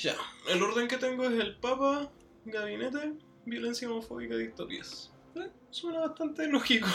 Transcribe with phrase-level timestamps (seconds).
[0.00, 0.16] Ya,
[0.48, 2.10] el orden que tengo es el Papa,
[2.46, 5.12] Gabinete, Violencia homofóbica, distopías.
[5.34, 6.88] Eh, suena bastante lógico.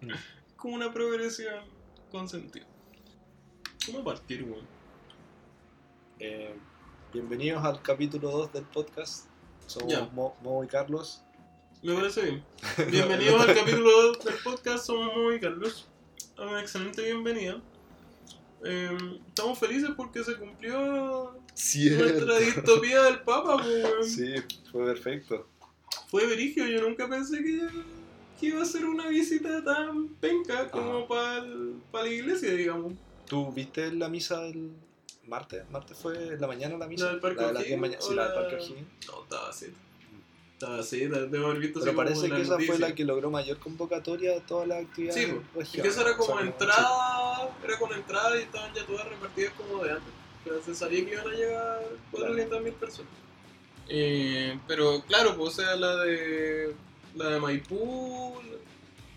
[0.00, 0.12] Mm.
[0.54, 1.64] Como una progresión
[2.12, 2.64] con sentido.
[3.84, 4.64] ¿Cómo partir, weón?
[6.20, 6.54] Eh,
[7.12, 9.26] bienvenidos al capítulo 2 del podcast.
[9.66, 10.04] Somos Ya.
[10.12, 11.24] Mo, Mo y Carlos.
[11.82, 12.44] Me parece bien.
[12.88, 15.88] Bienvenidos al capítulo 2 del podcast, somos Mo y Carlos.
[16.38, 17.60] Una excelente bienvenida.
[18.64, 18.96] Eh,
[19.28, 24.14] estamos felices porque se cumplió nuestra distopía del Papa, pues.
[24.14, 24.34] Sí,
[24.72, 25.46] fue perfecto.
[26.10, 27.66] Fue verigio, yo nunca pensé que,
[28.40, 32.94] que iba a ser una visita tan penca como para la iglesia, digamos.
[33.26, 34.70] ¿Tú viste la misa del
[35.26, 35.62] martes?
[35.70, 37.04] ¿Martes fue en la mañana la misa?
[37.06, 38.88] ¿La del Parque O'Higgins 10 mañana- o Sí, la del Parque O'Higgins.
[39.06, 39.66] No, estaba así.
[40.54, 42.88] Estaba así, debo haber visto Pero parece que esa fue noticia.
[42.88, 46.16] la que logró mayor convocatoria de todas las actividades Sí, y que eso era O
[46.16, 47.27] como sea, entrada,
[47.64, 50.12] era con entrada y estaban ya todas repartidas como de antes.
[50.44, 53.10] Pero se sabía que iban a llegar 400.000 personas.
[53.88, 56.74] Eh, pero claro, pues, o sea, la de
[57.14, 58.34] la de Maipú,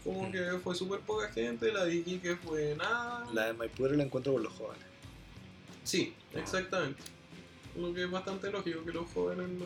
[0.04, 0.32] como Mm.
[0.32, 3.28] que fue súper poca gente, la de Iquique fue nada.
[3.34, 4.84] La de Maipú era el encuentro con los jóvenes.
[5.84, 7.02] Sí, exactamente.
[7.76, 9.66] Lo que es bastante lógico que los jóvenes no,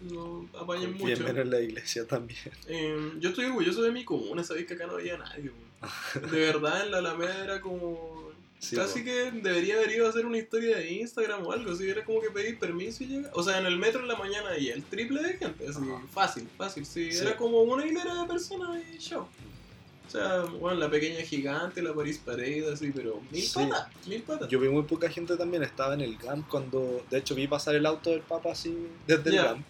[0.00, 1.06] no apañen mucho.
[1.06, 2.38] Bien menos la iglesia también.
[2.66, 5.50] Eh, yo estoy orgulloso de mi comuna, sabéis que acá no había nadie.
[6.30, 8.28] De verdad, en la Alameda era como.
[8.60, 11.70] Sí, casi que debería haber ido a hacer una historia de Instagram o algo.
[11.70, 13.30] Así era como que pedir permiso y llegar.
[13.34, 15.68] O sea, en el metro en la mañana y el triple de gente.
[15.68, 16.02] Así, Ajá.
[16.12, 16.84] fácil, fácil.
[16.84, 17.18] Sí, Sí.
[17.20, 19.28] era como una hilera de personas y show.
[20.08, 23.52] O sea, bueno, la pequeña gigante, la Paris Parade, así, pero mil Sí.
[23.54, 24.48] patas, mil patas.
[24.48, 27.76] Yo vi muy poca gente también, estaba en el GAM cuando, de hecho vi pasar
[27.76, 28.74] el auto del Papa así
[29.06, 29.64] desde el GAM.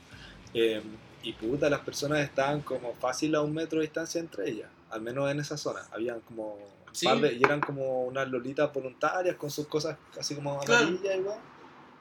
[0.54, 0.82] Eh,
[1.22, 5.00] y puta, las personas estaban como fácil a un metro de distancia entre ellas, al
[5.02, 5.80] menos en esa zona.
[5.92, 7.06] Habían como un Sí.
[7.06, 10.86] par de, y eran como unas lolitas voluntarias con sus cosas así como Claro.
[10.88, 11.38] amarillas igual.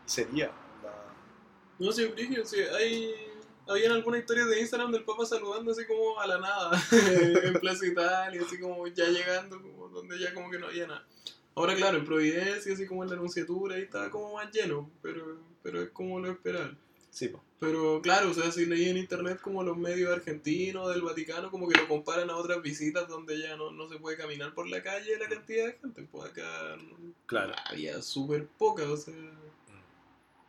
[0.05, 0.45] Sería.
[0.83, 1.13] la-
[1.79, 3.13] No sé, Brigio, sí, hay...
[3.69, 6.72] Habían algunas historias de Instagram del Papa saludando así como a la nada,
[7.43, 11.05] en Plaza Italia, así como ya llegando, como donde ya como que no había nada.
[11.53, 15.38] Ahora, claro, en Providencia, así como en la Anunciatura, ahí estaba como más lleno, pero,
[15.61, 16.77] pero es como lo esperable.
[17.17, 17.41] Sí, po.
[17.59, 21.67] Pero claro, o sea, si leí en internet como los medios argentinos del Vaticano, como
[21.67, 24.83] que lo comparan a otras visitas donde ya no, no se puede caminar por la
[24.83, 26.78] calle la cantidad de gente, pues acá
[27.25, 27.55] Claro.
[27.66, 29.16] había súper poca, o sea...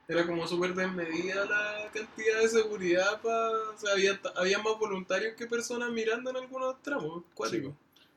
[0.09, 3.51] Era como súper desmedida la cantidad de seguridad para...
[3.51, 7.73] O sea, había, había más voluntarios que personas mirando en algunos tramos cuáticos.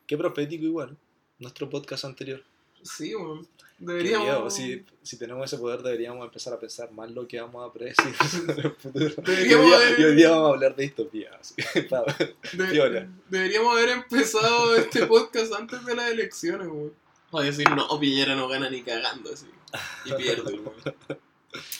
[0.06, 0.97] Qué profético igual.
[1.39, 2.44] Nuestro podcast anterior.
[2.84, 3.46] Sí, bueno.
[3.80, 4.53] Deberíamos...
[4.53, 8.06] Si, si tenemos ese poder deberíamos empezar a pensar más lo que vamos a predecir
[8.47, 9.08] en el futuro.
[9.08, 11.31] Y Deberíamos hoy, día, haber- y hoy día vamos a hablar de distopía.
[11.40, 11.56] así,
[11.90, 12.16] para-
[12.53, 16.94] de- deberíamos haber empezado este podcast antes de las elecciones, weón.
[17.31, 19.48] O decir, no, Piñera no gana ni cagando, así.
[20.06, 20.74] Y pierde, weón.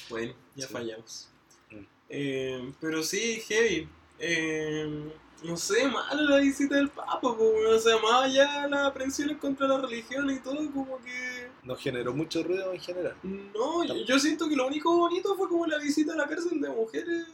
[0.10, 0.74] Bueno, ya Sí.
[0.74, 1.28] fallamos.
[1.70, 1.76] Mm.
[2.10, 3.88] Eh, pero sí, heavy.
[4.18, 5.12] Eh,
[5.44, 7.76] no sé, mala la visita del Papa, weón.
[7.76, 11.50] o sea, más allá las aprensiones contra la religión y todo, como que...
[11.64, 13.16] Nos generó mucho ruido en general.
[13.24, 16.62] No, yo, yo siento que lo único bonito fue como la visita a la cárcel
[16.62, 17.26] de mujeres.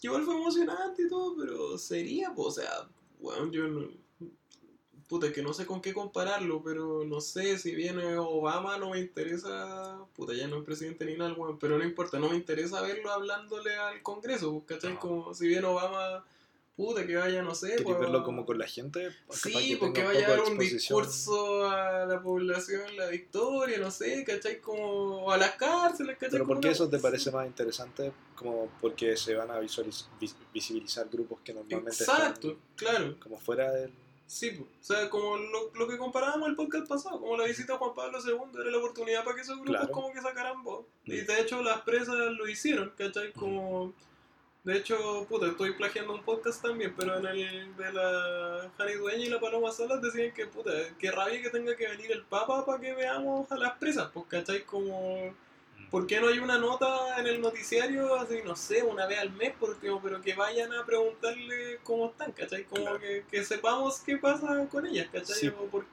[0.00, 2.88] que Igual fue emocionante y todo, pero sería, po, o sea,
[3.20, 3.88] bueno, yo no...
[5.08, 8.90] Puta, es que no sé con qué compararlo, pero no sé, si viene Obama no
[8.90, 12.36] me interesa, puta, ya no es presidente ni nada, weón, pero no importa, no me
[12.36, 14.98] interesa verlo hablándole al Congreso, ¿cachai?
[14.98, 16.24] Como si viene Obama,
[16.76, 19.10] puta, que vaya, no sé, ¿Querés pues, verlo como con la gente?
[19.26, 23.90] Para Sí, que porque vaya a dar un discurso a la población, la victoria, no
[23.90, 24.60] sé, ¿cachai?
[24.60, 26.30] Como a las cárceles, ¿cachai?
[26.32, 28.12] Pero ¿por qué eso te parece más interesante?
[28.34, 33.16] Como porque se van a visualiz- vis- visibilizar grupos que normalmente Exacto, están claro.
[33.20, 33.92] como fuera del...
[34.26, 34.62] Sí, po.
[34.64, 37.94] o sea, como lo, lo que comparábamos el podcast pasado, como la visita a Juan
[37.94, 39.92] Pablo II era la oportunidad para que esos grupos Claro.
[39.92, 40.86] como que sacaran voz.
[41.04, 41.26] Y Mm.
[41.26, 43.32] de hecho las presas lo hicieron, ¿cachai?
[43.32, 43.92] Como...
[44.64, 49.24] De hecho, puta, estoy plagiando un podcast también, pero en el de la Jani Dueña
[49.26, 52.64] y la Paloma Salas decían que, puta, qué rabia que tenga que venir el Papa
[52.64, 54.62] para que veamos a las presas, pues, ¿cachai?
[54.64, 55.34] Como...
[55.90, 59.30] ¿Por qué no hay una nota en el noticiario, así, no sé, una vez al
[59.30, 62.64] mes, porque, pero que vayan a preguntarle cómo están, ¿cachai?
[62.64, 62.98] Como Claro.
[62.98, 65.36] que, que sepamos qué pasa con ellas, ¿cachai?
[65.36, 65.48] Sí.
[65.48, 65.84] O por-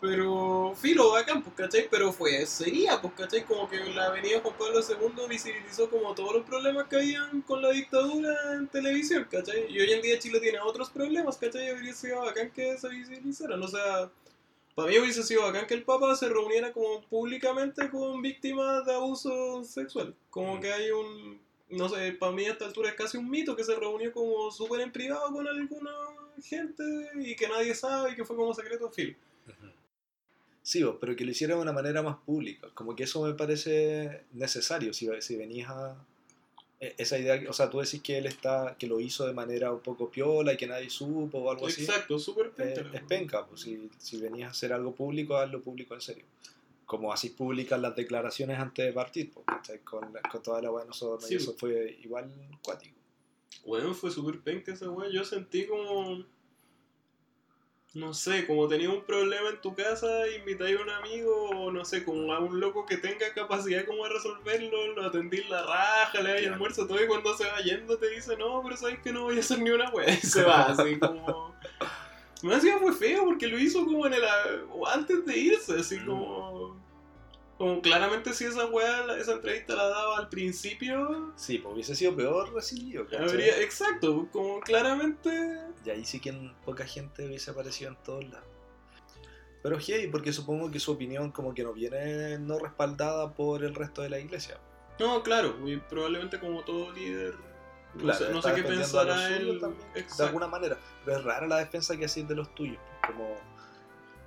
[0.00, 1.88] pero, filo, bacán, pues, ¿cachai?
[1.90, 3.44] Pero fue, sería, pues, ¿cachai?
[3.44, 7.60] Como que la avenida Juan Pablo II visibilizó como todos los problemas que habían con
[7.60, 9.66] la dictadura en televisión, ¿cachai?
[9.70, 11.68] Y hoy en día Chile tiene otros problemas, ¿cachai?
[11.68, 14.10] Y Hubiera sido bacán que se visibilizaran, o sea...
[14.74, 18.94] Para mí hubiese sido bacán que el Papa se reuniera como públicamente con víctimas de
[18.94, 20.14] abuso sexual.
[20.30, 20.60] Como Mm.
[20.60, 21.40] que hay un...
[21.68, 24.50] No sé, para mí a esta altura es casi un mito que se reunió como
[24.50, 25.90] súper en privado con alguna
[26.42, 26.82] gente
[27.16, 29.14] y que nadie sabe y que fue como secreto filo.
[30.62, 32.68] Sí, pero que lo hiciera de una manera más pública.
[32.74, 35.96] Como que eso me parece necesario si, si venías a...
[36.80, 39.72] e- Esa idea, o sea, tú decís que él está, que lo hizo de manera
[39.72, 41.82] un poco piola y que nadie supo o algo así.
[41.84, 42.90] Exacto, súper Eh, penca.
[42.96, 46.24] es penca, pues si, si venías a hacer algo público, hazlo público en serio.
[46.86, 49.78] Como así públicas las declaraciones antes de partir, pues, ¿cachai?
[49.80, 52.30] con, con toda la weá de nosotros, Sí, y eso fue igual
[52.62, 52.96] cuático.
[53.64, 55.08] Bueno, fue súper penca esa weá.
[55.10, 56.24] Yo sentí como.
[57.92, 60.06] No sé, como tenía un problema en tu casa,
[60.38, 64.04] invitáis a un amigo, o no sé, como a un loco que tenga capacidad como
[64.04, 66.54] de resolverlo, lo atendís la raja, le dais Claro.
[66.54, 69.38] almuerzo, todo, y cuando se va yendo te dice, no, pero sabes que no voy
[69.38, 71.56] a hacer ni una weá, y se va, así como.
[72.42, 74.22] Me hacía fue feo porque lo hizo como en el.
[74.94, 76.06] antes de irse, así Mm.
[76.06, 76.89] como.
[77.60, 82.16] Como claramente si esa weá, esa entrevista la daba al principio, Sí, pues hubiese sido
[82.16, 83.04] peor recibido.
[83.18, 85.28] Habría, exacto, como claramente.
[85.84, 88.48] Y ahí sí que en- poca gente hubiese aparecido en todos lados.
[89.62, 93.74] Pero hey, porque supongo que su opinión como que no viene no respaldada por el
[93.74, 94.56] resto de la iglesia.
[94.98, 97.34] No, claro, y probablemente como todo líder.
[97.92, 99.58] No Claro, sé, no sé qué a los pensará él.
[99.60, 100.78] también, de alguna manera.
[101.04, 102.78] Pero es rara la defensa que hacéis de los tuyos.
[103.06, 103.36] Como,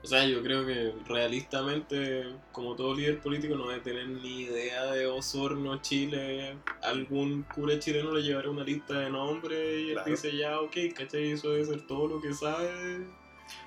[0.03, 4.85] O sea, yo creo que realistamente, como todo líder político, no debe tener ni idea
[4.91, 6.57] de Osorno, Chile.
[6.81, 10.11] Algún cura chileno le llevará una lista de nombres y él Claro.
[10.11, 11.31] dice ya, ok, ¿cachai?
[11.31, 13.07] Eso debe ser todo lo que sabe.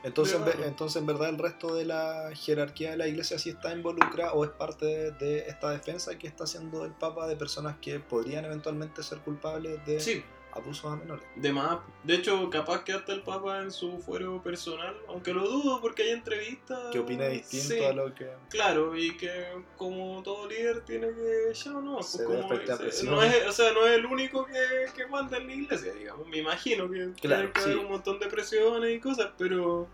[0.05, 3.73] entonces, en entonces, en verdad, el resto de la jerarquía de la iglesia sí está
[3.73, 7.77] involucrada o es parte de, de esta defensa que está haciendo el Papa de personas
[7.81, 10.23] que podrían eventualmente ser culpables de Sí,
[10.57, 11.25] abusos a menores.
[11.37, 15.49] De más, de hecho, capaz que hasta el Papa en su fuero personal, aunque lo
[15.49, 16.79] dudo porque hay entrevistas.
[16.93, 18.29] Que opine distinto Sí, a lo que.
[18.49, 19.45] Claro, y que
[19.77, 23.15] como todo líder tiene que ya no, pues Se como se- presión.
[23.15, 24.53] no es, o sea, no es el único que,
[24.95, 26.27] que manda en la iglesia, digamos.
[26.29, 27.79] Me imagino que Claro, que haber sí.
[27.79, 29.89] un montón de presiones y cosas, pero,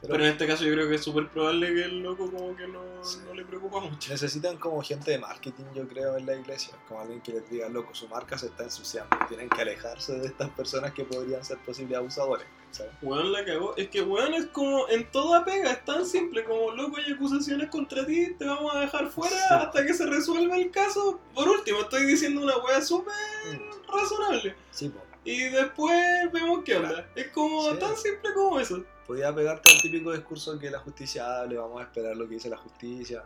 [0.00, 2.54] Pero, pero en este caso yo creo que es súper probable que el loco como
[2.56, 3.18] que no, Sí.
[3.26, 4.10] no le preocupa mucho.
[4.12, 6.74] necesitan como gente de marketing, yo creo, en la iglesia.
[6.86, 9.16] Como alguien que les diga, loco, su marca se está ensuciando.
[9.28, 12.46] Tienen que alejarse de estas personas que podrían ser posibles abusadores.
[12.70, 12.92] ¿sabes?
[13.00, 13.74] Weón la cagó.
[13.76, 17.70] Es que weón es como en toda pega, es tan simple como loco hay acusaciones
[17.70, 19.54] contra ti, te vamos a dejar fuera Sí.
[19.54, 21.18] hasta que se resuelva el caso.
[21.34, 23.14] Por último, estoy diciendo una wea súper
[23.90, 24.54] razonable.
[24.70, 25.00] Sí, po.
[25.24, 25.98] Y después
[26.32, 27.08] vemos qué onda.
[27.14, 27.78] Es como Sí.
[27.78, 28.84] tan simple como eso.
[29.08, 32.48] Podía pegarte al típico discurso que la justicia hable, vamos a esperar lo que dice
[32.50, 33.24] la justicia.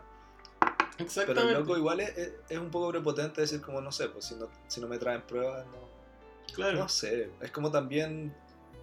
[0.59, 1.53] Pero el Exactamente.
[1.53, 4.47] loco igual es, es- es un poco prepotente decir como, no sé, pues si no,
[4.67, 5.89] si no me traen pruebas, no,
[6.55, 6.79] claro.
[6.79, 7.29] no sé.
[7.41, 8.33] Es como también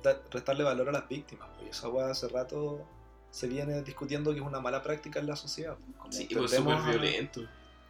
[0.02, 1.48] da- restarle valor a las víctimas.
[1.56, 2.86] pues, Y esa weá hace rato
[3.30, 5.76] se viene discutiendo que es una mala práctica en la sociedad.
[5.78, 7.40] pues, como sí, pues tendemos súper a- violento.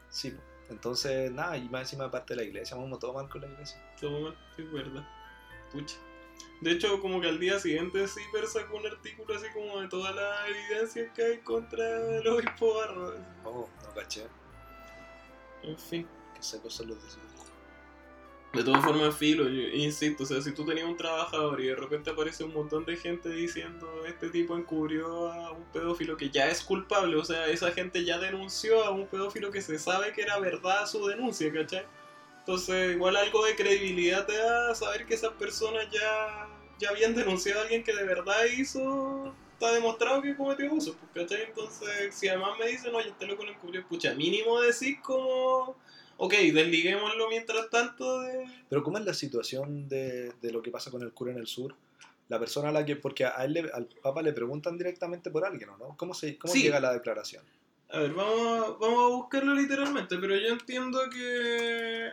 [0.08, 0.42] Sí, pues.
[0.70, 3.48] entonces nada, y más encima de parte de la iglesia, vamos todo mal con la
[3.48, 3.82] iglesia.
[4.00, 5.04] Todo mal, es verdad.
[5.72, 5.96] Pucha.
[6.60, 10.14] De hecho, como que al día siguiente Zipper sacó un artículo así como de todas
[10.14, 13.14] las evidencias que hay contra el obispo Barro.
[13.44, 14.26] Oh, no caché,
[15.62, 16.06] En fin.
[16.34, 16.86] que los su-
[18.52, 21.76] De todas formas, filo, yo insisto, o sea, si tú tenías un trabajador y de
[21.76, 26.48] repente aparece un montón de gente diciendo este tipo encubrió a un pedófilo que ya
[26.48, 30.22] es culpable, o sea, esa gente ya denunció a un pedófilo que se sabe que
[30.22, 31.86] era verdad su denuncia, ¿cachai?
[32.50, 36.48] Entonces, igual algo de credibilidad te da saber que esas personas ya,
[36.80, 41.12] ya habían denunciado a alguien que de verdad hizo, está demostrado que cometió abuso, pues,
[41.28, 41.44] ¿cachai?
[41.44, 45.76] Entonces, si además me dicen, oye, este loco lo encubrió, pucha, mínimo decir como
[46.16, 48.44] ok, desliguémoslo mientras tanto de...
[48.68, 51.46] Pero ¿cómo es la situación de, de lo que pasa con el cura en el
[51.46, 51.76] sur?
[52.28, 55.44] La persona a la que, porque a él le- al Papa le preguntan directamente por
[55.44, 55.96] alguien, ¿o no?
[55.96, 56.64] ¿Cómo, se, cómo Sí.
[56.64, 57.44] llega la declaración?
[57.92, 62.10] A ver, vamos a, vamos a buscarlo literalmente, pero yo entiendo que...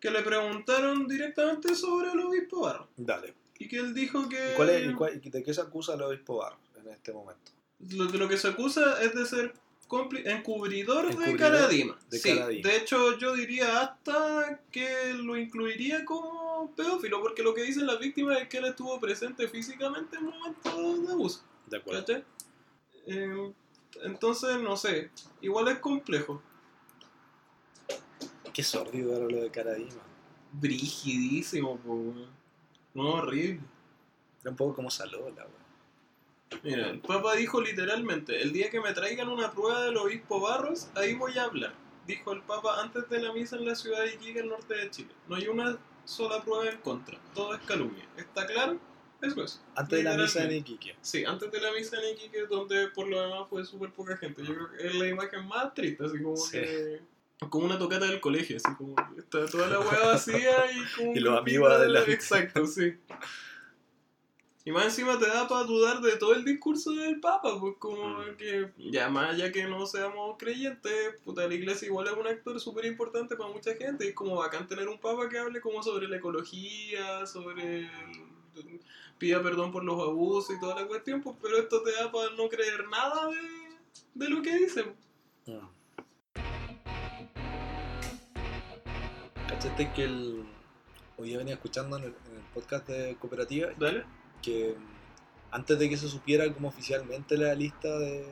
[0.00, 2.88] que le preguntaron directamente sobre el obispo Barro.
[2.96, 3.34] Dale.
[3.58, 4.52] Y que él dijo que...
[4.52, 7.12] ¿Y, cuál es, y cuál- y de qué se acusa el obispo Barro en este
[7.12, 7.52] momento?
[7.90, 9.54] Lo, de lo que se acusa es de ser
[9.88, 11.98] cómpli- encubridor, de Encubridor Caradima.
[12.10, 12.68] de sí, Caradima.
[12.68, 17.98] de hecho yo diría hasta que lo incluiría como pedófilo, porque lo que dicen las
[17.98, 21.42] víctimas es que él estuvo presente físicamente en momentos de abuso.
[21.66, 22.24] De ¿Cachai?
[23.06, 23.52] Eh,
[24.02, 25.10] entonces, no sé,
[25.40, 26.42] igual es complejo.
[28.56, 30.00] Qué sordido era lo de Caradima.
[30.52, 32.30] Brigidísimo, po, weón.
[32.94, 33.60] No, horrible.
[34.40, 36.62] Era un poco como Salola, weón.
[36.62, 40.88] Mira, el Papa dijo literalmente, el día que me traigan una prueba del obispo Barros,
[40.94, 41.74] ahí voy a hablar.
[42.06, 44.90] Dijo el Papa antes de la misa en la ciudad de Iquique, al norte de
[44.90, 45.10] Chile.
[45.28, 48.08] No hay una sola prueba en contra, todo es calumnia.
[48.16, 48.78] ¿Está claro?
[49.20, 49.60] Eso es.
[49.74, 50.52] Antes de la misa en.
[50.52, 50.96] Iquique.
[51.02, 54.42] Sí, antes de la misa en Iquique, donde por lo demás fue súper poca gente.
[54.42, 56.52] Yo creo que es la imagen más triste, así como Sí.
[56.52, 57.15] que...
[57.50, 61.14] Como una tocata del colegio, así como está toda la hueá vacía y como...
[61.14, 62.94] Y los amigos de la- Exacto, sí.
[64.64, 68.18] Y más encima te da para dudar de todo el discurso del Papa, pues como
[68.18, 68.36] Mm.
[68.36, 72.58] que, ya más ya que no seamos creyentes, puta, la iglesia igual es un actor
[72.58, 74.04] súper importante para mucha gente.
[74.06, 77.80] Y es como bacán tener un Papa que hable como sobre la ecología, sobre...
[77.82, 78.80] el-
[79.18, 82.30] pida perdón por los abusos y toda la cuestión, pues, pero esto te da para
[82.32, 83.76] no creer nada de,
[84.14, 84.84] de lo que dice.
[85.46, 85.75] Mm.
[89.56, 90.44] ¿Cachaste que el...
[91.16, 94.04] hoy día venía escuchando en el, en el podcast de Cooperativa Dale.
[94.42, 98.26] que mm, antes de que se supiera como oficialmente la lista de,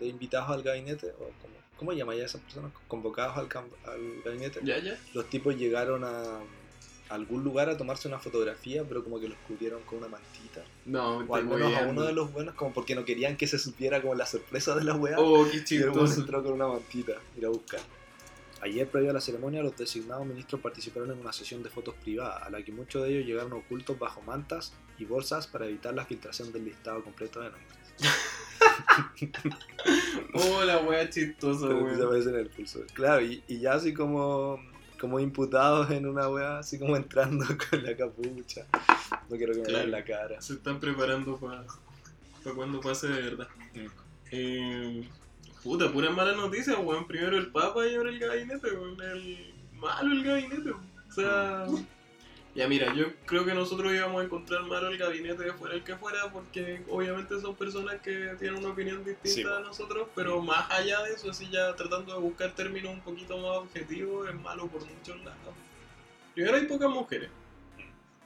[0.00, 2.72] de invitados al gabinete, o como, ¿cómo llamáis a esas personas?
[2.88, 3.48] Convocados al,
[3.84, 4.98] al gabinete, Ya, ya.
[5.14, 9.38] los tipos llegaron a, a algún lugar a tomarse una fotografía, pero como que los
[9.46, 10.64] cubrieron con una mantita.
[10.86, 13.60] No, O al menos a uno de los buenos, como porque no querían que se
[13.60, 15.20] supiera como la sorpresa de la weá.
[15.20, 16.20] Oh, qué Y el chistoso.
[16.20, 17.78] entró con una mantita, ir a buscar.
[18.62, 22.38] Ayer, previo a la ceremonia, los designados ministros participaron en una sesión de fotos privada,
[22.38, 26.04] a la que muchos de ellos llegaron ocultos bajo mantas y bolsas para evitar la
[26.04, 27.72] filtración del listado completo de nombres.
[30.34, 32.80] Oh, la wea chistosa, en el pulso.
[32.94, 34.58] Claro, y, y ya así como,
[35.00, 38.66] como imputados en una weá, así como entrando con la capucha.
[39.28, 39.78] No quiero que me Claro.
[39.78, 40.40] vean la cara.
[40.40, 41.64] Se están preparando para
[42.54, 43.48] cuando pase de verdad.
[43.74, 43.86] Mm.
[44.30, 45.08] Eh,
[45.62, 47.06] puta, pura mala noticia, weón.
[47.06, 49.00] Primero el Papa y ahora el gabinete, weón.
[49.00, 50.90] El malo el gabinete, weón.
[51.08, 51.66] O sea.
[52.54, 55.96] Ya mira, yo creo que nosotros íbamos a encontrar malo el gabinete fuera el que
[55.96, 60.70] fuera, porque obviamente son personas que tienen una opinión distinta Sí, a nosotros, pero más
[60.70, 64.66] allá de eso, así ya tratando de buscar términos un poquito más objetivos, es malo
[64.66, 65.54] por muchos lados.
[66.34, 67.30] Primero hay pocas mujeres.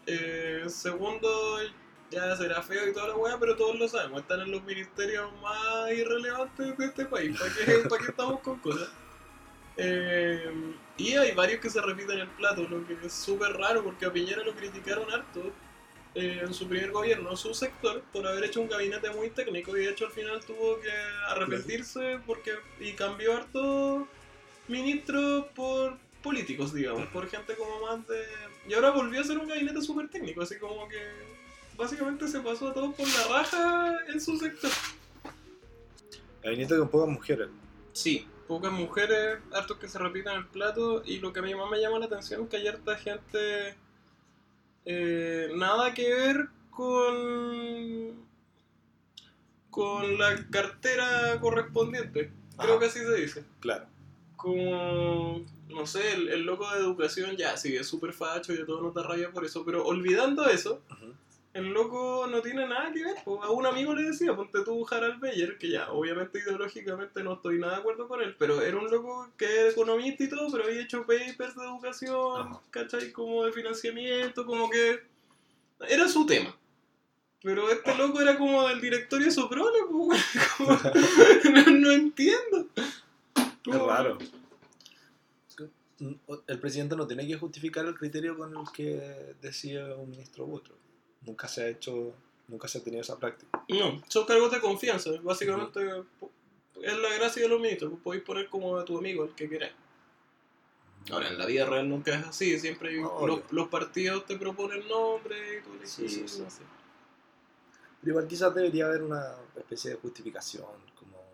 [0.06, 1.58] Eh, segundo,
[2.10, 5.30] ya será feo y toda la weá, pero todos lo sabemos, están en los ministerios
[5.40, 7.38] más irrelevantes de este país.
[7.38, 8.88] ¿Para qué, para qué estamos con cosas?
[9.76, 14.06] Eh, y hay varios que se repiten el plato, lo que es súper raro porque
[14.06, 15.52] a Piñera lo criticaron harto
[16.14, 19.80] eh, en su primer gobierno, su sector, por haber hecho un gabinete muy técnico y
[19.80, 20.90] de hecho al final tuvo que
[21.28, 24.08] arrepentirse porque y cambió harto
[24.68, 28.24] ministros por políticos, digamos, por gente como más de...
[28.66, 30.98] Y ahora volvió a ser un gabinete súper técnico, así como que
[31.76, 34.70] básicamente se pasó a todos por la raja en su sector.
[36.42, 37.48] Gabinete con pocas mujeres.
[37.92, 41.70] Sí, pocas mujeres, hartos que se repiten el plato y lo que a mí más
[41.70, 43.74] me llama la atención es que hay harta gente
[44.84, 48.24] eh, nada que ver con
[49.70, 52.78] con la cartera correspondiente, creo Ajá.
[52.78, 53.44] que así se dice.
[53.60, 53.84] Claro.
[54.36, 58.64] Como, no sé, el, el loco de educación ya, sí, es súper facho y a
[58.64, 61.12] todos nos da rabia por eso, pero olvidando eso, Ujú.
[61.56, 63.16] El loco no tiene nada que ver.
[63.42, 67.58] A un amigo le decía, ponte tú Harald Beyer, que ya, obviamente ideológicamente no estoy
[67.58, 70.64] nada de acuerdo con él, pero era un loco que era economista y todo, pero
[70.64, 72.60] había hecho papers de educación, Ajá.
[72.70, 73.10] ¿cachai?
[73.12, 75.00] Como de financiamiento, como que
[75.88, 76.54] era su tema.
[77.42, 80.24] Pero este loco era como del directorio Soprole, pues,
[80.58, 80.78] como-
[81.54, 82.66] no, no entiendo.
[82.76, 84.18] Es Como- raro.
[86.46, 90.56] El presidente no tiene que justificar el criterio con el que decide un ministro u
[90.56, 90.74] otro.
[91.26, 92.14] Nunca se ha hecho,
[92.48, 93.64] nunca se ha tenido esa práctica.
[93.68, 95.10] No, son cargos de confianza.
[95.22, 95.80] Básicamente
[96.18, 96.30] po-
[96.82, 97.90] es la gracia de los ministros.
[97.90, 99.72] pues, Podéis poner como a tu amigo, el que queráis.
[101.10, 102.58] Ahora, en la vida real nunca es así.
[102.58, 106.26] Siempre hay- los, los partidos te proponen nombres y tú le Sí, sí.
[106.28, 106.44] sé.
[108.00, 110.64] Pero igual quizás debería haber una especie de justificación,
[110.94, 111.24] como,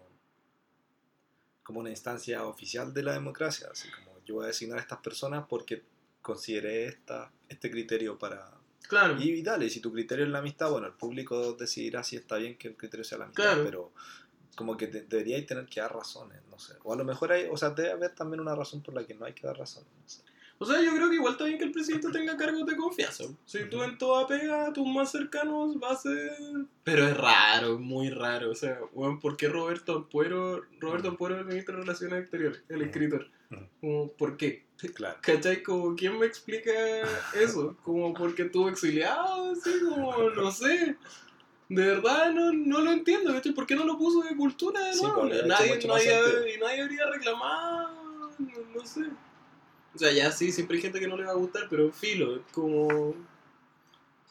[1.63, 3.69] como una instancia oficial de la democracia.
[3.71, 5.83] Así como yo voy a designar a estas personas porque
[6.23, 8.51] consideré esta, este criterio para...
[8.89, 9.17] Claro.
[9.21, 12.37] Y, y dale, si tu criterio es la amistad, bueno, el público decidirá si está
[12.37, 13.65] bien que el criterio sea la amistad, Claro.
[13.65, 13.93] pero
[14.55, 16.75] como que te- deberíais tener que dar razones, no sé.
[16.85, 19.15] O a lo mejor hay, o sea, debe haber también una razón por la que
[19.15, 20.23] no hay que dar razones, no sé.
[20.59, 23.25] O sea, yo creo que igual está bien que el presidente tenga cargos de confianza.
[23.47, 26.31] Si tú en toda pega, tus más cercanos va a ser...
[26.85, 28.51] Pero es raro, muy raro.
[28.53, 32.63] O sea, bueno, ¿por qué Roberto Ampuero, Roberto Ampuero es el ministro de Relaciones Exteriores,
[32.69, 33.29] el escritor?
[33.81, 34.65] Como, ¿Por qué?
[34.95, 35.17] Claro.
[35.21, 35.63] ¿Cachai?
[35.63, 36.71] Como, ¿quién me explica
[37.35, 37.77] eso?
[37.85, 40.97] Como porque estuvo exiliado, así como, no sé.
[41.69, 43.53] De verdad no, no lo entiendo, ¿cachai?
[43.53, 45.27] ¿Por qué no lo puso de cultura de nuevo?
[45.27, 49.03] hecho nadie, nadie, y nadie habría reclamado, no, no sé.
[49.95, 52.37] O sea, ya sí, siempre hay gente que no le va a gustar, pero filo,
[52.37, 53.15] es como...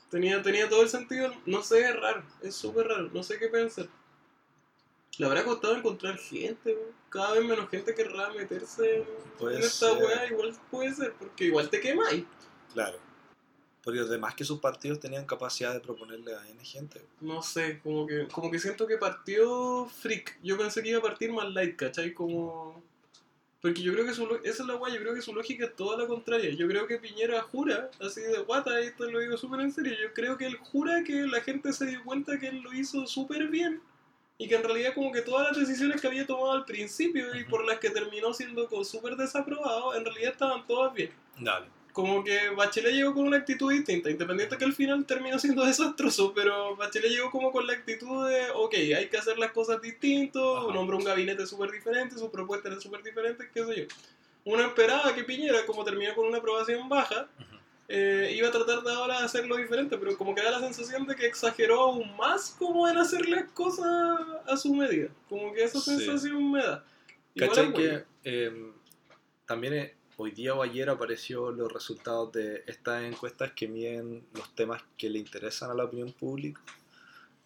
[0.10, 3.48] Tenía, tenía todo el sentido, no sé, es raro, es súper raro, no sé qué
[3.48, 3.88] pensar.
[5.22, 6.96] Le habrá costado encontrar gente, weón.
[7.10, 9.06] cada vez menos gente querrá meterse en,
[9.38, 10.04] Puede en esta ser.
[10.04, 12.24] weá, igual puede ser, porque igual te quemáis.
[12.74, 12.98] Claro.
[13.84, 17.06] Porque además que sus partidos tenían capacidad de proponerle a N gente.
[17.20, 20.40] No sé, como que, como que siento que partió freak.
[20.42, 22.16] Yo pensé que iba a partir más light, ¿cachai?
[22.16, 22.82] Como.
[23.62, 25.76] Porque yo creo que su, esa es la guay, yo creo que su lógica es
[25.76, 26.50] toda la contraria.
[26.50, 30.16] Yo creo que Piñera jura, así de guata, esto lo digo súper en serio, yo
[30.16, 33.50] creo que él jura que la gente se dio cuenta que él lo hizo súper
[33.50, 33.80] bien
[34.42, 37.44] y que en realidad como que todas las decisiones que había tomado al principio y
[37.44, 41.12] por las que terminó siendo súper desaprobado, en realidad estaban todas bien.
[41.38, 41.68] Dale.
[41.94, 46.34] Como que Bachelet llegó con una actitud distinta, independiente que al final terminó siendo desastroso,
[46.34, 50.64] pero Bachelet llegó como con la actitud de, ok, hay que hacer las cosas distintos,
[50.64, 50.74] Ajá.
[50.74, 53.84] nombró un gabinete súper diferente, sus propuestas eran súper diferentes, qué sé yo.
[54.46, 57.51] Uno esperaba que Piñera, como terminó con una aprobación baja, Ujú.
[57.94, 61.16] Eh, iba a tratar de ahora hacerlo diferente, pero como que da la sensación de
[61.16, 63.86] que exageró aún más como en hacer las cosas
[64.48, 65.10] a su medida.
[65.28, 65.98] Como que esa Sí.
[65.98, 66.86] sensación me da.
[67.36, 68.72] ¿Cachai que eh,
[69.46, 74.56] también eh, hoy día o ayer apareció los resultados de estas encuestas que miden los
[74.56, 76.62] temas que le interesan a la opinión pública?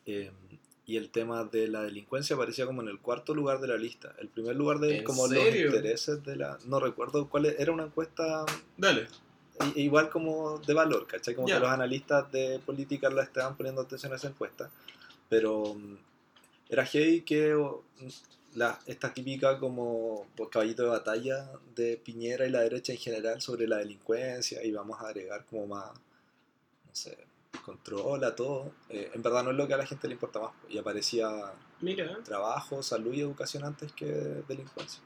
[0.05, 0.31] Eh,
[0.87, 4.13] y el tema de la delincuencia aparecía como en el cuarto lugar de la lista.
[4.19, 5.65] El primer lugar de ¿En como serio?
[5.65, 6.59] los intereses de la...
[6.65, 8.45] No recuerdo cuál e- era una encuesta
[8.77, 9.07] Dale.
[9.75, 11.35] Igual como de valor, ¿cachai?
[11.35, 11.55] Como Ya.
[11.55, 14.69] que los analistas de política la estaban poniendo atención a esa encuesta.
[15.29, 15.97] Pero mm,
[16.69, 22.49] era heavy que mm, la, esta típica como pues, caballito de batalla de Piñera y
[22.51, 27.17] la derecha en general sobre la delincuencia y vamos a agregar como más, no sé,
[27.65, 28.71] control a todo.
[28.89, 30.51] Eh, en verdad no es lo que a la gente le importa más.
[30.69, 31.29] Y aparecía
[31.81, 32.17] Mira.
[32.23, 34.05] trabajo, salud y educación antes que
[34.47, 35.01] delincuencia.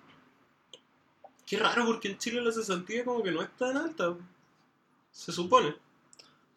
[1.45, 4.15] Qué raro, porque en Chile la cesantía como que no es tan alta.
[5.11, 5.75] Se supone.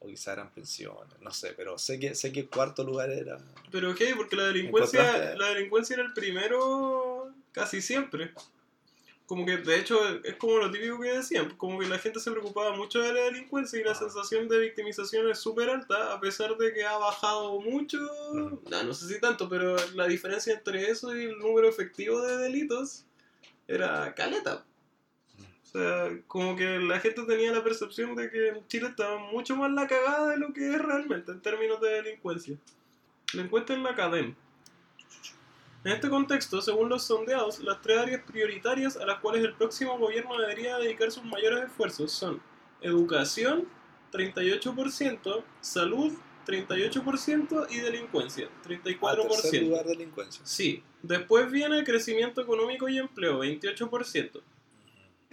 [0.00, 3.38] O quizá eran pensiones, no sé, pero sé que sé que cuarto lugar era...
[3.70, 8.32] Pero ok, porque la delincuencia, la delincuencia era el primero casi siempre.
[9.26, 12.32] Como que de hecho es como lo típico que decían, como que la gente se
[12.32, 13.94] preocupaba mucho de la delincuencia y la Ah.
[13.94, 17.98] sensación de victimización es súper alta, a pesar de que ha bajado mucho,
[18.32, 18.60] Ujú.
[18.68, 22.38] no, no sé si tanto, pero la diferencia entre eso y el número efectivo de
[22.38, 23.04] delitos
[23.68, 24.64] era caleta.
[25.72, 29.70] Sea, como que la gente tenía la percepción de que en Chile estaba mucho más
[29.72, 32.56] la cagada de lo que es realmente en términos de delincuencia.
[33.32, 34.34] La encuesta en la cadena.
[35.84, 39.98] En este contexto, según los sondeados, las tres áreas prioritarias a las cuales el próximo
[39.98, 42.40] gobierno debería dedicar sus mayores esfuerzos son
[42.82, 43.66] educación,
[44.12, 46.12] 38%, salud,
[46.46, 49.28] 38% y delincuencia, Ah, 34%.
[49.42, 50.42] tercer lugar delincuencia.
[50.44, 54.40] Sí, después viene crecimiento económico y empleo, 28%.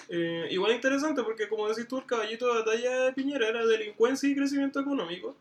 [0.07, 4.29] Eh, igual interesante porque como decís tú, el caballito de batalla de Piñera era delincuencia
[4.29, 5.35] y crecimiento económico.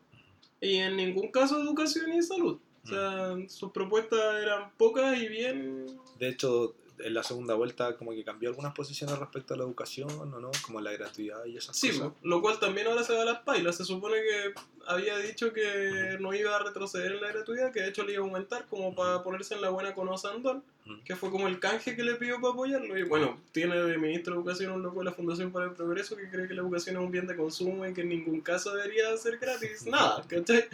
[0.61, 2.59] Y en ningún caso educación y salud.
[2.85, 5.87] O sea, sus propuestas eran pocas y bien...
[6.19, 10.11] De hecho, en la segunda vuelta como que cambió algunas posiciones respecto a la educación,
[10.11, 10.51] ¿o no?
[10.65, 12.13] Como la gratuidad y esas Sí, cosas.
[12.23, 13.77] lo cual también ahora se va a las pailas.
[13.77, 14.55] Se supone que
[14.87, 18.23] había dicho que no iba a retroceder en la gratuidad, que de hecho le iba
[18.23, 20.65] a aumentar como para ponerse en la buena con Osandón,
[21.05, 22.97] Que fue como el canje que le pidió para apoyarlo.
[22.99, 26.17] Y bueno, tiene de ministro de Educación un loco de la Fundación para el Progreso
[26.17, 28.75] que cree que la educación es un bien de consumo y que en ningún caso
[28.75, 29.87] debería ser gratis.
[29.87, 30.65] Nada, ¿cachai?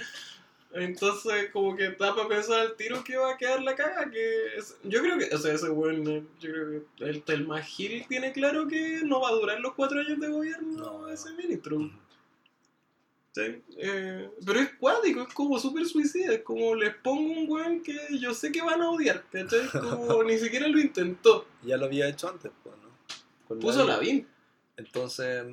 [0.72, 4.10] Entonces, como que da para pensar al tiro que va a quedar la caga.
[4.10, 7.62] Que es- yo creo que, o sea, ese weón, eh, yo creo que el Telma
[7.62, 11.08] Gil tiene claro que no va a durar los cuatro años de gobierno No.
[11.08, 11.90] ese ministro.
[13.36, 16.32] Eh, pero es cuático, es como súper suicida.
[16.34, 19.68] Es como les pongo un weón que yo sé que van a odiar, ¿cachai?
[19.68, 21.46] Como ni siquiera lo intentó.
[21.62, 22.88] Ya lo había hecho antes, pues, ¿no?
[23.48, 24.26] Con Puso la- VIN.
[24.76, 25.44] Entonces,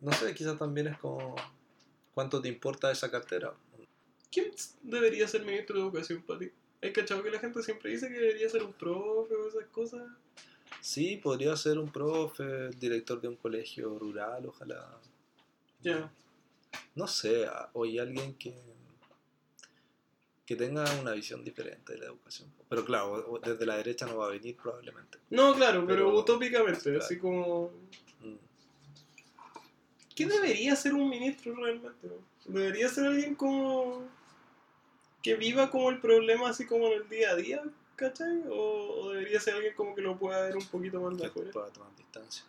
[0.00, 1.34] no sé, quizás también es como...
[2.14, 3.52] ¿Cuánto te importa esa cartera?
[4.32, 4.50] ¿Quién
[4.82, 6.50] debería ser ministro de educación para ti?
[6.82, 10.02] ¿Hay cachado que la gente siempre dice que debería ser un profe o esas cosas?
[10.80, 14.98] Sí, podría ser un profe, director de un colegio rural, ojalá.
[15.82, 16.10] Ya.
[16.94, 18.54] No sé, a- o hay alguien que
[20.46, 22.50] que tenga una visión diferente de la educación.
[22.70, 25.18] Pero claro, desde la derecha no va a venir probablemente.
[25.28, 27.04] No, claro, pero, Pero- utópicamente, claro.
[27.04, 27.70] así como...
[28.22, 28.36] Mm.
[30.16, 32.08] ¿Qué debería ser un ministro realmente?
[32.46, 34.08] ¿Debería ser alguien como...
[35.22, 37.62] que viva como el problema así como en el día a día,
[37.96, 38.42] ¿cachai?
[38.48, 38.54] ¿O,
[39.02, 41.50] o debería ser alguien como que lo pueda ver un poquito más de que afuera?
[41.52, 42.44] pueda tomar distancia.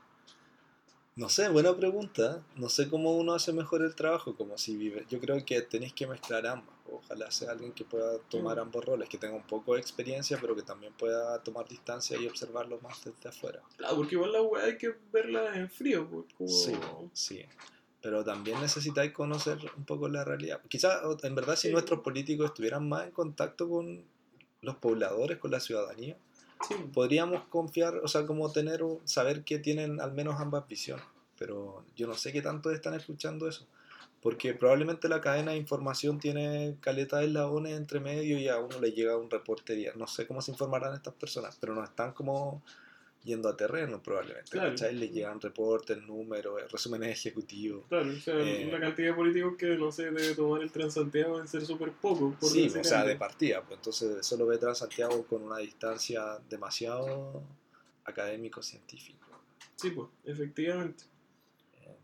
[1.19, 2.41] No sé, buena pregunta.
[2.55, 5.05] No sé cómo uno hace mejor el trabajo, como si vive.
[5.09, 6.73] Yo creo que tenéis que mezclar ambas.
[6.89, 8.61] Ojalá sea alguien que pueda tomar Mm.
[8.61, 12.25] ambos roles, que tenga un poco de experiencia, pero que también pueda tomar distancia y
[12.25, 13.61] observarlo más desde afuera.
[13.75, 16.49] Claro, porque igual la weá hay que verla en frío, como...
[16.49, 16.71] Sí,
[17.11, 17.41] sí.
[18.01, 20.61] Pero también necesitáis conocer un poco la realidad.
[20.69, 21.73] Quizás, en verdad, si Sí.
[21.73, 24.05] nuestros políticos estuvieran más en contacto con
[24.61, 26.17] los pobladores, con la ciudadanía,
[26.67, 26.75] Sí.
[26.93, 31.05] podríamos confiar, o sea, como tener, saber que tienen al menos ambas visiones.
[31.37, 33.65] Pero yo no sé qué tanto están escuchando eso.
[34.21, 38.79] Porque probablemente la cadena de información tiene caleta de eslabones entre medio y a uno
[38.81, 39.93] le llega un reporte.
[39.95, 42.61] No sé cómo se informarán estas personas, pero no están como
[43.23, 44.51] yendo a terreno probablemente.
[44.51, 44.69] Claro.
[44.69, 44.95] ¿cachai?
[44.95, 47.85] Le llegan reportes, números, resúmenes ejecutivos.
[47.89, 48.69] Claro, o sea, Eh.
[48.71, 52.35] la cantidad de políticos que, no sé, debe tomar el Transantiago deben ser súper pocos.
[52.35, 53.61] por Sí, o sea, de partida.
[53.61, 57.43] Pues entonces eso lo ve Transantiago con una distancia demasiado
[58.05, 59.27] académico-científico.
[59.75, 61.03] Sí, pues, efectivamente.
[61.81, 61.95] Eh,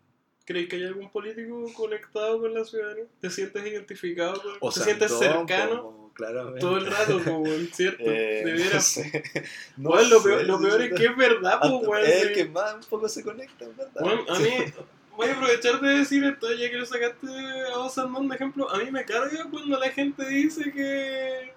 [0.45, 3.06] ¿Crees que hay algún político conectado con la ciudadanía?
[3.19, 6.60] ¿Te sientes identificado con O ¿Te sientes no, cercano como, claramente.
[6.62, 8.04] todo el rato, como, ¿cierto?
[8.04, 9.23] Eh, de no sé.
[9.78, 12.04] No Weón, lo, peor, lo peor es que es verdad, weón.
[12.04, 13.91] es el que más un poco se conecta, ¿verdad?
[13.99, 14.49] Bueno, a mí,
[15.15, 17.28] voy a aprovechar de decir esto, ya que lo sacaste
[17.73, 18.69] a vos, Sandón, de ejemplo.
[18.71, 21.54] A mí me carga cuando la gente dice que,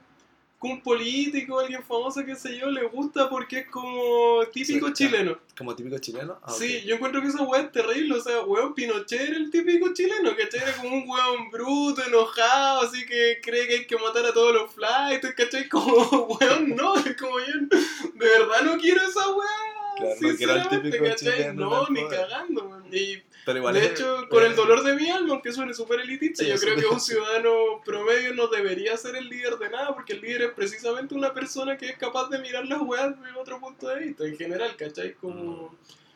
[0.61, 4.93] que un político, alguien famoso, qué sé yo, le gusta porque es como típico Sí,
[4.95, 5.39] chileno.
[5.57, 6.39] Como típico chileno.
[6.43, 6.59] Ah, ok.
[6.59, 8.17] Sí, yo encuentro que esa weá es terrible.
[8.17, 10.63] O sea, weón, Pinochet era el típico chileno, ¿cachai?
[10.63, 14.53] Era como un weón bruto, enojado, así que cree que hay que matar a todos
[14.53, 15.69] los flights, ¿cachai?
[15.69, 15.95] Como,
[16.41, 17.47] weón, no, es como yo,
[18.15, 19.78] de verdad no quiero esa weá.
[19.99, 21.33] Claro, sinceramente, típico ¿cachai?
[21.37, 22.85] chileno No, el ni cagando, weón.
[22.95, 26.01] Y Pero igual de es- hecho, con el dolor de mi alma, aunque suene súper
[26.01, 29.95] elitista, Sí, yo creo que un ciudadano promedio no debería ser el líder de nada,
[29.95, 33.31] porque el líder es precisamente una persona que es capaz de mirar las weas de
[33.41, 35.15] otro punto de vista, en general, ¿cachai?
[35.15, 35.75] Como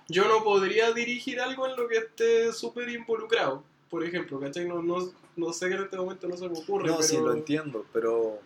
[0.09, 4.67] yo no podría dirigir algo en lo que esté súper involucrado, por ejemplo, ¿cachai?
[4.67, 7.03] No, no, no sé que en este momento no se me ocurre, No, pero...
[7.09, 8.41] sí, lo entiendo, pero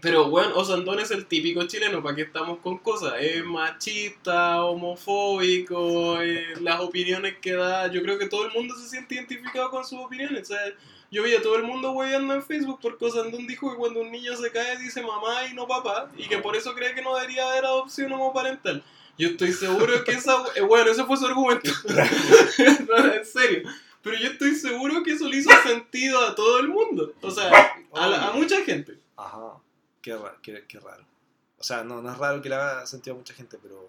[0.00, 3.14] Pero bueno, Osandón es el típico chileno, ¿para qué estamos con cosas?
[3.20, 7.88] Es machista, homofóbico, eh, las opiniones que da.
[7.88, 10.46] Yo creo que todo el mundo se siente identificado con sus opiniones.
[10.48, 10.58] Sea,
[11.10, 14.12] yo vi a todo el mundo weyando en Facebook porque Osandón dijo que cuando un
[14.12, 17.16] niño se cae dice mamá y no papá, y que por eso cree que no
[17.16, 18.82] debería haber adopción homoparental.
[19.18, 20.36] Yo estoy seguro que esa.
[20.54, 21.70] eh, bueno, ese fue su argumento.
[22.88, 23.68] no, en serio.
[24.00, 27.12] Pero yo estoy seguro que eso le hizo sentido a todo el mundo.
[27.20, 28.96] O sea, a, la- a mucha gente.
[29.16, 29.54] Ajá,
[30.08, 31.04] qué, ra- qué, qué raro.
[31.58, 33.88] O sea, no, no es raro que le haga sentido mucha gente, pero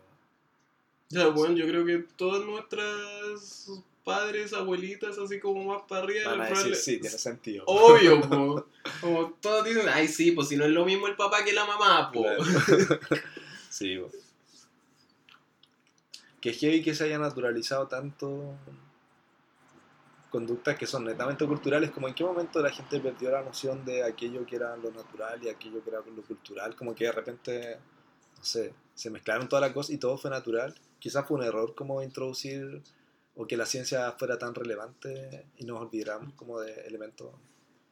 [1.10, 3.69] Ya, bueno, yo creo que todas nuestras
[4.03, 7.63] padres, abuelitas, así como más para arriba, van a decir sí, tiene sentido.
[7.67, 8.65] obvio, po.
[9.01, 11.65] como todos dicen, ay sí, pues si no es lo mismo el papá que la
[11.65, 12.23] mamá, po.
[12.23, 12.43] Claro.
[13.69, 14.10] sí, bo.
[16.41, 18.55] Que es heavy que se haya naturalizado tanto
[20.29, 24.03] conductas que son netamente culturales, como en qué momento la gente perdió la noción de
[24.03, 27.77] aquello que era lo natural y aquello que era lo cultural, como que de repente,
[28.37, 30.75] no sé, se mezclaron todas las cosas y todo fue natural.
[30.99, 32.81] Quizás fue un error como introducir
[33.35, 37.31] o que la ciencia fuera tan relevante y nos olvidáramos como de elementos.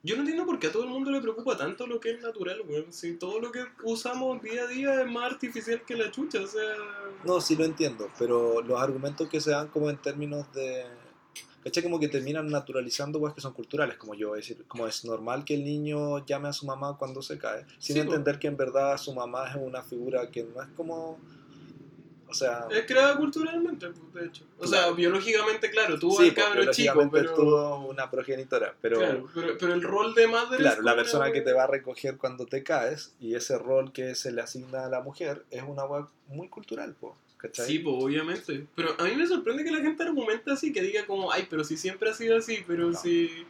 [0.04, 2.22] Yo no entiendo por qué a todo el mundo le preocupa tanto lo que es
[2.22, 2.94] natural, weón.
[2.94, 6.48] Si todo lo que usamos día a día es más artificial que la chucha, o
[6.48, 6.76] sea...
[7.26, 10.86] No, sí lo entiendo, pero los argumentos que se dan como en términos de...
[11.68, 11.84] ¿Cachai?
[11.84, 15.44] Como que terminan naturalizando cosas que son culturales, como yo, es decir, como es normal
[15.44, 18.56] que el niño llame a su mamá cuando se cae, sin Sí, entender que en
[18.56, 21.20] verdad su mamá es una figura que no es como...
[22.30, 22.68] O sea...
[22.72, 24.46] Es creada culturalmente, pues, de hecho.
[24.60, 27.34] O sea, biológicamente, claro, tuvo sí, pues, cabro chico, pero...
[27.34, 29.00] tuvo una progenitora, pero...
[29.00, 31.64] Claro, pero, pero el rol de madre Claro, es la persona una que te va
[31.64, 35.44] a recoger cuando te caes y ese rol que se le asigna a la mujer
[35.52, 37.66] es una wea muy cultural, po, ¿cachai?
[37.68, 38.66] Sí, pues obviamente.
[38.76, 41.64] Pero a mí me sorprende que la gente argumente así, que diga como, ay, pero
[41.64, 42.98] si siempre ha sido así, pero No.
[42.98, 43.46] si...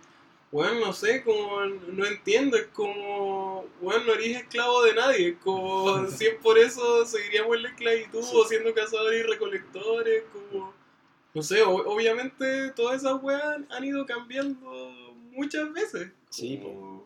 [0.50, 5.38] Bueno, no sé, como no entiendo, es como, bueno, no eres esclavo de nadie, es
[5.39, 8.32] como si es por eso seguiríamos en la esclavitud Sí.
[8.34, 10.73] o siendo cazadores y recolectores, como,
[11.34, 16.12] no sé, o- obviamente todas esas weas han ido cambiando muchas veces.
[16.30, 17.06] Sí, como,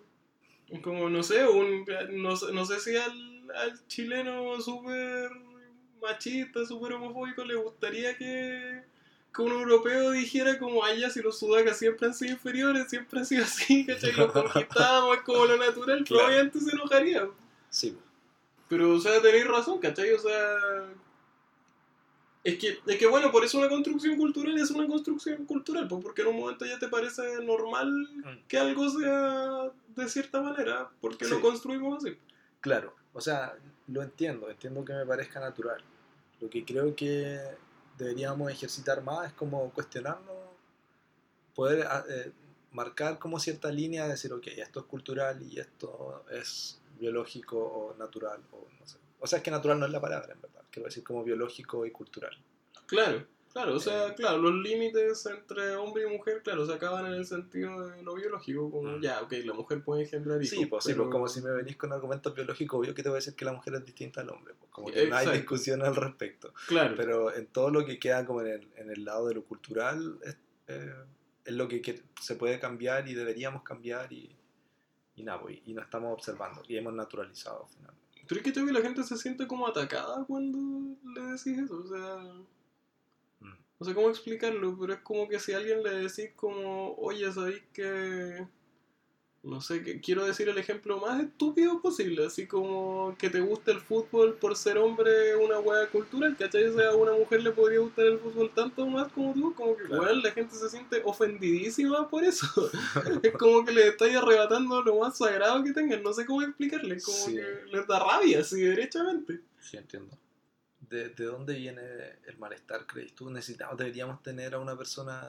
[0.84, 5.32] como, no sé, un, no, no sé si al, al chileno súper
[6.02, 8.84] machista, súper homofóbico le gustaría que,
[9.34, 13.20] que un europeo dijera como, ay, ya, si los sudacas siempre han sido inferiores, siempre
[13.20, 14.12] han sido así, ¿cachai?
[14.14, 16.06] Los conquistamos, es como lo natural, Claro.
[16.26, 17.28] probablemente se enojaría.
[17.70, 17.98] Sí.
[18.68, 20.12] Pero, o sea, tenéis razón, ¿cachai?
[20.12, 20.58] O sea...
[22.44, 26.02] Es que, es que, bueno, por eso una construcción cultural es una construcción cultural, pues
[26.04, 27.92] porque en un momento ya te parece normal
[28.48, 31.32] que algo sea de cierta manera, porque Sí.
[31.32, 32.18] lo construimos así.
[32.60, 33.54] Claro, o sea,
[33.88, 35.82] lo entiendo, entiendo que me parezca natural.
[36.39, 37.39] Lo que creo que
[37.98, 40.36] deberíamos ejercitar más es como cuestionarnos,
[41.54, 42.32] poder ah, eh,
[42.72, 48.41] marcar como cierta línea, decir, ok, esto es cultural y esto es biológico o natural,
[48.52, 48.98] o no sé.
[49.20, 50.63] O sea, es que natural no es la palabra, en verdad.
[50.72, 52.36] Quiero decir como biológico y cultural.
[52.88, 54.14] Claro, claro, o sea, Eh.
[54.16, 58.16] claro, los límites entre hombre y mujer, claro, se acaban en el sentido de lo
[58.16, 59.02] biológico, como, Mm.
[59.02, 60.50] ya, ok, la mujer puede engendrar hijos.
[60.58, 63.10] Sí, pues, sí, pero- pues como si me venís con argumentos biológicos, obvio que te
[63.10, 64.54] voy a decir que la mujer es distinta al hombre.
[64.60, 65.32] Pues, como que no hay Exacto.
[65.32, 66.54] discusión al respecto.
[66.68, 69.44] Claro, Pero en todo lo que queda como en el, en el lado de lo
[69.44, 70.38] cultural es,
[70.68, 70.94] eh,
[71.46, 74.36] es lo que, que se puede cambiar y deberíamos cambiar y,
[75.16, 78.02] y nada, pues, y no estamos observando y hemos naturalizado finalmente.
[78.28, 81.78] Pero es que creo que la gente se siente como atacada cuando le decís eso,
[81.84, 82.34] o sea...
[83.82, 87.32] No sé cómo explicarlo, pero es como que si a alguien le decís como, oye,
[87.32, 88.46] ¿sabéis que...
[89.41, 93.72] No sé, que quiero decir el ejemplo más estúpido posible, así como que te gusta
[93.72, 96.65] el fútbol por ser hombre una hueá cultural, ¿cachai?
[96.65, 99.76] O sea, a una mujer le podría gustar el fútbol tanto más como tú, como
[99.76, 100.04] que Claro.
[100.04, 102.46] weón, la gente se siente ofendidísima por eso.
[103.24, 107.02] es como que le estáis arrebatando lo más sagrado que tengan, no sé cómo explicarle,
[107.02, 107.34] como Sí.
[107.34, 109.39] que les da rabia, así, derechamente.
[109.60, 110.15] Sí, entiendo.
[110.92, 111.82] ¿De, de dónde viene
[112.28, 113.32] el malestar, crees tú?
[113.32, 115.22] Necesitamos, deberíamos tener a una persona,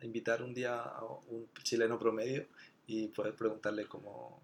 [0.00, 2.46] a invitar un día a un chileno promedio
[2.86, 4.40] y poder preguntarle como,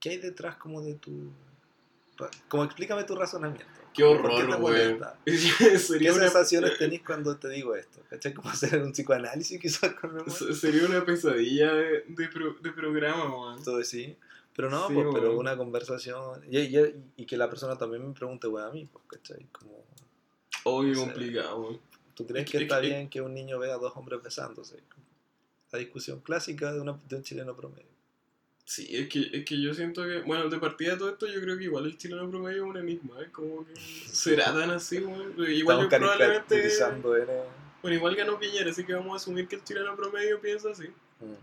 [0.00, 1.32] ¿qué hay detrás como de tu...
[2.48, 3.66] Como explícame tu razonamiento.
[3.92, 5.18] Qué ¿Por qué horror, molesta?
[5.24, 8.00] ¿Qué sería, una, sensaciones tenés cuando te digo esto?
[8.08, 8.32] ¿Cachai?
[8.34, 13.62] Como hacer un psicoanálisis quizás con sería una pesadilla de, de, pro- de programa, weón.
[13.64, 14.16] Todo sí.
[14.56, 16.42] Pero no, Sí, pues, pero una conversación.
[16.50, 19.46] Y, y- y que la persona también me pregunte, weón, a mí, pues, ¿cachai?
[19.52, 19.84] Como,
[20.64, 21.04] Obvio No sé.
[21.06, 21.80] complicado, weón.
[22.14, 24.78] ¿tú crees Es que está bien que un niño vea a dos hombres besándose?
[25.70, 27.84] La discusión clásica de, una, de un chileno promedio.
[28.64, 31.40] Sí, es que, es que yo siento que, bueno, de partida de todo esto, yo
[31.40, 33.28] creo que igual el chileno promedio es un enigma, ¿eh?
[33.30, 33.74] Como que
[34.10, 35.34] será tan así, weón.
[35.38, 36.48] Igual yo Estamos probablemente.
[36.48, 37.32] caricaturizando N.
[37.82, 40.88] Bueno, igual ganó Piñera, así que vamos a asumir que el chileno promedio piensa así.
[41.20, 41.34] Mm.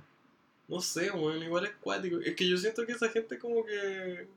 [0.73, 2.19] No sé, weón, igual es cuático.
[2.19, 4.27] Es que yo siento que esa gente como que...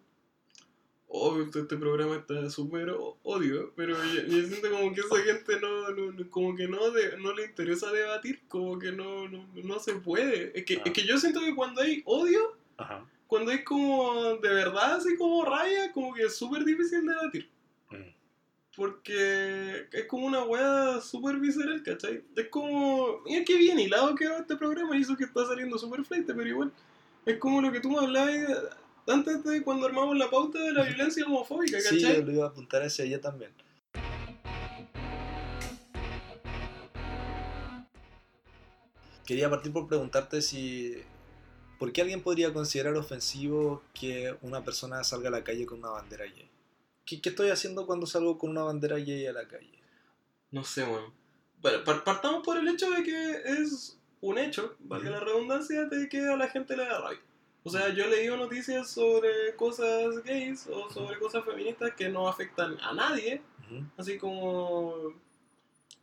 [1.08, 2.90] Oh, este programa está súper
[3.22, 6.90] odio, pero yo, yo siento como que esa gente no, no- no- como que no,
[6.90, 10.52] de- no le interesa debatir, como que no, no, no se puede.
[10.58, 10.82] Es que, Ah.
[10.84, 13.06] es que yo siento que cuando hay odio, Ajá.
[13.28, 17.48] cuando hay como de verdad así como raya, como que es súper difícil debatir.
[18.76, 22.22] Porque es como una weá súper visceral, ¿cachai?
[22.36, 23.20] Es como.
[23.24, 26.46] Mira qué bien hilado quedó este programa y eso que está saliendo súper fleite, pero
[26.48, 26.72] igual.
[27.24, 28.36] Es como lo que tú me hablabas
[29.08, 32.16] antes de cuando armamos la pauta de la violencia homofóbica, Sí, ¿cachai?
[32.18, 33.50] yo lo iba a apuntar hacia ella también.
[39.24, 40.94] Quería partir por preguntarte si.
[41.78, 45.90] ¿Por qué alguien podría considerar ofensivo que una persona salga a la calle con una
[45.90, 46.48] bandera gay?
[47.06, 49.72] ¿Qué, qué estoy haciendo cuando salgo con una bandera gay a la calle?
[50.50, 50.84] No sé.
[51.62, 56.08] Bueno, par- partamos por el hecho de que es un hecho, valga la redundancia, de
[56.08, 57.20] que a la gente le da rabia.
[57.62, 62.28] O sea, yo he leído noticias sobre cosas gays o sobre cosas feministas que no
[62.28, 63.40] afectan a nadie.
[63.96, 65.12] Así como,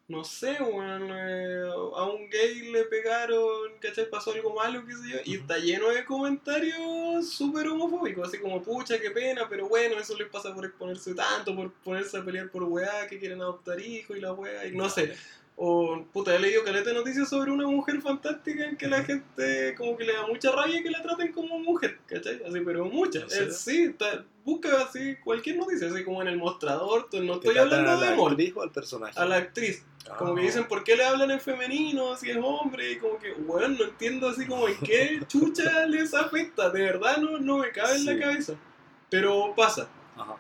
[0.08, 1.64] no sé, weón, eh,
[1.96, 4.10] a un gay le pegaron, ¿cachai?
[4.10, 8.62] Pasó algo malo, qué sé yo, y está lleno de comentarios súper homofóbicos, así como,
[8.62, 12.50] pucha, qué pena, pero bueno, eso les pasa por exponerse tanto, por ponerse a pelear
[12.50, 15.14] por weá, que quieren adoptar hijos y la weá, y no sé.
[15.56, 19.76] O, puta, he leído caleta de noticias sobre una mujer fantástica en que la gente
[19.78, 22.42] como que le da mucha rabia que la traten como mujer, ¿cachai?
[22.44, 23.20] Así, pero mucha.
[23.22, 23.50] ¿En serio?
[23.50, 27.58] Eh, sí, está- busca así cualquier noticia, así como en el mostrador, no ¿Que estoy
[27.60, 29.18] hablando de actriz o al personaje?
[29.18, 29.84] a la actriz.
[30.18, 30.46] Como que Ah.
[30.46, 32.92] dicen, ¿por qué le hablan en femenino si es hombre?
[32.92, 36.70] Y como que, bueno, no entiendo así como en qué chucha les afecta.
[36.70, 38.54] De verdad no, no me cabe en la cabeza.
[39.10, 39.88] Pero pasa.
[40.16, 40.36] Ajá.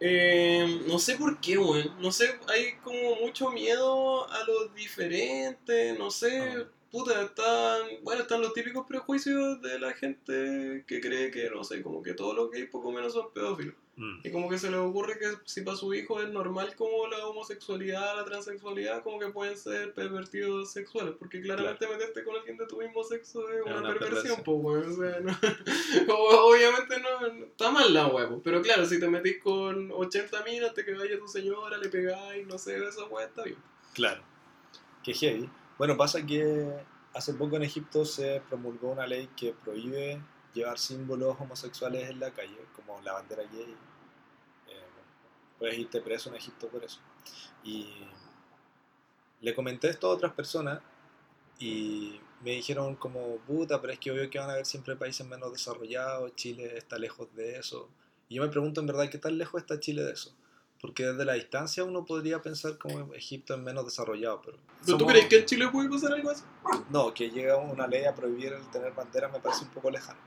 [0.00, 1.94] Eh, no sé por qué, weón.
[2.00, 5.94] No sé, hay como mucho miedo a lo diferente.
[5.98, 6.64] No sé, Ah.
[6.90, 7.82] puta, están.
[8.02, 12.14] Bueno, están los típicos prejuicios de la gente que cree que, no sé, como que
[12.14, 13.74] todos los gays poco menos son pedófilos.
[13.96, 14.20] Mm.
[14.24, 17.26] Y como que se le ocurre que si para su hijo es normal como la
[17.26, 21.14] homosexualidad, la transexualidad, como que pueden ser pervertidos sexuales.
[21.18, 24.90] Porque claramente meterte con alguien de tu mismo sexo es una, una perversión, pues, weón.
[24.90, 25.38] O sea, no-
[26.44, 28.28] obviamente no, no- está mal la pues.
[28.42, 32.46] Pero claro, si te metís con 80 minas, te quedáis a tu señora, le pegáis,
[32.46, 33.58] no sé, esa weá está bien.
[33.92, 34.22] Claro.
[35.02, 35.48] Qué heavy.
[35.78, 36.68] Bueno, pasa que
[37.12, 40.20] hace poco en Egipto se promulgó una ley que prohíbe
[40.54, 43.76] llevar símbolos homosexuales en la calle, como la bandera gay.
[44.68, 44.86] Eh,
[45.58, 47.00] puedes irte preso en Egipto por eso.
[47.62, 48.06] Y
[49.40, 50.80] le comenté esto a otras personas
[51.58, 55.26] y me dijeron como, puta, pero es que obvio que van a haber siempre países
[55.26, 57.88] menos desarrollados, Chile está lejos de eso.
[58.28, 60.34] Y yo me pregunto en verdad, ¿qué tan lejos está Chile de eso?
[60.80, 64.58] Porque desde la distancia uno podría pensar como Egipto es menos desarrollado, pero...
[64.84, 66.42] ¿Pero tú somos- crees que en Chile puede pasar algo así?
[66.90, 70.18] No, que llega una ley a prohibir el tener bandera me parece un poco lejano.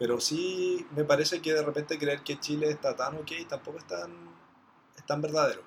[0.00, 3.86] Pero sí me parece que de repente creer que Chile está tan ok tampoco es
[3.86, 4.10] tan,
[4.96, 5.62] es tan verdadero.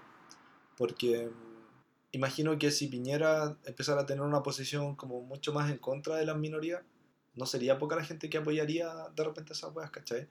[0.75, 1.29] Porque
[2.11, 6.25] imagino que si Piñera empezara a tener una posición como mucho más en contra de
[6.25, 6.81] las minorías,
[7.35, 10.27] no sería poca la gente que apoyaría de repente esas weas, ¿cachai?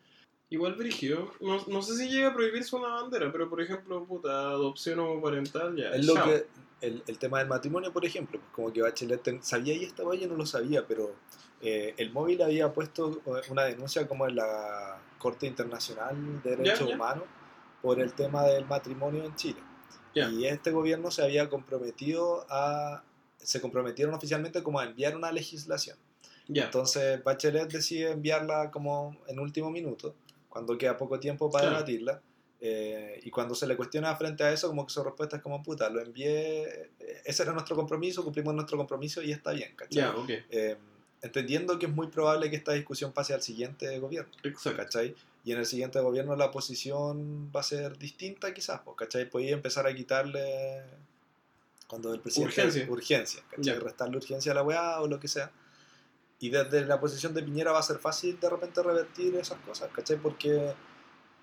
[0.53, 1.33] Igual brígido.
[1.41, 5.75] No, no sé si llega a prohibirse una bandera, pero por ejemplo, puta, adopción homoparental
[5.75, 5.91] ya.
[5.93, 6.27] Es lo chao.
[6.27, 6.47] que,
[6.83, 10.03] el, el tema del matrimonio, por ejemplo, pues como que Bachelet ten- sabía y esta
[10.03, 11.15] yo no lo sabía, pero
[11.63, 16.91] eh, el móvil había puesto eh, una denuncia como en la Corte Internacional de Derechos.
[16.93, 17.25] Humanos
[17.81, 19.61] por el tema del matrimonio en Chile.
[20.15, 23.03] Y este gobierno se había comprometido a,
[23.39, 25.97] se comprometieron oficialmente como a enviar una legislación.
[26.49, 26.65] Ya.
[26.65, 30.15] Entonces Bachelet decide enviarla como en último minuto,
[30.53, 31.77] cuando queda poco tiempo para Claro.
[31.79, 32.21] debatirla.
[32.65, 35.65] eh, y cuando se le cuestiona frente a eso, como que su respuesta es como,
[35.65, 36.91] puta, lo envié,
[37.25, 39.97] ese era nuestro compromiso, cumplimos nuestro compromiso y está bien, ¿cachai?
[39.97, 40.31] Ya, ok.
[40.49, 40.77] Eh,
[41.23, 44.77] entendiendo que es muy probable que esta discusión pase al siguiente gobierno, Exacto.
[44.81, 45.17] ¿cachai?
[45.45, 49.29] Y en el siguiente gobierno la posición va a ser distinta quizás, pues, ¿cachai?
[49.29, 50.85] Podía empezar a quitarle,
[51.89, 52.61] cuando el presidente...
[52.61, 52.87] Urgencia.
[52.89, 53.65] Urgencia, ¿cachai?
[53.65, 53.81] Ya.
[53.81, 55.51] Restarle urgencia a la weá o lo que sea.
[56.43, 59.89] Y desde la posición de Piñera va a ser fácil de repente revertir esas cosas,
[59.93, 60.17] ¿cachai?
[60.17, 60.75] Porque,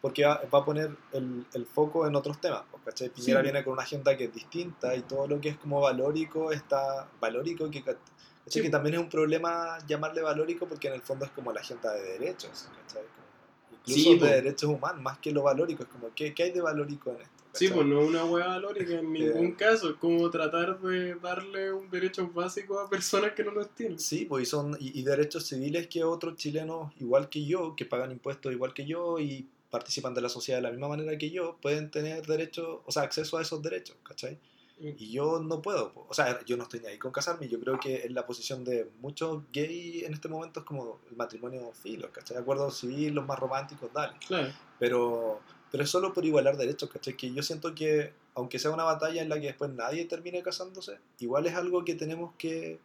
[0.02, 3.10] porque va, va a poner el, el foco en otros temas, pues, ¿cachai?
[3.10, 3.44] Piñera Sí.
[3.44, 7.08] viene con una agenda que es distinta y todo lo que es como valórico está
[7.22, 7.98] valórico, que, ¿cachai?
[8.46, 8.62] Sí.
[8.62, 11.94] que también es un problema llamarle valórico porque en el fondo es como la agenda
[11.94, 13.04] de derechos, ¿cachai?
[13.04, 16.52] Como- incluso Sí, de derechos humanos, más que lo valórico, es como, ¿qué, qué hay
[16.52, 17.39] de valórico en esto?
[17.60, 19.56] Sí, pues no es una hueá valórica en ningún Eh.
[19.58, 19.90] caso.
[19.90, 24.00] Es como tratar de darle un derecho básico a personas que no los tienen.
[24.00, 27.86] Sí, pues y son y, y derechos civiles que otros chilenos, igual que yo, que
[27.86, 31.30] pagan impuestos igual que yo y participan de la sociedad de la misma manera que
[31.30, 34.40] yo, pueden tener derecho, o sea, acceso a esos derechos, ¿cachai?
[34.82, 37.78] Y yo no puedo, o sea, yo no estoy ni ahí con casarme, yo creo
[37.80, 42.10] que en la posición de muchos gays en este momento es como el matrimonio filo,
[42.14, 42.38] ¿cachai?
[42.38, 44.14] De acuerdo civil, los más románticos, dale.
[44.26, 44.54] Claro.
[44.80, 45.42] Pero,
[45.72, 47.16] pero es solo por igualar derechos, ¿cachai?
[47.16, 50.98] Que yo siento que, aunque sea una batalla en la que después nadie termine casándose,
[51.20, 52.80] igual es algo que tenemos que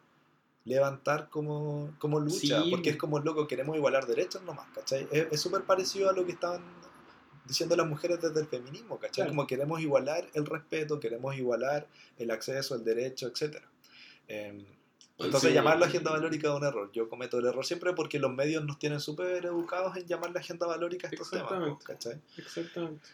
[0.65, 2.71] levantar como, como lucha, Sí.
[2.71, 5.07] porque es como loco, queremos igualar derechos nomás, ¿cachai?
[5.11, 6.61] Es súper parecido a lo que estaban
[7.45, 9.25] diciendo las mujeres desde el feminismo, ¿cachai?
[9.25, 9.29] Claro.
[9.31, 13.61] Como queremos igualar el respeto, queremos igualar el acceso, el derecho, etc.
[15.17, 15.53] entonces Sí.
[15.55, 16.91] llamarlo agenda valórica es un error.
[16.91, 20.67] Yo cometo el error siempre porque los medios nos tienen súper educados en llamarle agenda
[20.67, 21.85] valórica a estos temas, Exactamente.
[21.85, 22.21] ¿cachai?
[22.37, 23.07] Exactamente.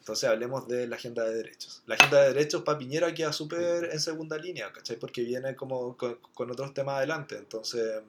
[0.00, 1.82] Entonces hablemos de la agenda de derechos.
[1.86, 4.96] La agenda de derechos para Piñera queda súper en segunda línea, ¿cachai?
[4.98, 7.36] Porque viene como con, con otros temas adelante.
[7.38, 8.02] Entonces,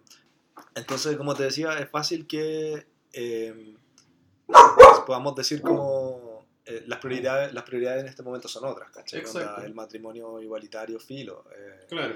[0.75, 3.75] entonces, como te decía, es fácil que eh,
[5.05, 9.23] podamos decir como eh, las, prioridades, las prioridades en este momento son otras, ¿cachai?
[9.23, 11.45] Onda, el matrimonio igualitario, filo.
[11.55, 12.15] eh, Claro.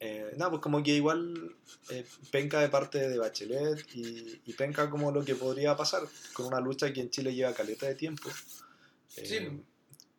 [0.00, 1.54] Eh, nada, pues como que igual
[1.90, 6.46] eh, penca de parte de Bachelet y, y penca como lo que podría pasar con
[6.46, 8.28] una lucha que en Chile lleva caleta de tiempo,
[9.16, 9.62] eh, Sí.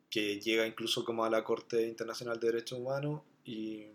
[0.09, 3.87] que llega incluso como a la Corte Internacional de Derechos Humanos y,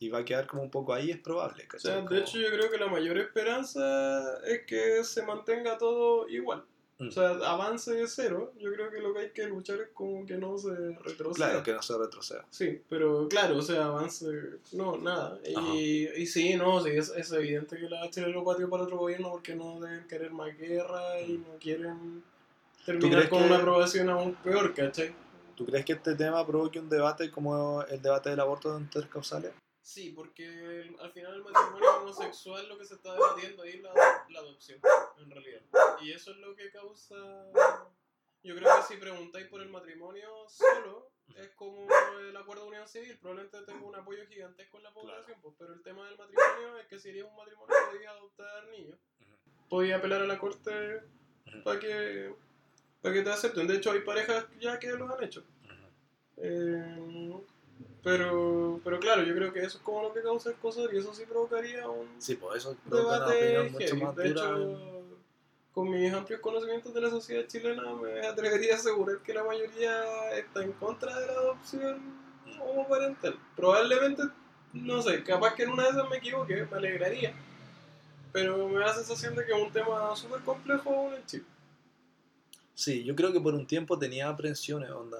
[0.00, 1.66] y va a quedar como un poco ahí, es probable.
[1.74, 5.78] O sea, de Como- hecho yo creo que la mayor esperanza es que se mantenga
[5.78, 6.64] todo igual.
[6.98, 7.08] Mm.
[7.08, 8.52] O sea, avance de cero.
[8.58, 11.34] Yo creo que lo que hay que luchar es como que no se retroceda.
[11.34, 12.44] claro, que no se retroceda.
[12.50, 14.26] Sí, pero claro, o sea, avance,
[14.72, 15.38] no, nada.
[15.74, 18.96] Y, y sí, no, sí, es, es evidente que la Chile lo pateó para otro
[18.96, 22.22] gobierno porque no deben querer más guerra y no quieren
[22.86, 25.12] terminar con que- una aprobación aún peor, ¿cachai?
[25.54, 29.52] ¿Tú crees que este tema provoque un debate como el debate del aborto de intercausales?
[29.86, 33.82] Sí, porque el- al final el matrimonio homosexual lo que se está debatiendo ahí es
[33.82, 33.92] la,
[34.30, 34.80] la adopción,
[35.18, 35.60] en realidad.
[36.00, 37.14] Y eso es lo que causa...
[38.42, 41.86] Yo creo que si preguntáis por el matrimonio solo, es como
[42.18, 45.72] el acuerdo de unión civil, probablemente tenga un apoyo gigantesco en la población, pues, pero
[45.72, 48.98] el tema del matrimonio es que si eres un matrimonio podías adoptar niños,
[49.68, 51.00] podías apelar a la corte
[51.62, 52.34] para que,
[53.02, 53.68] para que te acepten.
[53.68, 55.44] De hecho, hay parejas ya que lo han hecho.
[56.38, 57.32] Eh,
[58.06, 60.96] pero, pero claro, yo creo que eso es como lo que causa el coso y
[60.96, 65.02] eso sí provocaría un Sí, eso provoca una debate mucho más De hecho,
[65.72, 70.30] con mis amplios conocimientos de la sociedad chilena, me atrevería a asegurar que la mayoría
[70.38, 72.00] está en contra de la adopción
[72.60, 73.40] homoparental.
[73.56, 74.22] Probablemente,
[74.72, 77.34] no sé, capaz que en una de esas me equivoqué, me alegraría.
[78.30, 81.44] Pero me da la sensación de que es un tema súper complejo en Chile.
[82.72, 85.18] Sí, yo creo que por un tiempo tenía aprensiones, onda.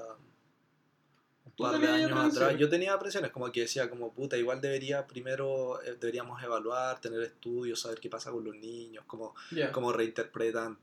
[1.58, 2.58] Un ¿Tú par de años atrás.
[2.58, 7.22] Yo tenía aprensiones, como que decía, como puta, igual debería primero, eh, deberíamos evaluar, tener
[7.22, 9.34] estudios, saber qué pasa con los niños, cómo,
[9.72, 10.78] cómo reinterpretan,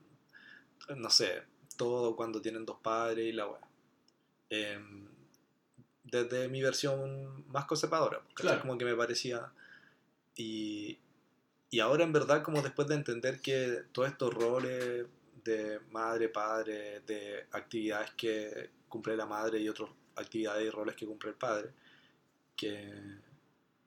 [0.96, 1.44] no sé,
[1.78, 3.62] todo cuando tienen dos padres y la weá.
[4.50, 5.08] Em,
[6.04, 8.34] desde mi versión más conservadora, ¿cachai?
[8.34, 8.62] Claro.
[8.62, 9.52] como que me parecía.
[10.36, 11.00] Y,
[11.70, 15.06] y ahora en verdad, como después de entender que todos estos roles
[15.44, 21.06] de madre, padre, de actividades que cumple la madre y otras actividades y roles que
[21.06, 21.70] cumple el padre,
[22.56, 22.92] que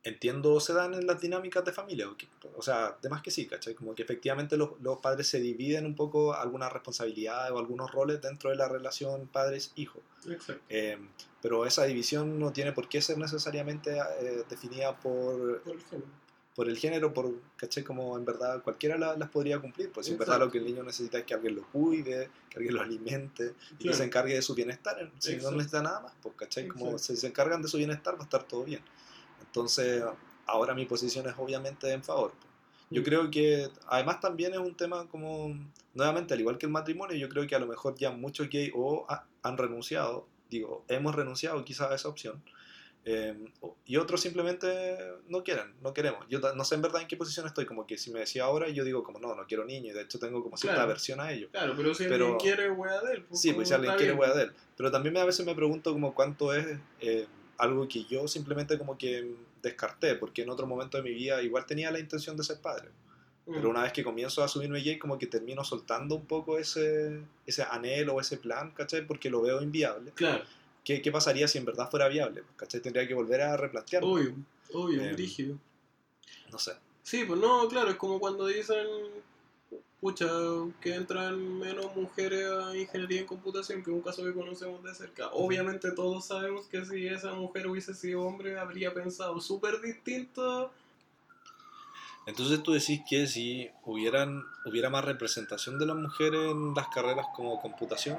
[0.02, 2.08] entiendo se dan en las dinámicas de familia.
[2.54, 3.74] o sea, de más que sí, ¿cachai?
[3.74, 8.22] Como que efectivamente los, los padres se dividen un poco algunas responsabilidades o algunos roles
[8.22, 10.00] dentro de la relación padres-hijo.
[10.28, 10.62] Exacto.
[10.68, 10.98] Eh,
[11.42, 16.25] pero esa división no tiene por qué ser necesariamente eh, definida por, Por el género.
[16.56, 17.84] Por el género, por, ¿cachai?
[17.84, 19.92] Como en verdad cualquiera la- las podría cumplir.
[19.92, 20.46] Pues si en verdad Exacto.
[20.46, 23.76] lo que el niño necesita es que alguien lo cuide, que alguien lo alimente y
[23.76, 23.96] que Claro.
[23.98, 24.96] se encargue de su bienestar.
[25.18, 25.50] Si Exacto.
[25.50, 26.66] no necesita nada más, pues, ¿cachai?
[26.66, 27.04] Como Exacto.
[27.14, 28.80] si se encargan de su bienestar va a estar todo bien.
[29.40, 30.02] Entonces,
[30.46, 32.32] ahora mi posición es obviamente en favor.
[32.32, 32.46] pues.
[32.90, 33.04] Yo Mm.
[33.04, 35.54] creo que además también es un tema como,
[35.92, 38.72] nuevamente, al igual que el matrimonio, yo creo que a lo mejor ya muchos gays
[38.74, 42.40] o ha- han renunciado, digo, hemos renunciado quizás a esa opción,
[43.08, 43.34] eh,
[43.86, 44.98] y otros simplemente
[45.28, 46.26] no quieren, no queremos.
[46.28, 48.68] Yo no sé en verdad en qué posición estoy, como que si me decía ahora,
[48.68, 50.90] yo digo como no, no quiero niños, y de hecho tengo como cierta Claro.
[50.90, 51.48] aversión a ello.
[51.52, 53.26] Claro, pero si Pero- alguien quiere, wea de él.
[53.32, 54.52] Sí, pues si alguien quiere, wea de él.
[54.76, 56.66] Pero también me- a veces me pregunto como cuánto es
[57.00, 57.26] eh,
[57.58, 61.64] algo que yo simplemente como que descarté, porque en otro momento de mi vida igual
[61.64, 62.88] tenía la intención de ser padre.
[63.46, 63.54] Mm.
[63.54, 67.20] Pero una vez que comienzo a asumirme gay, como que termino soltando un poco ese,
[67.46, 69.06] ese anhelo o ese plan, ¿cachai?
[69.06, 70.10] Porque lo veo inviable.
[70.16, 70.42] Claro,
[70.86, 72.44] ¿Qué, qué pasaría si en verdad fuera viable?
[72.54, 72.80] ¿Cachai?
[72.80, 74.08] Tendría que volver a replantearlo.
[74.08, 74.36] obvio,
[74.72, 75.58] obvio, Em, rígido.
[76.52, 76.74] No sé.
[77.02, 78.86] Sí, pues no, claro, es como cuando dicen,
[80.00, 80.28] pucha,
[80.80, 84.94] que entran menos mujeres a ingeniería en computación, que es un caso que conocemos de
[84.94, 85.28] cerca.
[85.32, 90.70] Obviamente todos sabemos que si esa mujer hubiese sido hombre, habría pensado súper distinto.
[92.26, 97.26] Entonces tú decís que si hubieran, hubiera más representación de las mujeres en las carreras
[97.34, 98.18] como computación,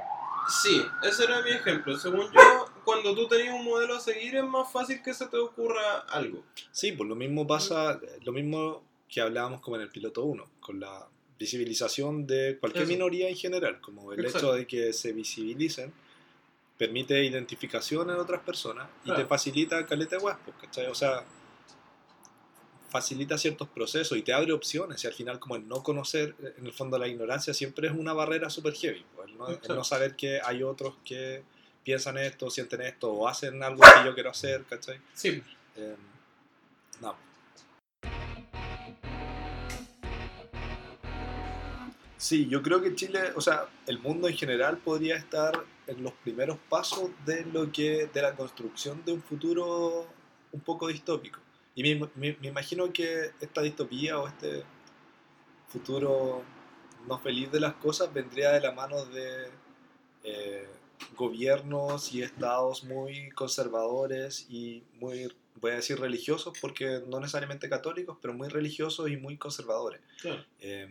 [0.50, 1.98] Sí, ese era mi ejemplo.
[1.98, 5.38] Según yo, cuando tú tenías un modelo a seguir, es más fácil que se te
[5.38, 6.44] ocurra algo.
[6.72, 10.80] Sí, pues lo mismo pasa, lo mismo que hablábamos como en el piloto 1, con
[10.80, 11.08] la
[11.40, 12.94] visibilización de cualquier Eso.
[12.94, 14.48] minoría en general, como el Exacto.
[14.48, 15.94] hecho de que se visibilicen,
[16.78, 19.22] permite identificación en otras personas y Claro.
[19.24, 20.88] te facilita caleta de pues, ¿cachai?
[20.88, 21.24] O sea,
[22.98, 26.66] facilita ciertos procesos y te abre opciones y al final como el no conocer, en
[26.66, 30.16] el fondo la ignorancia siempre es una barrera super heavy, el no, el no saber
[30.16, 31.44] que hay otros que
[31.84, 35.00] piensan esto, sienten esto o hacen algo que yo quiero hacer, ¿cachai?
[35.14, 35.44] Sí,
[35.76, 35.96] Eh,
[37.00, 37.16] no.
[42.18, 46.14] Sí, yo creo que Chile, o sea, el mundo en general podría estar en los
[46.14, 50.08] primeros pasos de lo que, de la construcción de un futuro
[50.52, 51.40] un poco distópico.
[51.78, 54.64] Y me, me- me imagino que esta distopía o este
[55.68, 56.42] futuro
[57.08, 59.48] no feliz de las cosas vendría de la mano de
[60.24, 60.68] eh,
[61.16, 68.18] gobiernos y estados muy conservadores y muy, voy a decir religiosos, porque no necesariamente católicos,
[68.22, 70.44] pero muy religiosos y muy conservadores claro.
[70.60, 70.88] eh,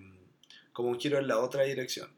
[0.73, 2.11] como un giro en la otra dirección.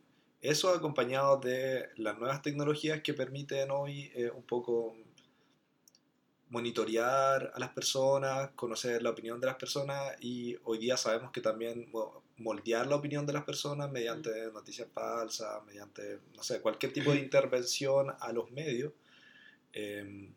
[0.42, 4.94] Eso acompañado de las nuevas tecnologías que permiten hoy eh, un poco
[6.50, 11.40] monitorear a las personas, conocer la opinión de las personas y hoy día sabemos que
[11.40, 16.92] también mo- moldear la opinión de las personas mediante noticias falsas, mediante, no sé, cualquier
[16.92, 18.92] tipo de intervención a los medios.
[19.72, 20.30] eh,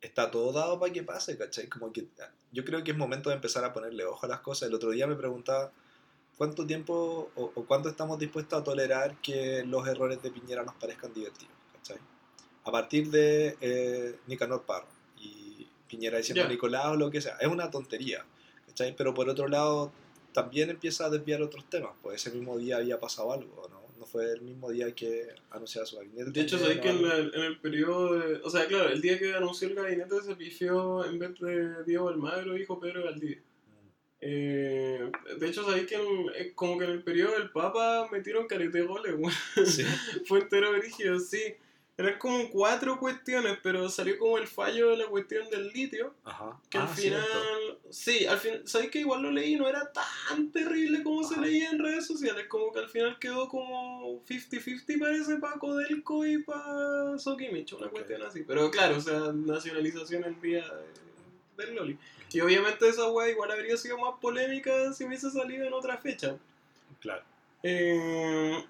[0.00, 1.68] está todo dado para que pase, ¿cachai?
[1.68, 2.08] Como que
[2.52, 4.68] yo creo que es momento de empezar a ponerle ojo a las cosas.
[4.68, 5.72] El otro día me preguntaba
[6.38, 10.74] cuánto tiempo o, o cuánto estamos dispuestos a tolerar que los errores de Piñera nos
[10.76, 11.98] parezcan divertidos, ¿cachai?
[12.64, 14.88] A partir de eh, Nicanor Parra
[15.90, 16.48] Piñera diciendo Ya.
[16.48, 18.24] Nicolás o lo que sea, es una tontería,
[18.66, 18.94] ¿cachai?
[18.96, 19.92] Pero por otro lado
[20.32, 23.80] también empieza a desviar otros temas, pues ese mismo día había pasado algo, ¿no?
[23.98, 26.30] No fue el mismo día que anunciaba su gabinete.
[26.30, 29.18] De hecho, sabéis que en, la- en el periodo de- O sea, claro, el día
[29.18, 33.42] que anunció el gabinete se pifió en vez de Diego Almagro, dijo Pedro Valdivia.
[34.22, 38.46] Eh, de hecho, sabéis que en- eh, como que en el periodo del Papa metieron
[38.46, 39.32] carete goles, weón.
[39.66, 39.82] Sí.
[40.26, 41.42] Fue entero brígido, sí.
[42.00, 46.14] Eran como cuatro cuestiones, pero salió como el fallo de la cuestión del litio.
[46.24, 46.58] Ajá.
[46.70, 47.22] Que al Ah, final.
[47.22, 47.78] cierto.
[47.90, 48.62] Sí, al final.
[48.66, 49.56] ¿Sabéis que igual lo leí?
[49.56, 52.46] No era tan terrible como se leía en redes sociales.
[52.48, 58.22] Como que al final quedó como 50-50 parece para Codelco y para Sokimich, una cuestión
[58.22, 58.44] así.
[58.46, 60.64] Pero claro, o sea, nacionalización el día
[61.56, 61.98] de- del Loli.
[62.32, 66.36] Y obviamente esa weá igual habría sido más polémica si hubiese salido en otra fecha.
[67.00, 67.22] Claro.
[67.62, 68.64] Eh,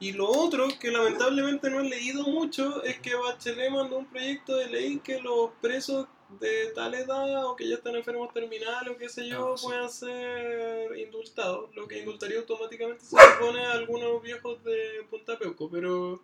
[0.00, 4.56] y lo otro, que lamentablemente no he leído mucho, es que Bachelet mandó un proyecto
[4.56, 6.06] de ley que los presos
[6.40, 9.66] de tal edad o que ya están enfermos terminales o qué sé yo Ah, sí.
[9.66, 15.70] puedan ser indultados, lo que indultaría automáticamente se supone a algunos viejos de Punta Peuco,
[15.70, 16.20] pero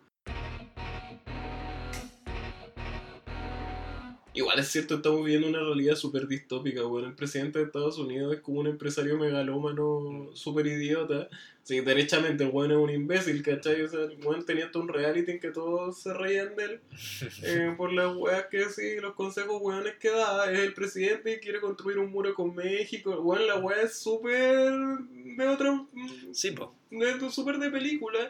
[4.35, 8.33] Igual es cierto, estamos viviendo una realidad súper distópica, bueno, el presidente de Estados Unidos
[8.35, 11.29] es como un empresario megalómano súper idiota.
[11.63, 13.81] Sí, derechamente el weón es un imbécil, ¿cachai?
[13.81, 16.79] O sea, el weón tenía todo un reality en que todos se reían de él
[17.43, 20.51] eh, por las weas que sí, los consejos weones que da.
[20.51, 23.19] Es el presidente y quiere construir un muro con México.
[23.21, 25.85] Weón, la wea es súper de otra...
[26.33, 26.69] Sí, pues.
[26.91, 28.29] de súper de película.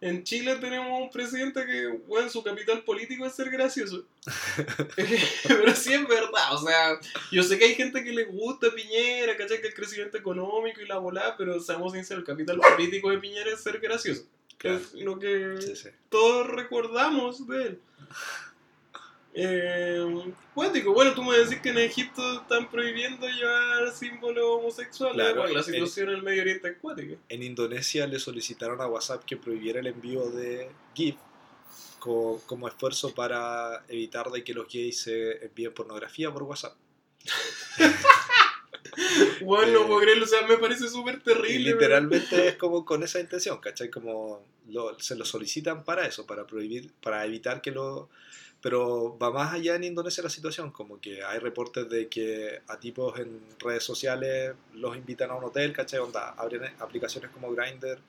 [0.00, 4.06] En Chile tenemos un presidente que, bueno, su capital político es ser gracioso.
[5.48, 6.98] Pero sí es verdad, o sea,
[7.30, 9.60] yo sé que hay gente que le gusta Piñera, ¿cachai?
[9.60, 13.52] Que el crecimiento económico y la bola, pero seamos sinceros, el capital político de Piñera
[13.52, 14.24] es ser gracioso.
[14.62, 15.56] Es lo que
[16.10, 17.80] todos recordamos de él.
[19.32, 20.92] Eh, cuático.
[20.92, 25.14] Bueno, tú me decís que en Egipto están prohibiendo llevar símbolos homosexuales.
[25.14, 27.14] Claro, bueno, la situación en el Medio Oriente es cuática.
[27.28, 31.14] En Indonesia le solicitaron a WhatsApp que prohibiera el envío de GIF
[32.00, 36.74] co- como esfuerzo para evitar de que los gays se envíen pornografía por WhatsApp.
[39.42, 41.72] Bueno, no Eh, puedo creerlo, o sea, me parece súper terrible.
[41.72, 43.88] literalmente es como con esa intención, ¿cachai?
[43.90, 48.08] Como lo- se lo solicitan para eso, para prohibir, para evitar que lo...
[48.62, 52.78] Pero va más allá en Indonesia la situación, como que hay reportes de que a
[52.78, 56.00] tipos en redes sociales los invitan a un hotel, ¿cachai?
[56.00, 58.00] Onda, abren aplicaciones como Grindr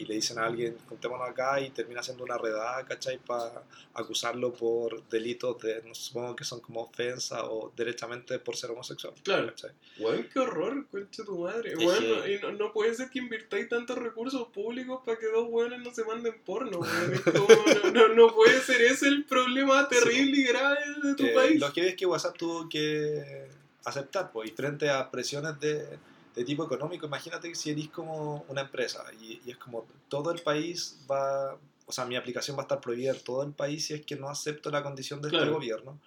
[0.00, 3.18] y le dicen a alguien, juntémonos acá y termina siendo una redada, ¿cachai?
[3.18, 3.62] Para
[3.94, 9.14] acusarlo por delitos de, no supongo que son como ofensa o derechamente por ser homosexual.
[9.22, 9.46] Claro.
[9.48, 9.70] ¿cachai?
[9.98, 11.72] Weón, qué horror, concha tu madre.
[11.72, 15.26] Es Bueno, que- y no, no puede ser que invirtáis tantos recursos públicos para que
[15.26, 17.12] dos weones no se manden porno, weón.
[17.14, 17.46] Es como,
[17.84, 21.60] no, no, no puede ser ese el problema terrible y grave de tu Eh, país.
[21.60, 23.48] Lo que es que WhatsApp tuvo que
[23.84, 25.98] aceptar, pues, y frente a presiones de,
[26.40, 30.30] de tipo económico, imagínate que si eres como una empresa y, y es como todo
[30.32, 33.84] el país va, o sea, mi aplicación va a estar prohibida en todo el país
[33.84, 35.52] si es que no acepto la condición de este Claro.
[35.52, 36.00] gobierno.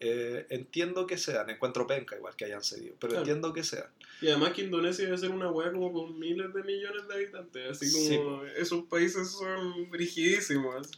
[0.00, 3.24] Eh, entiendo que sean, encuentro penca igual que hayan cedido, pero Claro.
[3.24, 3.86] entiendo que sean.
[4.20, 7.70] Y además que Indonesia debe ser una weá como con miles de millones de habitantes.
[7.70, 10.90] Así Sí, como esos países son rigidísimos.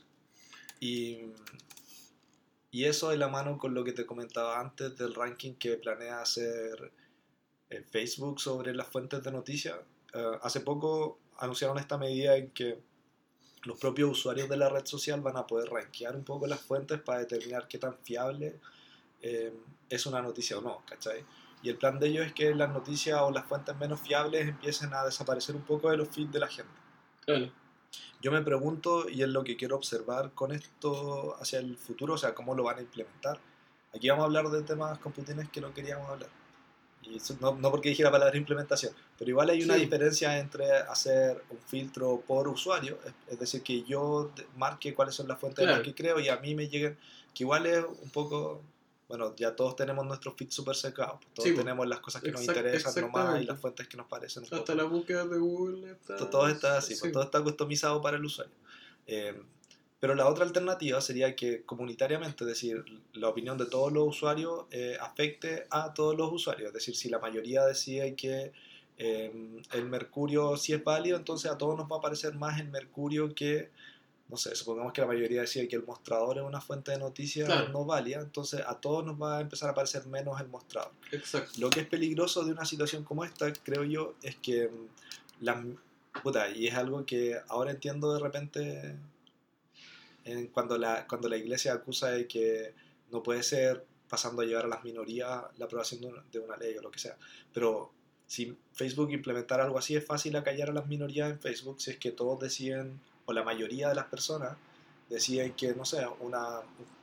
[0.80, 1.18] Y,
[2.70, 6.22] y eso de la mano con lo que te comentaba antes del ranking que planea
[6.22, 6.92] hacer
[7.70, 9.76] eh, Facebook sobre las fuentes de noticias.
[10.12, 12.80] Eh, hace poco anunciaron esta medida en que
[13.62, 17.00] los propios usuarios de la red social van a poder rankear un poco las fuentes
[17.00, 18.58] para determinar qué tan fiable
[19.22, 19.52] eh,
[19.88, 21.24] es una noticia o no, ¿cachai?
[21.62, 24.94] Y el plan de ellos es que las noticias o las fuentes menos fiables empiecen
[24.94, 26.72] a desaparecer un poco de los feeds de la gente.
[27.24, 27.52] Claro.
[28.22, 32.18] Yo me pregunto, y es lo que quiero observar con esto hacia el futuro, o
[32.18, 33.40] sea, cómo lo van a implementar.
[33.94, 36.30] Aquí vamos a hablar de temas con Putines que no queríamos hablar.
[37.02, 39.80] Y eso no, no porque dije la palabra implementación, pero igual hay una Sí.
[39.80, 45.26] diferencia entre hacer un filtro por usuario, es, es decir, que yo marque cuáles son
[45.26, 45.78] las fuentes de Claro.
[45.78, 46.98] las que creo y a mí me lleguen,
[47.34, 48.62] que igual es un poco,
[49.08, 51.64] bueno, ya todos tenemos nuestros feeds súper secados, pues, todos Sí, pues.
[51.64, 54.74] tenemos las cosas que nos interesan nomás y las fuentes que nos parecen Hasta poco-
[54.74, 56.16] las búsquedas de Google está...
[56.16, 57.00] To- todo está así, sí.
[57.00, 58.52] pues, todo está customizado para el usuario.
[59.06, 59.40] Eh,
[60.00, 62.82] pero la otra alternativa sería que comunitariamente, es decir,
[63.12, 66.68] la opinión de todos los usuarios eh, afecte a todos los usuarios.
[66.68, 68.52] Es decir, si la mayoría decide que
[68.96, 69.30] eh,
[69.72, 73.34] el mercurio sí es válido, entonces a todos nos va a parecer más el mercurio
[73.34, 73.68] que,
[74.30, 77.46] no sé, supongamos que la mayoría decide que el mostrador es una fuente de noticias
[77.46, 77.68] Claro.
[77.68, 80.92] no válida, entonces a todos nos va a empezar a parecer menos el mostrador.
[81.12, 81.52] Exacto.
[81.58, 85.62] Lo que es peligroso de una situación como esta, creo yo, es que mm, la,
[86.22, 88.96] puta, y es algo que ahora entiendo de repente
[90.24, 92.74] en cuando, la, cuando la iglesia acusa de que
[93.10, 96.56] no puede ser pasando a llevar a las minorías la aprobación de una, de una
[96.56, 97.16] ley o lo que sea.
[97.52, 97.92] Pero
[98.26, 101.98] si Facebook implementara algo así, es fácil acallar a las minorías en Facebook si es
[101.98, 104.56] que todos deciden, o la mayoría de las personas
[105.08, 107.00] deciden que, no sé, una, un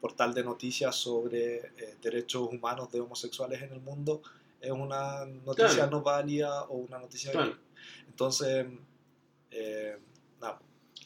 [0.00, 4.22] portal de noticias sobre eh, derechos humanos de homosexuales en el mundo
[4.60, 5.90] es una noticia Claro.
[5.90, 7.56] no válida o una noticia Claro.
[8.08, 8.66] Entonces,
[9.50, 9.98] eh,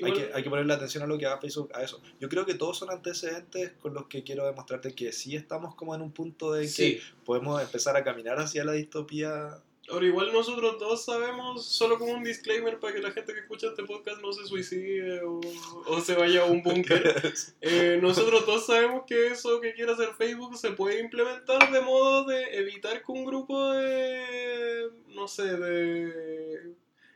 [0.05, 2.01] hay que, hay que ponerle atención a lo que haga Facebook a eso.
[2.21, 5.95] Yo creo que todos son antecedentes con los que quiero demostrarte que sí estamos como
[5.95, 7.01] en un punto de que Sí.
[7.25, 9.63] podemos empezar a caminar hacia la distopía.
[9.89, 13.69] Ahora, igual nosotros dos sabemos, solo como un disclaimer para que la gente que escucha
[13.69, 15.39] este podcast no se suicide o,
[15.87, 17.33] o se vaya a un búnker.
[17.61, 22.25] Eh, nosotros dos sabemos que eso que quiere hacer Facebook se puede implementar de modo
[22.25, 26.73] de evitar que un grupo de, no sé, de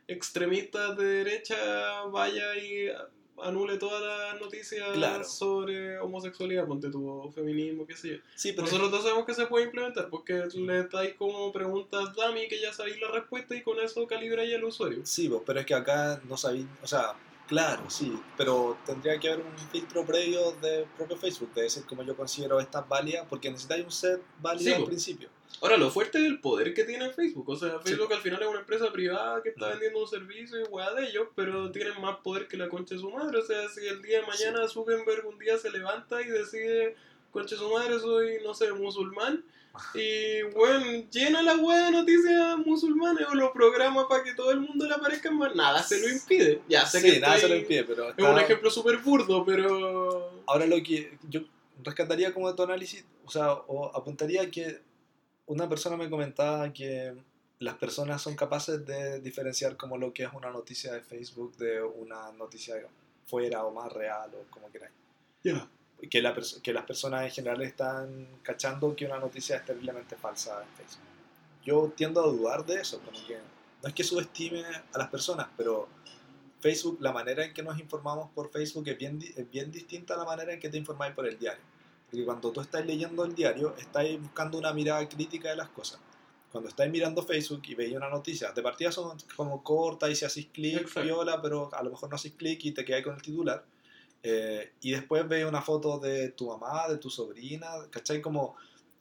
[0.07, 2.89] extremistas de derecha vaya y
[3.43, 4.01] anule todas
[4.33, 5.23] las noticias Claro.
[5.23, 8.15] sobre homosexualidad, ponte tu feminismo, qué sé yo.
[8.35, 12.47] sí, pero Nosotros dos sabemos que se puede implementar porque le dais como preguntas dummy
[12.47, 14.99] que ya sabéis la respuesta y con eso calibráis al usuario.
[15.05, 17.13] sí, pero es que acá no sabéis, o sea,
[17.47, 22.01] Claro, sí, pero tendría que haber un filtro previo de propio Facebook, de decir como
[22.01, 25.27] yo considero estas válidas, porque necesitáis un set válido Sí, al principio.
[25.59, 27.49] Ahora, lo fuerte es el poder que tiene Facebook.
[27.49, 27.89] O sea, Sí.
[27.89, 31.07] Facebook al final es una empresa privada que está vendiendo un servicio y weá de
[31.07, 33.37] ellos, pero tienen más poder que la concha de su madre.
[33.37, 36.95] O sea, si el día de mañana Zuckerberg un día se levanta y decide,
[37.31, 39.43] concha de su madre, soy, no sé, musulmán,
[39.95, 44.59] y weón, llena la weá de noticias musulmanes o lo programa para que todo el
[44.59, 46.61] mundo le aparezca más, nada se lo impide.
[46.67, 50.43] Ya sé sí, que nada se lo impide, pero es un ejemplo súper burdo, pero.
[50.47, 51.41] ahora lo que yo
[51.83, 54.81] rescataría como de tu análisis, o sea, o apuntaría que
[55.51, 57.13] una persona me comentaba que
[57.59, 61.81] las personas son capaces de diferenciar como lo que es una noticia de Facebook de
[61.83, 62.75] una noticia
[63.25, 64.93] fuera o más real o como queráis.
[65.43, 65.67] Ya.
[66.09, 70.15] que, la pers- que las personas en general están cachando que una noticia es terriblemente
[70.15, 71.05] falsa en Facebook.
[71.63, 73.37] Yo tiendo a dudar de eso, como que
[73.83, 75.87] no es que subestime a las personas, pero
[76.59, 80.17] Facebook, la manera en que nos informamos por Facebook es bien, es bien distinta a
[80.17, 81.63] la manera en que te informáis por el diario.
[82.11, 86.01] Porque cuando tú estás leyendo el diario, estás buscando una mirada crítica de las cosas.
[86.51, 90.25] Cuando estás mirando Facebook y veis una noticia, de partida son como cortas y si
[90.25, 93.21] haces clic, viola, pero a lo mejor no haces clic y te quedas con el
[93.21, 93.63] titular.
[94.21, 98.21] Eh, y después ves una foto de tu mamá, de tu sobrina, ¿cachai?
[98.21, 98.55] Como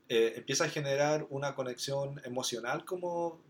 [0.08, 3.40] eh, empieza a generar una conexión emocional como...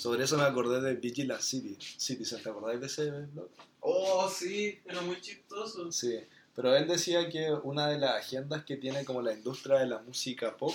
[0.00, 3.50] Sobre eso me acordé de Vigilant City, Citizen, ¿te acordáis de ese blog?
[3.80, 5.92] Oh, sí, era muy chistoso.
[5.92, 6.18] Sí,
[6.56, 9.98] pero él decía que una de las agendas que tiene como la industria de la
[9.98, 10.74] música pop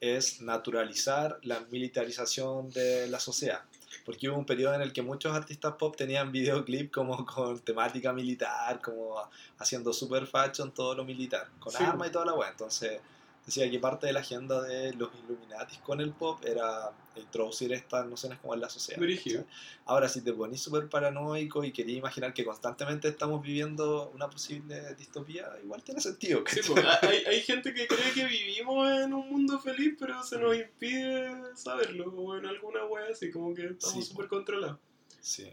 [0.00, 3.60] es naturalizar la militarización de la sociedad.
[4.06, 8.14] Porque hubo un periodo en el que muchos artistas pop tenían videoclip como con temática
[8.14, 9.16] militar, como
[9.58, 11.82] haciendo super fashion todo lo militar, con Sí.
[11.82, 12.48] armas y toda la weá.
[12.48, 13.02] Entonces
[13.46, 18.06] decía que parte de la agenda de los Illuminatis con el pop era introducir estas
[18.06, 19.00] nociones como en la sociedad.
[19.00, 19.44] ¿cachai?
[19.86, 24.94] Ahora, si te ponís súper paranoico y querías imaginar que constantemente estamos viviendo una posible
[24.94, 26.44] distopía, igual tiene sentido.
[26.46, 30.38] Sí, pues, hay, hay gente que cree que vivimos en un mundo feliz, pero se
[30.38, 34.78] nos impide saberlo, o en alguna wea así, como que estamos Sí, súper controlados.
[35.20, 35.50] Sí,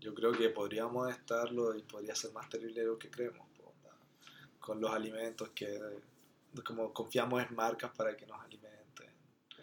[0.00, 3.46] yo creo que podríamos estarlo y podría ser más terrible de lo que creemos.
[3.64, 3.96] onda,
[4.58, 5.78] Con los alimentos que
[6.64, 9.10] como confiamos en marcas para que nos alimenten.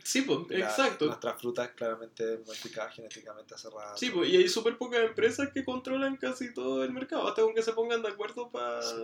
[0.04, 1.06] Sí, pues, La- exacto.
[1.06, 4.00] Nuestras frutas claramente modificadas genéticamente cerradas.
[4.00, 7.54] Sí, pues, y hay súper pocas empresas que controlan casi todo el mercado, hasta con
[7.54, 8.82] que se pongan de acuerdo para...
[8.82, 8.96] Sí.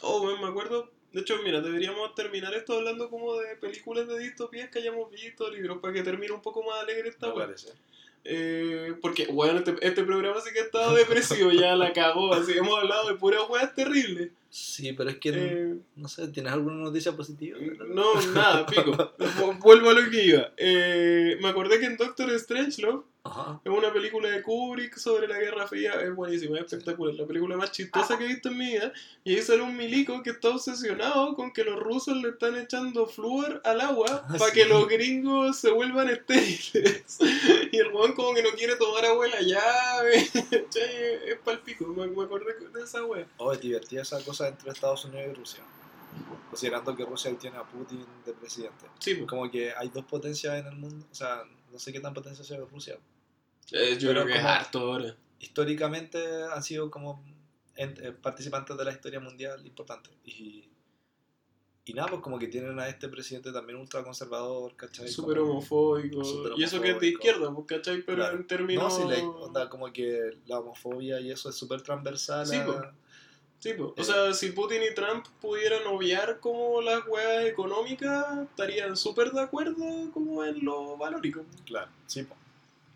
[0.00, 0.90] Oh, bueno, me acuerdo...
[1.12, 5.48] De hecho, mira, deberíamos terminar esto hablando como de películas de distopías que hayamos visto,
[5.48, 7.72] libros, para que termine un poco más alegre esta parece.
[8.24, 12.52] Eh, porque, bueno, este, este programa sí que ha estado depresivo, ya la cagó, así
[12.52, 14.30] hemos hablado de puras weas terribles.
[14.50, 17.58] Sí, pero es que, Eh, no sé, ¿tienes alguna noticia positiva?
[17.88, 18.92] no, nada, pico.
[19.18, 20.52] Vu- Vuelvo a lo que iba.
[20.56, 23.58] Eh, me acordé que en Doctor Strangelove Ajá.
[23.64, 27.56] es una película de Kubrick sobre la Guerra Fría, es buenísima, es espectacular, la película
[27.56, 28.92] más chistosa que he visto en mi vida.
[29.24, 33.06] Y ahí sale un milico que está obsesionado con que los rusos le están echando
[33.06, 34.60] flúor al agua Ah, para sí.
[34.60, 37.18] que los gringos se vuelvan estériles.
[37.72, 40.16] y el weón como que no quiere tomar agua de la llave.
[41.26, 43.26] es palpico, me, me acordé de esa wea.
[43.38, 45.64] Oh, es divertida esa cosa entre Estados Unidos y Rusia.
[46.50, 48.86] Considerando que Rusia tiene a Putin de presidente.
[48.98, 49.28] Sí, pues.
[49.28, 51.06] Como que hay dos potencias en el mundo.
[51.10, 52.96] O sea, no sé qué tan potencia sea Rusia.
[53.72, 55.16] Eh, yo creo que es harto ahora.
[55.40, 56.18] Históricamente
[56.52, 57.22] han sido como
[57.76, 60.12] en- eh, participantes de la historia mundial importantes.
[60.24, 60.68] Y,
[61.86, 65.08] y nada, pues como que tienen a este presidente también ultraconservador, ¿cachai?
[65.08, 66.24] Súper homofóbico.
[66.24, 67.18] Súper Y eso que es de homofóbico.
[67.18, 68.02] izquierda, pues, ¿cachai?
[68.02, 68.34] Pero Claro.
[68.36, 68.96] en No, términos...
[68.96, 72.46] sí, la, onda, como que la homofobia y eso es súper transversal.
[72.46, 72.78] Sí, pues.
[73.58, 73.90] Sí, pues.
[73.90, 74.04] O Eh.
[74.04, 80.10] sea, si Putin y Trump pudieran obviar como las weas económicas, estarían súper de acuerdo
[80.12, 81.44] como en lo valórico.
[81.66, 82.38] Claro, sí, pues.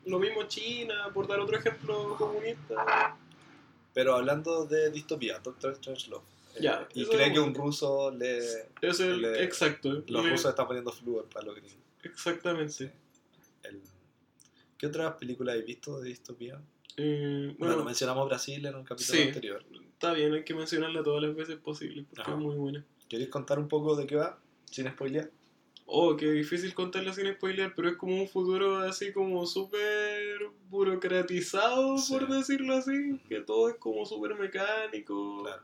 [0.08, 3.16] Lo mismo China, por dar otro ejemplo comunista.
[3.94, 6.22] Pero hablando de distopía, Doctor Strangelove.
[6.54, 8.38] eh, Ya, y cree que un ruso le.
[8.80, 9.90] Es el Le- exacto.
[10.06, 11.78] Los le- rusos están poniendo flúor para los gringos.
[12.02, 12.92] Exactamente.
[13.62, 13.80] El-
[14.78, 16.60] ¿Qué otras películas he visto de distopía?
[16.96, 19.22] Eh, Bueno, bueno, mencionamos Brasil en un capítulo Sí.
[19.28, 19.64] anterior.
[19.92, 22.32] está bien, hay que mencionarla todas las veces posibles porque Ajá.
[22.32, 22.84] es muy buena.
[23.08, 24.38] ¿Queréis contar un poco de qué va?
[24.70, 25.28] Sin spoilear.
[25.90, 31.96] Oh, qué difícil contarla sin spoiler, pero es como un futuro así como súper burocratizado,
[31.96, 32.12] Sí.
[32.12, 35.44] por decirlo así, que todo es como súper mecánico.
[35.44, 35.62] Claro.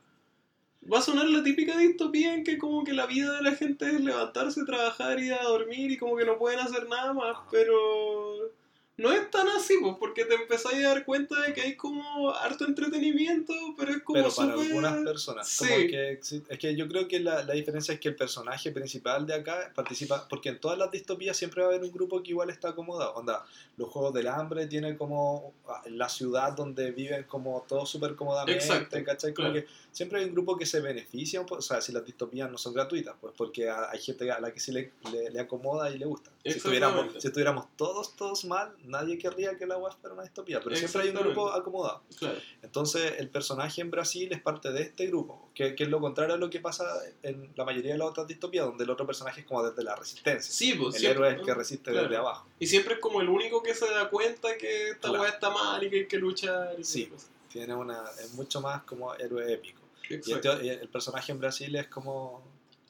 [0.91, 3.87] Va a sonar la típica distopía en que como que la vida de la gente
[3.87, 7.37] es levantarse, trabajar y ir a dormir y como que no pueden hacer nada más,
[7.37, 7.47] Ajá.
[7.51, 8.51] pero
[8.97, 12.30] no es tan así, pues, porque te empezás a dar cuenta de que hay como
[12.30, 15.49] harto entretenimiento, pero es como Pero para súper- algunas personas.
[15.49, 15.66] Sí.
[15.66, 16.12] Como que
[16.49, 19.72] es que yo creo que la, la diferencia es que el personaje principal de acá
[19.74, 22.68] participa, porque en todas las distopías siempre va a haber un grupo que igual está
[22.68, 23.14] acomodado.
[23.14, 23.45] Onda,
[23.76, 28.64] los Juegos del Hambre tiene como ah, la ciudad donde viven como todos súper cómodamente,
[28.64, 29.34] Exacto, ¿cachai?
[29.34, 29.66] Como claro.
[29.66, 32.74] que siempre hay un grupo que se beneficia, o sea, si las distopías no son
[32.74, 36.05] gratuitas, pues porque hay gente a la que sí le, le- le acomoda y le
[36.05, 36.30] gusta.
[36.42, 40.61] Si estuviéramos, si estuviéramos todos, todos mal, nadie querría que la web fuera una distopía,
[40.61, 42.03] pero siempre hay un grupo acomodado.
[42.18, 42.36] Claro.
[42.62, 46.34] Entonces, el personaje en Brasil es parte de este grupo, que, que es lo contrario
[46.34, 46.84] a lo que pasa
[47.22, 49.95] en la mayoría de las otras distopías, donde el otro personaje es como desde la
[49.97, 50.53] resistencia.
[50.53, 52.09] Sí, pues el siempre- héroe es que resiste claro.
[52.09, 52.47] desde abajo.
[52.59, 55.24] Y siempre es como el único que se da cuenta que esta Claro.
[55.26, 56.74] está mal y que hay que luchar.
[56.78, 57.11] Y Sí.
[57.49, 59.80] Tiene una, es mucho más como héroe épico.
[60.11, 62.43] Y y el personaje en Brasil es como...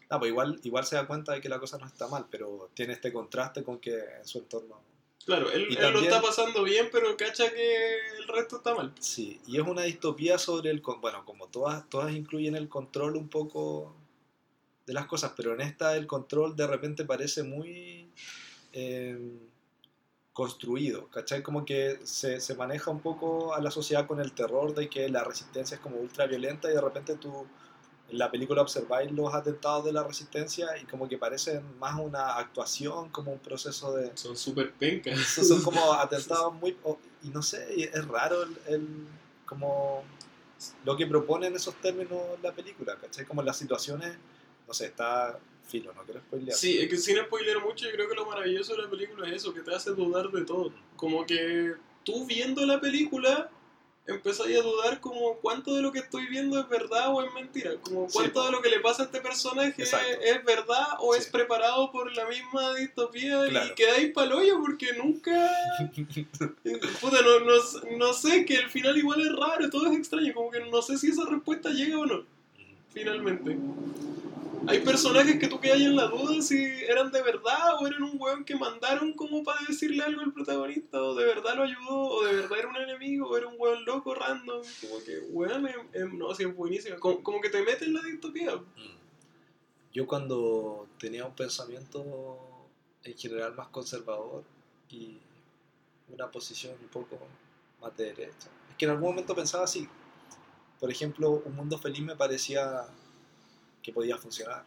[0.08, 2.70] Ah, pues igual, igual se da cuenta de que la cosa no está mal, pero
[2.74, 4.80] tiene este contraste con que en su entorno...
[5.24, 8.92] Claro, él, Y él lo está pasando bien, pero cacha que el resto está mal.
[9.00, 10.80] Sí, y es una distopía sobre el...
[10.80, 13.94] Bueno, como todas, todas incluyen el control un poco
[14.86, 18.10] de las cosas, pero en esta el control de repente parece muy
[18.72, 19.18] eh,
[20.34, 21.42] construido, ¿cachai?
[21.42, 25.08] Como que se, se maneja un poco a la sociedad con el terror de que
[25.08, 27.46] la resistencia es como ultra violenta y de repente tú
[28.10, 32.36] en la película observáis los atentados de la resistencia y como que parecen más una
[32.36, 34.14] actuación, como un proceso de...
[34.16, 35.18] Son súper pencas.
[35.48, 36.76] Son como atentados muy...
[37.22, 39.06] y no sé, es raro el, el-
[39.46, 40.02] como
[40.84, 43.24] lo que propone en esos términos la película, ¿cachai?
[43.24, 44.16] Como las situaciones,
[44.66, 46.56] no sé, está filo, no quiero spoilear.
[46.56, 49.36] Sí, es que sin spoiler mucho, yo creo que lo maravilloso de la película es
[49.36, 50.72] eso, que te hace dudar de todo.
[50.96, 53.50] Como que tú viendo la película
[54.06, 57.70] empezáis a dudar como cuánto de lo que estoy viendo es verdad o es mentira.
[57.80, 58.44] Como Sí, cuánto po.
[58.46, 60.06] de lo que le pasa a este personaje Exacto.
[60.22, 61.20] es verdad o Sí.
[61.20, 63.70] es preparado por la misma distopía Claro.
[63.72, 65.50] y quedáis pa'l hoyo porque nunca...
[67.00, 70.50] Puta, no, no, no sé, que el final igual es raro, todo es extraño, como
[70.50, 72.24] que no sé si esa respuesta llega o no
[72.92, 73.56] finalmente.
[74.66, 76.56] Hay personajes que tú quedas en la duda si
[76.88, 81.02] eran de verdad o eran un weón que mandaron como para decirle algo al protagonista,
[81.02, 83.84] o de verdad lo ayudó, o de verdad era un enemigo, o era un weón
[83.84, 84.62] loco random.
[84.80, 85.68] Como que, weón,
[86.18, 86.98] no, es buenísimo.
[86.98, 88.56] Como, como que te mete en la distopía.
[88.56, 89.04] Mm.
[89.92, 92.68] Yo cuando tenía un pensamiento
[93.04, 94.42] en general más conservador
[94.90, 95.18] y
[96.08, 97.18] una posición un poco
[97.80, 99.88] más de derecha, es que en algún momento pensaba así.
[100.80, 102.84] Por ejemplo, un mundo feliz me parecía
[103.84, 104.64] que podía funcionar.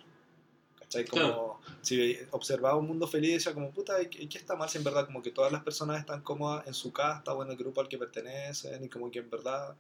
[0.80, 1.06] ¿Cachai?
[1.06, 1.60] Como Claro.
[1.82, 5.06] si observaba un mundo feliz decía como, puta, ¿y qué está mal si en verdad
[5.06, 7.90] como que todas las personas están cómodas en su casta o en el grupo al
[7.90, 9.76] que pertenecen y como que en verdad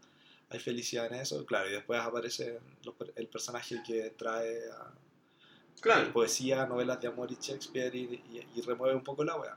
[0.49, 1.45] hay felicidad en eso?
[1.45, 4.91] Claro, y después aparece los el personaje que trae a,
[5.79, 6.11] Claro.
[6.11, 7.99] poesía, novelas de amor y Shakespeare y,
[8.33, 9.55] y- y remueve un poco la wea.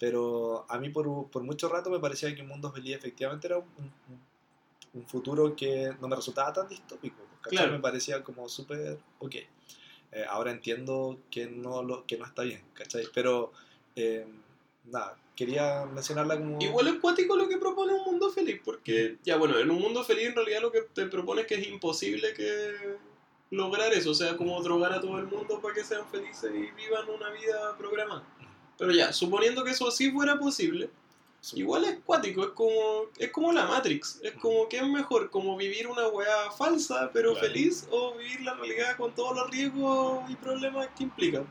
[0.00, 3.58] Pero a mí por, por mucho rato me parecía que un mundo feliz efectivamente era
[3.58, 4.20] un, un-
[4.92, 7.22] un futuro que no me resultaba tan distópico.
[7.42, 7.72] Claro.
[7.72, 9.36] Me parecía como súper ok.
[10.12, 13.06] Eh, ahora entiendo que no, lo, que no está bien, ¿cachai?
[13.14, 13.52] Pero
[13.94, 14.26] eh,
[14.84, 16.60] nada, quería mencionarla como...
[16.60, 20.02] Igual es cuático lo que propone un mundo feliz, porque, ya bueno, en un mundo
[20.04, 22.98] feliz en realidad lo que te propone es que es imposible que
[23.50, 26.70] lograr eso, o sea, como drogar a todo el mundo para que sean felices y
[26.72, 28.24] vivan una vida programada.
[28.78, 30.90] Pero ya, suponiendo que eso sí fuera posible,
[31.54, 35.56] igual es cuático, es como, es como la Matrix, es como que es mejor, como
[35.56, 37.46] vivir una weá falsa pero Claro.
[37.46, 41.44] feliz o vivir la realidad con todos los riesgos y problemas que implica.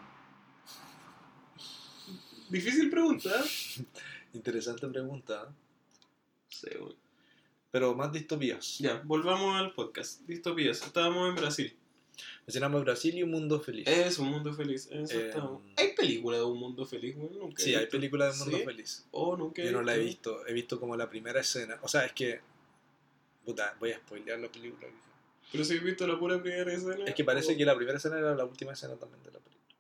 [2.50, 3.86] Difícil pregunta, ¿eh?
[4.34, 5.54] Interesante pregunta, ¿eh?
[6.50, 6.96] Sí, bueno.
[7.72, 8.78] pero más distopías.
[8.80, 10.22] Ya, volvamos al podcast.
[10.22, 10.82] Distopías.
[10.82, 11.79] Estábamos en Brasil.
[12.46, 13.88] Mencionamos Brasil y un mundo feliz.
[13.88, 14.90] Es un mundo feliz.
[14.92, 15.62] Eh, estábamos.
[15.78, 17.30] ¿Hay película de un mundo feliz, güey?
[17.32, 17.62] Nunca.
[17.62, 17.92] Sí, hay visto.
[17.92, 18.64] películas de mundo ¿Sí?
[18.66, 19.06] feliz.
[19.12, 19.64] Oh, nunca.
[19.64, 20.46] Yo no la he visto.
[20.48, 21.78] he visto como la primera escena.
[21.82, 22.42] O sea, es que.
[23.46, 24.88] Puta, voy a spoilear la película.
[25.52, 27.06] Pero si he visto la pura primera escena.
[27.06, 27.58] Es que parece oh.
[27.58, 29.76] que la primera escena era la última escena también de la película.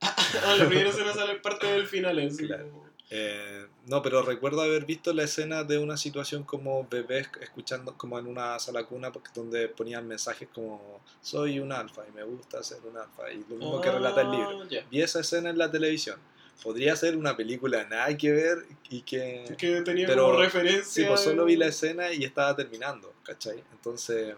[0.00, 2.70] ah, la primera escena sale parte del final, así Claro.
[2.70, 7.94] como- Eh, no, pero recuerdo haber visto la escena de una situación como bebés escuchando
[7.98, 12.62] como en una sala cuna donde ponían mensajes como soy un alfa y me gusta
[12.62, 14.62] ser un alfa y lo mismo que relata el libro.
[14.90, 16.18] Vi esa escena en la televisión.
[16.62, 19.44] Podría ser una película nada que ver y que...
[19.58, 20.84] Que tenía Pero- como referencia.
[20.84, 23.62] Sí, pues solo vi la escena y estaba terminando, ¿cachai?
[23.72, 24.34] Entonces,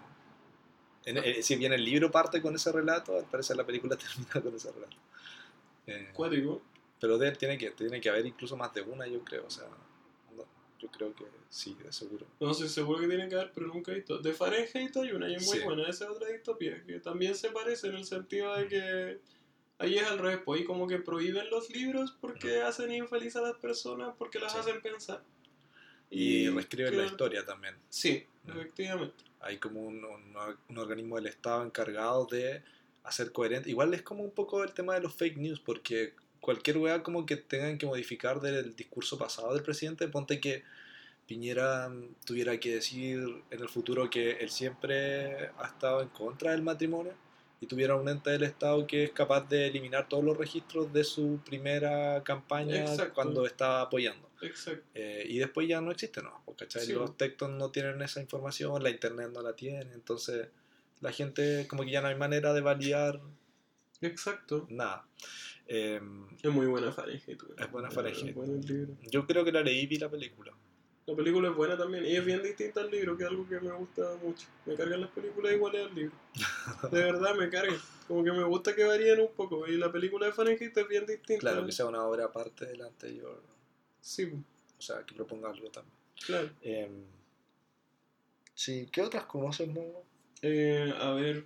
[1.04, 4.32] en- eh, si bien el libro parte con ese relato, al parecer la película termina
[4.42, 4.96] con ese relato.
[5.86, 6.60] Eh, Cuático.
[7.04, 9.44] Pero de, tiene, que, tiene que haber incluso más de una, yo creo.
[9.46, 9.68] O sea,
[10.34, 10.44] no,
[10.78, 12.26] yo creo que sí, de seguro.
[12.40, 14.16] No estoy seguro que tiene que haber, pero nunca he visto.
[14.18, 15.64] De Fahrenheit hay una y es muy Sí.
[15.64, 15.82] buena.
[15.86, 19.20] Esa es otra distopía que también se parece en el sentido de que
[19.76, 23.42] Ahí es al revés, pues ahí como que prohíben los libros porque hacen infeliz a
[23.42, 24.58] las personas, porque las Sí.
[24.58, 25.20] hacen pensar.
[26.10, 27.74] Y reescriben la historia también.
[27.90, 29.24] Sí, efectivamente.
[29.40, 30.36] Hay como un, un-
[30.68, 32.62] un organismo del Estado encargado de
[33.02, 33.68] hacer coherente.
[33.68, 36.14] Igual es como un poco el tema de los fake news, porque
[36.44, 40.62] cualquier weá como que tengan que modificar del discurso pasado del presidente, ponte que
[41.26, 43.18] Piñera mm, tuviera que decir
[43.50, 47.14] en el futuro que él siempre ha estado en contra del matrimonio
[47.62, 51.02] y tuviera un ente del Estado que es capaz de eliminar todos los registros de
[51.02, 53.14] su primera campaña Exacto.
[53.14, 54.28] cuando estaba apoyando.
[54.42, 54.84] Exacto.
[54.92, 56.44] Eh, y después ya no existe, ¿no?
[56.58, 56.84] ¿cachai?
[56.84, 60.48] Sí, los textos no tienen esa información, la internet no la tiene, entonces
[61.00, 63.22] la gente como que ya no hay manera de validar
[64.02, 64.66] Exacto.
[64.68, 65.06] nada.
[65.66, 66.00] Eh,
[66.42, 67.42] Es muy buena Fahrenheit.
[67.58, 68.28] Es buena Fahrenheit.
[68.28, 68.96] Es bueno el libro.
[69.10, 70.52] yo creo que la leí y vi la película.
[71.06, 73.60] La película es buena también y es bien distinta al libro, que es algo que
[73.60, 74.46] me gusta mucho.
[74.64, 76.16] Me cargan las películas iguales al libro.
[76.90, 77.76] De verdad me cargan.
[78.08, 79.66] Como que me gusta que varíen un poco.
[79.66, 81.40] Y la película de Fahrenheit es bien distinta.
[81.40, 83.42] Claro, que sea una obra aparte de la anterior,
[84.00, 84.30] Sí,
[84.78, 85.94] o sea, que proponga algo también.
[86.26, 86.50] claro.
[86.62, 86.90] Eh,
[88.54, 89.82] sí, ¿qué otras conoces, no?
[90.42, 91.44] Eh, a ver,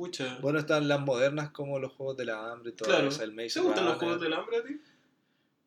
[0.00, 0.38] pucha.
[0.40, 3.08] Bueno, están las modernas como los Juegos de la Hambre y todo Claro.
[3.08, 4.80] eso, el Maze ¿Te gustan los juegos del hambre a ti?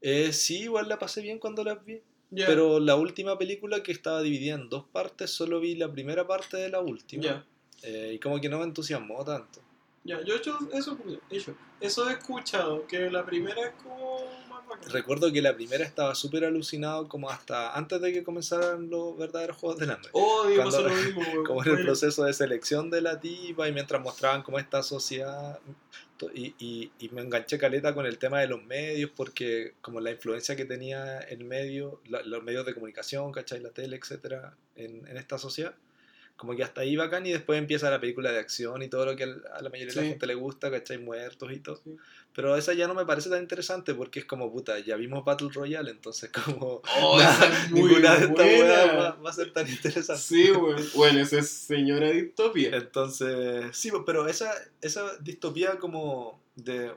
[0.01, 2.01] Eh, sí, igual la pasé bien cuando las vi.
[2.35, 6.57] Pero la última película que estaba dividida en dos partes, solo vi la primera parte
[6.57, 7.45] de la última.
[7.83, 9.61] Eh, y como que no me entusiasmó tanto.
[10.05, 10.97] Ya, yo he hecho eso,
[11.29, 11.55] he hecho.
[11.79, 14.91] Eso he escuchado, que la primera es como más bacana.
[14.91, 19.55] Recuerdo que la primera estaba súper alucinado como hasta antes de que comenzaran los verdaderos
[19.57, 20.09] Juegos del Hambre.
[20.13, 23.67] Oh, digo, Cuando- lo mismo, como en el Bueno, proceso de selección de la tipa
[23.67, 25.59] y mientras mostraban como esta sociedad
[26.33, 30.11] y, y- y me enganché caleta con el tema de los medios porque como la
[30.11, 33.59] influencia que tenía el medio, la- los medios de comunicación, ¿cachai?
[33.59, 35.75] La tele, etcétera, en, en esta sociedad.
[36.35, 39.15] Como que hasta ahí bacán y después empieza la película de acción y todo lo
[39.15, 40.97] que a la mayoría de la gente le gusta, ¿cachai?
[40.97, 41.77] Muertos y todo.
[41.83, 41.95] Sí.
[42.35, 45.49] Pero esa ya no me parece tan interesante porque es como, puta, ya vimos Battle
[45.53, 49.67] Royale, entonces como Oh, nada, es ninguna de estas weas va, va a ser tan
[49.67, 50.21] interesante.
[50.21, 50.83] Sí, weón.
[50.95, 52.75] Bueno, esa es señora distopia.
[52.75, 56.91] Entonces, sí, pues, pero esa, esa distopía como de...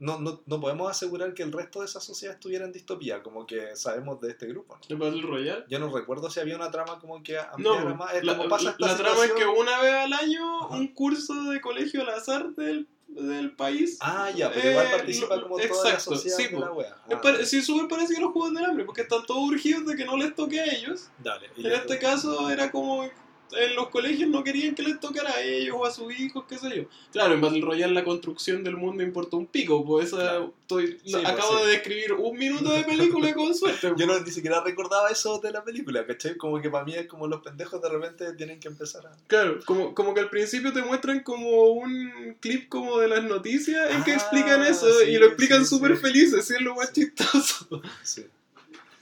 [0.00, 3.46] No, no, no podemos asegurar que el resto de esa sociedad estuviera en distopía, como
[3.46, 4.80] que sabemos de este grupo, ¿no?
[4.88, 5.64] ¿El Battle Royale?
[5.68, 8.14] Yo no recuerdo si había una trama como que No, más.
[8.14, 10.76] Es la, como pasa esta la trama es que una vez al año Ajá.
[10.76, 13.98] un curso de colegio al azar del, del país.
[14.00, 16.70] Ah, ya, pero igual Eh, participa lo- como toda la exacto, sociedad sí, de la
[16.72, 16.96] wea.
[17.08, 19.84] Es Ah, pare- sí, súper parecido a los Juegos del Hambre, porque están todos urgidos
[19.86, 21.08] de que no les toque a ellos.
[21.18, 21.50] Dale.
[21.56, 23.08] y En este caso era como
[23.52, 26.58] en los colegios no querían que les tocara a ellos o a sus hijos, qué
[26.58, 26.82] sé yo.
[27.12, 31.14] Claro, en Battle Royale la construcción del mundo importa un pico, pues esa estoy, Sí,
[31.16, 31.66] acabo pues, sí.
[31.66, 33.92] de describir un minuto de película con suerte.
[33.96, 36.36] Yo no, ni siquiera recordaba eso de la película, ¿cachai?
[36.36, 39.12] Como que para mí es como los pendejos de repente tienen que empezar a...
[39.26, 43.90] Claro, como, como que al principio te muestran como un clip como de las noticias
[43.92, 46.02] en que Ah, explican eso sí, y lo explican sí, súper sí.
[46.02, 47.66] felices, y es lo más chistoso.
[48.02, 48.26] Sí.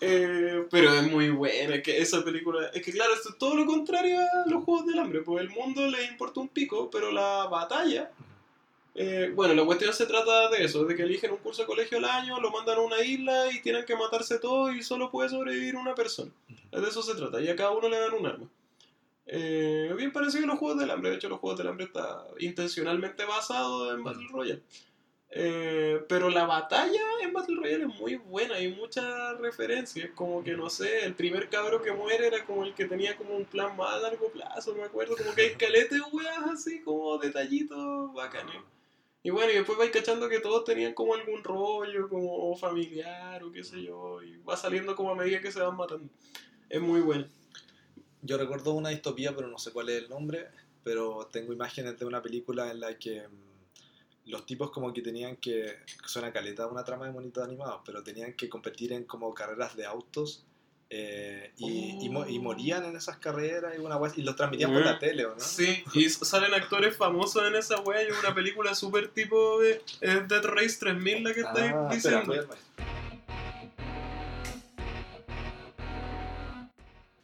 [0.01, 3.55] Eh, pero es muy buena, es que esa película, es que claro, esto es todo
[3.55, 7.11] lo contrario a los Juegos del Hambre, pues el mundo les importa un pico, pero
[7.11, 8.11] la batalla,
[8.95, 11.97] eh, bueno, la cuestión se trata de eso, de que eligen un curso de colegio
[11.97, 15.31] al año, lo mandan a una isla y tienen que matarse todos y solo puede
[15.31, 16.31] sobrevivir una persona.
[16.71, 18.49] De eso se trata, y a cada uno le dan un arma.
[19.29, 22.23] Eh, bien parecido a los Juegos del Hambre, de hecho los Juegos del Hambre está
[22.39, 24.63] intencionalmente basado en Battle Royale.
[25.31, 30.57] Eh, pero la batalla en Battle Royale es muy buena, hay muchas referencias, como que
[30.57, 33.77] no sé, el primer cabro que muere era como el que tenía como un plan
[33.77, 38.57] más a largo plazo, me acuerdo, como que hay weas así, como detallitos bacanes.
[39.23, 43.51] Y bueno, y después vais cachando que todos tenían como algún rollo, como familiar o
[43.51, 46.09] qué sé yo, y va saliendo como a medida que se van matando.
[46.69, 47.27] Es muy bueno.
[48.23, 50.47] Yo recuerdo una distopía, pero no sé cuál es el nombre,
[50.85, 53.25] pero tengo imágenes de una película en la que
[54.27, 58.33] los tipos como que tenían que, suena caleta una trama de monitos animados, pero tenían
[58.35, 60.45] que competir en como carreras de autos
[60.91, 62.43] eh, y, y mo- y Oh.
[62.43, 65.41] morían en esas carreras y, una wea- y los transmitían por la tele, ¿o no?
[65.41, 70.29] Sí, y salen actores famosos en esa wea, y una película súper tipo de es
[70.29, 72.57] Dead Race 3000 la que estáis Ah, espera, diciendo.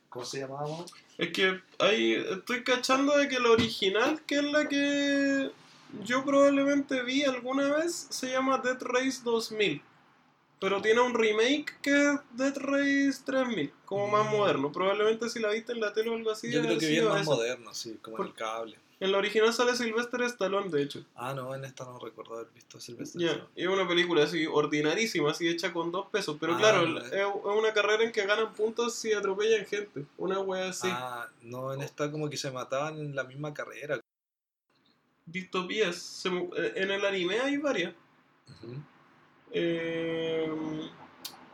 [0.09, 0.85] ¿Cómo se llamaba?
[1.19, 5.51] Es que ahí estoy cachando de que la original, que es la que
[6.05, 9.83] yo probablemente vi alguna vez, se llama Dead Race 2000.
[10.61, 14.37] Pero tiene un remake que es Dead Race 3000, como más Mm.
[14.37, 14.71] moderno.
[14.71, 16.53] Probablemente si la viste en la tele o algo así.
[16.53, 18.79] Yo creo que bien más moderno, sí, como en el cable.
[19.01, 21.05] En la original sale Sylvester Stallone, de hecho.
[21.17, 23.51] Ah, no, en esta no recuerdo haber visto Sylvester Ya, Stallone.
[23.57, 26.37] y es una película así ordinarísima, así hecha con dos pesos.
[26.39, 27.23] Pero Ah, claro, no, es, eh.
[27.23, 30.05] es una carrera en que ganan puntos si atropellan gente.
[30.17, 30.87] Una wea así.
[30.89, 33.99] Ah, no, en esta como que se mataban en la misma carrera.
[35.27, 35.97] Distopías.
[35.97, 37.95] Se eh, en el anime hay varias.
[39.53, 40.51] Eh,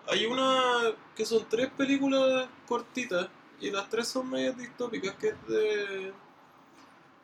[0.06, 3.28] hay una que son tres películas cortitas
[3.60, 6.12] y las tres son medias distópicas, que es de,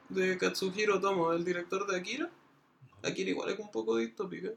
[0.09, 2.31] de Katsuhiro Tomo, el director de Akira.
[3.03, 4.51] Akira igual es un poco distópica.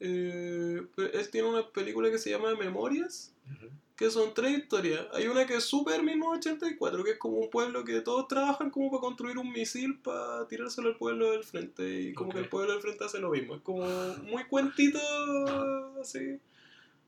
[0.00, 3.70] Eh, él tiene una película que se llama Memorias, Ujú.
[4.02, 5.06] Que son tres historias.
[5.12, 8.90] Hay una que es Super 1984, que es como un pueblo que todos trabajan como
[8.90, 12.00] para construir un misil para tirárselo al pueblo del frente.
[12.00, 13.54] Y como que el pueblo del frente hace lo mismo.
[13.54, 13.84] Es como
[14.24, 14.98] muy cuentito
[16.00, 16.40] así.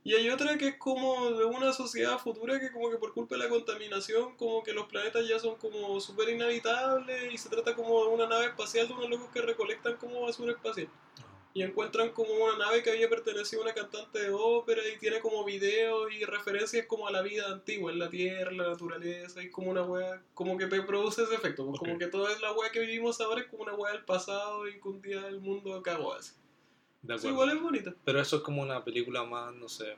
[0.05, 3.35] Y hay otra que es como de una sociedad futura que como que por culpa
[3.35, 7.75] de la contaminación como que los planetas ya son como súper inhabitables y se trata
[7.75, 10.89] como de una nave espacial de unos locos que recolectan como basura espacial
[11.57, 15.21] y encuentran como una nave que había pertenecido a una cantante de ópera y tiene
[15.21, 19.51] como videos y referencias como a la vida antigua, en la tierra, la naturaleza, y
[19.51, 21.87] como una wea, como que te produce ese efecto, pues Ok.
[21.87, 24.67] como que toda es la wea que vivimos ahora es como una wea del pasado
[24.67, 26.33] y que un día el mundo cagó así.
[27.03, 27.95] De Sí, igual es bonita.
[28.05, 29.95] Pero eso es como una película más, no sé.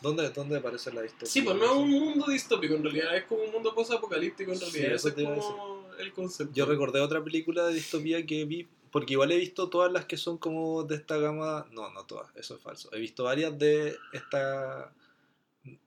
[0.00, 1.28] ¿Dónde, dónde aparece la distopía?
[1.28, 4.58] Sí, pues no es un mundo distópico en realidad, es como un mundo post-apocalíptico en
[4.58, 6.54] Sí, realidad, eso ese te es como el concepto.
[6.54, 10.16] Yo recordé otra película de distopía que vi, porque igual he visto todas las que
[10.16, 11.66] son como de esta gama.
[11.72, 12.94] No, no todas, eso es falso.
[12.94, 14.86] He visto varias de estas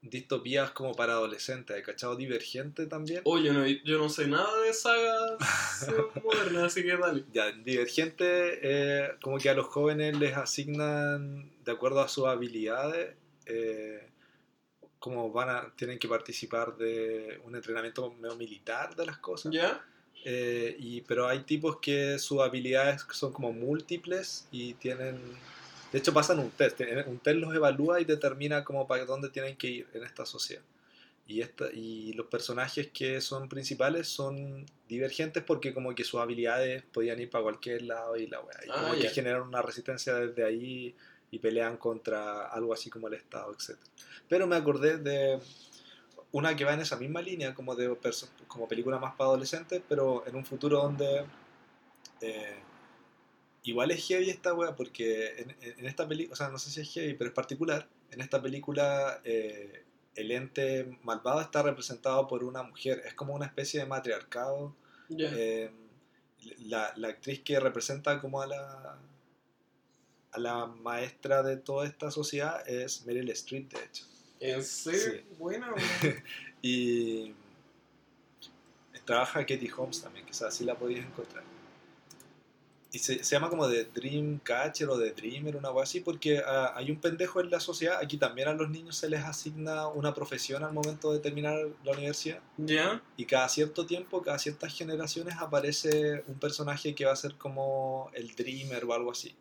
[0.02, 1.74] distopías como para adolescentes.
[1.74, 3.22] ¿He cachado Divergente también?
[3.24, 5.38] Oye, no, yo no sé nada de sagas
[6.22, 7.24] modernas, así que dale.
[7.32, 12.26] Ya, en Divergente, eh, como que a los jóvenes les asignan, de acuerdo a sus
[12.26, 14.06] habilidades, eh,
[14.98, 19.50] como van a, tienen que participar de un entrenamiento medio militar de las cosas.
[19.50, 19.82] ¿Ya?
[20.24, 25.18] Eh, y, pero hay tipos que sus habilidades son como múltiples y tienen...
[25.92, 26.80] De hecho pasan un test.
[27.06, 30.62] Un test los evalúa y determina como para dónde tienen que ir en esta sociedad.
[31.26, 36.82] Y, esta, y los personajes que son principales son divergentes porque como que sus habilidades
[36.92, 38.58] podían ir para cualquier lado y la weá.
[38.66, 39.10] Y Ah, como que ya.
[39.10, 40.94] generan una resistencia desde ahí
[41.30, 43.78] y pelean contra algo así como el Estado, etc.
[44.28, 45.38] Pero me acordé de
[46.32, 47.96] una que va en esa misma línea como de
[48.46, 51.24] como película más para adolescentes, pero en un futuro donde
[52.20, 52.56] eh,
[53.64, 56.80] igual es heavy esta wea porque en, en- esta película, o sea, no sé si
[56.80, 57.88] es heavy, pero es particular.
[58.10, 63.46] En esta película eh, el ente malvado está representado por una mujer, es como una
[63.46, 64.74] especie de matriarcado.
[65.32, 65.70] Eh,
[66.60, 68.98] la, la actriz que representa como a la
[70.30, 74.04] a la maestra de toda esta sociedad es Meryl Streep, de hecho.
[74.40, 75.00] ¿En serio?
[75.00, 75.24] sí.
[75.38, 75.74] Buena.
[76.60, 77.34] Y
[79.08, 81.42] trabaja Katie Holmes también, quizás así la podías encontrar.
[82.92, 86.72] Y se, se llama como de Dreamcatcher o de Dreamer, una cosa así, porque ah,
[86.74, 87.98] hay un pendejo en la sociedad.
[88.02, 91.92] Aquí también a los niños se les asigna una profesión al momento de terminar la
[91.92, 92.40] universidad.
[92.56, 93.02] ¿Ya?
[93.16, 98.10] Y cada cierto tiempo, cada ciertas generaciones, aparece un personaje que va a ser como
[98.14, 99.34] el Dreamer o algo así.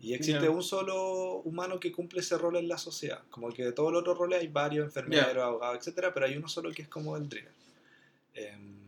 [0.00, 0.50] Y existe Ya.
[0.50, 3.20] un solo humano que cumple ese rol en la sociedad.
[3.30, 5.44] Como que de todos los otros roles hay varios, enfermeros, Ya.
[5.44, 7.52] abogados, etcétera, pero hay uno solo que es como el Dreamer.
[8.34, 8.78] Em,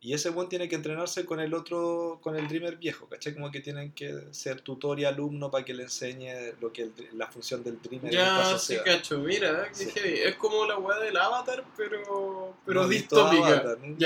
[0.00, 3.34] y ese buen tiene que entrenarse con el otro, con el Dreamer viejo, ¿cachai?
[3.34, 6.92] Como que tienen que ser tutor y alumno para que le enseñe lo que el
[7.14, 9.18] la función del Dreamer Ya, sí, cacho.
[9.18, 9.90] Mira, Sí.
[9.96, 13.76] Es como la weá del Avatar, pero, pero No distópica.
[13.82, 13.96] ¿no?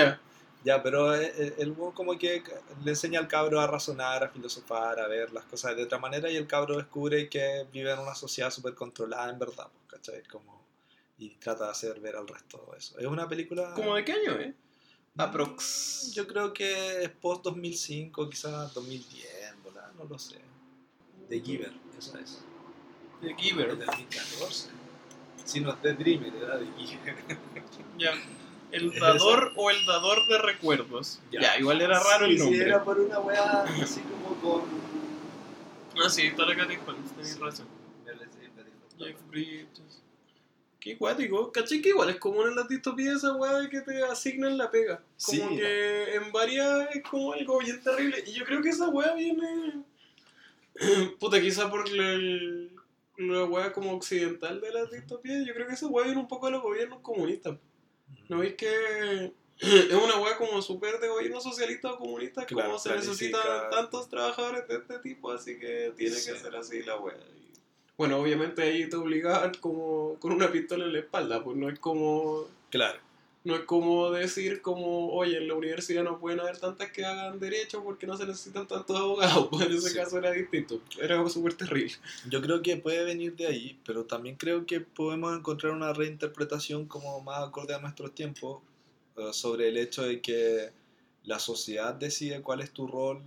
[0.64, 0.82] Ya.
[0.82, 2.42] Pero eh, eh, el weón como que
[2.84, 6.30] le enseña al cabro a razonar, a filosofar, a ver las cosas de otra manera
[6.30, 10.22] y el cabro descubre que vive en una sociedad súper controlada en verdad, pues, ¿cachai?
[10.24, 10.62] Como,
[11.18, 12.98] y trata de hacer ver al resto eso.
[12.98, 13.72] Es una película...
[13.74, 14.54] ¿Como de qué año, eh?
[15.16, 16.12] Aprox.
[16.14, 19.28] Yo creo que es post 2005, quizás 2010,
[19.64, 19.92] ¿verdad?
[19.98, 20.38] no lo sé.
[21.28, 22.40] The Giver, esa es.
[23.20, 23.76] De Es Giver.
[23.76, 24.70] del 2014.
[25.44, 27.16] Si no es The Dreamer, era The Giver.
[27.98, 28.12] Ya.
[28.72, 31.20] El ¿Es dador o el dador de recuerdos.
[31.30, 31.58] Ya, Ya.
[31.58, 32.62] igual era raro Sí, el sí, nombre.
[32.66, 34.62] era por una weá así como con...
[36.04, 37.38] Ah, sí, está la Katy Holmes, tenés Sí.
[37.40, 37.66] razón.
[40.80, 41.52] Qué cuático.
[41.52, 44.68] ¿Cachai que igual es común en las distopías esa weá de que te asignan la
[44.70, 45.00] pega?
[45.24, 45.56] Como Sí.
[45.56, 48.24] que en varias es como algo bien terrible.
[48.26, 49.84] Y yo creo que esa weá viene.
[51.20, 52.72] Puta, quizá por el-
[53.18, 55.46] la weá como occidental de las distopías.
[55.46, 57.56] Yo creo que esa weá viene un poco de los gobiernos comunistas.
[58.28, 62.44] ¿No veis que es una weá como súper de gobierno socialista o comunista?
[62.46, 66.32] Claro, como se necesitan tantos trabajadores de este tipo, así que tiene Sí.
[66.32, 67.16] que ser así la weá.
[67.96, 71.78] Bueno, obviamente ahí te obligaban como con una pistola en la espalda, pues no es
[71.78, 72.98] como Claro.
[73.44, 77.40] No es como decir como, oye, en la universidad no pueden haber tantas que hagan
[77.40, 79.96] derecho porque no se necesitan tantos abogados, pues en ese Sí.
[79.96, 81.92] caso era distinto, era súper terrible.
[82.28, 86.86] Yo creo que puede venir de ahí, pero también creo que podemos encontrar una reinterpretación
[86.86, 88.62] como más acorde a nuestros tiempos
[89.16, 90.70] eh, sobre el hecho de que
[91.24, 93.20] la sociedad decide cuál es tu rol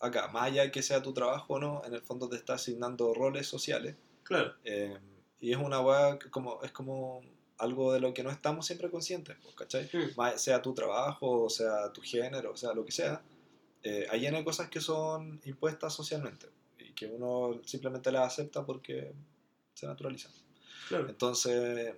[0.00, 2.54] acá, más allá de que sea tu trabajo o no, en el fondo te está
[2.54, 3.94] asignando roles sociales.
[4.24, 4.54] Claro.
[4.64, 4.96] eh,
[5.40, 7.22] y es una weá que como, es como
[7.58, 9.88] algo de lo que no estamos siempre conscientes, pues, ¿cachai?
[9.92, 10.38] Mm.
[10.38, 13.22] Sea tu trabajo, sea tu género, sea lo que sea,
[13.82, 16.48] eh, hay N cosas que son impuestas socialmente
[16.78, 19.12] y que uno simplemente las acepta porque
[19.74, 20.32] se naturalizan.
[20.88, 21.08] Claro.
[21.08, 21.94] Entonces,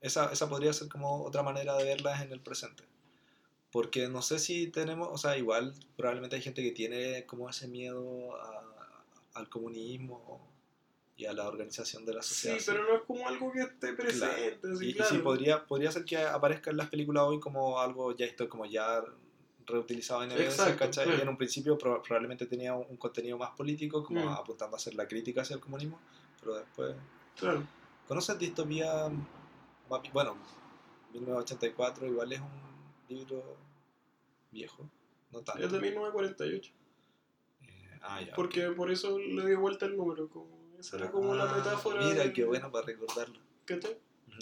[0.00, 2.84] esa, esa podría ser como otra manera de verlas en el presente.
[3.70, 7.68] Porque no sé si tenemos, o sea, igual probablemente hay gente que tiene como ese
[7.68, 10.48] miedo a- al comunismo
[11.18, 12.58] y a la organización de la Sí, sociedad.
[12.64, 14.56] pero no es como algo que esté presente.
[14.60, 14.74] Claro.
[14.76, 15.10] así, Y, y claro.
[15.10, 18.64] sí, podría, podría ser que aparezca en las películas hoy como algo ya esto como
[18.64, 19.02] ya
[19.66, 21.04] reutilizado en Exacto, ¿cachai?
[21.04, 21.18] claro.
[21.18, 24.28] Y en un principio pro- probablemente tenía un, un contenido más político, como Mm.
[24.28, 26.00] apuntando a hacer la crítica hacia el comunismo,
[26.40, 26.94] pero después...
[27.38, 27.66] Claro.
[28.06, 29.10] ¿Conoces Distopía?
[30.12, 30.36] Bueno,
[31.12, 32.48] 1984 igual es un
[33.08, 33.56] libro
[34.50, 34.88] viejo,
[35.32, 35.62] no tanto.
[35.64, 36.72] Es de 1948.
[37.62, 38.34] Eh, ah, ya.
[38.34, 40.28] Porque por eso le di vuelta el número.
[40.28, 42.00] Como, esa era como Ah, metáfora.
[42.04, 43.38] Mira, de- qué bueno para recordarlo.
[43.64, 43.98] ¿Cachai?
[44.28, 44.38] Ujú.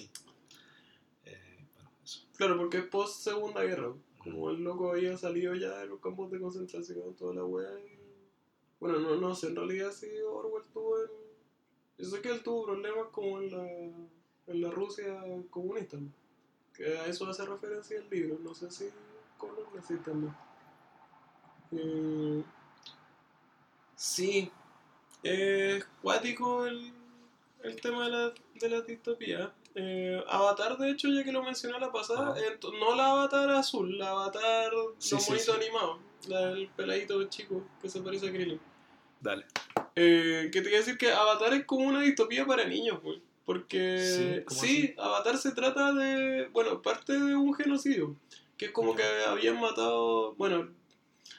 [1.25, 2.21] Eh, bueno, eso.
[2.37, 3.93] Claro, porque es post Segunda Guerra.
[4.19, 7.71] Como el loco había salido ya de los campos de concentración, toda la weá.
[7.81, 7.97] y-
[8.81, 11.11] Bueno, no, no sé, en realidad sí Orwell tuvo en.
[11.99, 15.97] Yo sé que él tuvo problemas como en la, en la Rusia comunista.
[15.97, 16.11] ¿no?
[16.75, 18.39] Que a eso hace referencia el libro.
[18.43, 18.91] No sé si
[19.39, 20.35] con lo sí también.
[21.73, 22.45] Eh,
[23.95, 24.51] sí,
[25.23, 26.93] es cuático el,
[27.63, 29.53] el tema de la, de la distopía.
[29.75, 33.99] Eh, Avatar, de hecho, ya que lo mencioné la pasada, ent- no la Avatar azul,
[33.99, 35.61] la Avatar Sí, los sí, monitos sí.
[35.63, 35.99] animados,
[36.29, 38.61] la del peladito chico que se parece a Krillin.
[39.21, 39.45] Dale.
[39.95, 43.21] Eh, que te iba a decir que Avatar es como una distopía para niños, güey.
[43.45, 48.17] Porque Sí, ¿cómo sí, Avatar se trata de, bueno, parte de un genocidio.
[48.57, 50.69] Que es como que habían matado, bueno,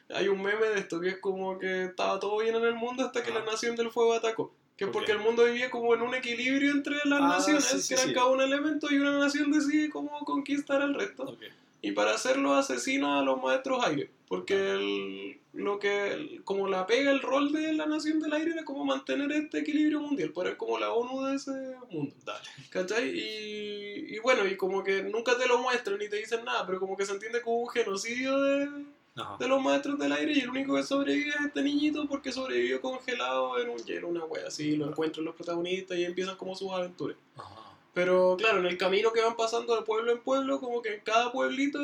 [0.09, 3.05] hay un meme de esto que es como que estaba todo bien en el mundo
[3.05, 3.39] hasta que Ajá.
[3.39, 4.53] la Nación del Fuego atacó.
[4.77, 7.81] Que es porque el mundo vivía como en un equilibrio entre las Ah, naciones, sí,
[7.81, 8.13] sí, que eran sí.
[8.13, 11.23] cada un elemento y una nación decide cómo conquistar al resto.
[11.23, 11.41] Ok.
[11.81, 14.09] Y para hacerlo asesina a los maestros aire.
[14.27, 18.51] Porque el- lo que, el- como la pega el rol de la nación del aire
[18.51, 20.31] era como mantener este equilibrio mundial.
[20.35, 21.51] Pero es como la ONU de ese
[21.89, 22.13] mundo.
[22.25, 22.45] Dale.
[22.69, 23.09] ¿Cachai?
[23.17, 26.65] Y, y bueno, y como que nunca te lo muestran ni te dicen nada.
[26.67, 28.69] Pero como que se entiende como un genocidio de,
[29.17, 29.37] Ajá.
[29.39, 30.33] de los maestros del aire.
[30.33, 34.23] Y el único que sobrevive es este niñito porque sobrevivió congelado en un hielo, una
[34.25, 34.75] wea así.
[34.75, 37.17] Lo encuentran los protagonistas y empiezan como sus aventuras.
[37.35, 37.67] Ajá.
[37.97, 41.01] Pero claro, en el camino que van pasando de pueblo en pueblo, como que en
[41.01, 41.79] cada pueblito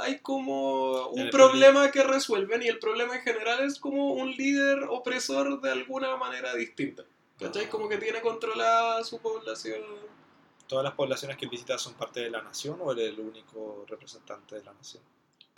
[0.00, 4.84] hay como un problema que resuelven y el problema en general es como un líder
[4.84, 7.04] opresor de alguna manera distinta.
[7.38, 7.66] ¿Cachai?
[7.66, 7.68] Ah.
[7.68, 9.82] Como que tiene controlada su población.
[10.66, 13.20] ¿Todas las poblaciones que él visita son parte de la nación o él es el
[13.20, 15.02] único representante de la nación?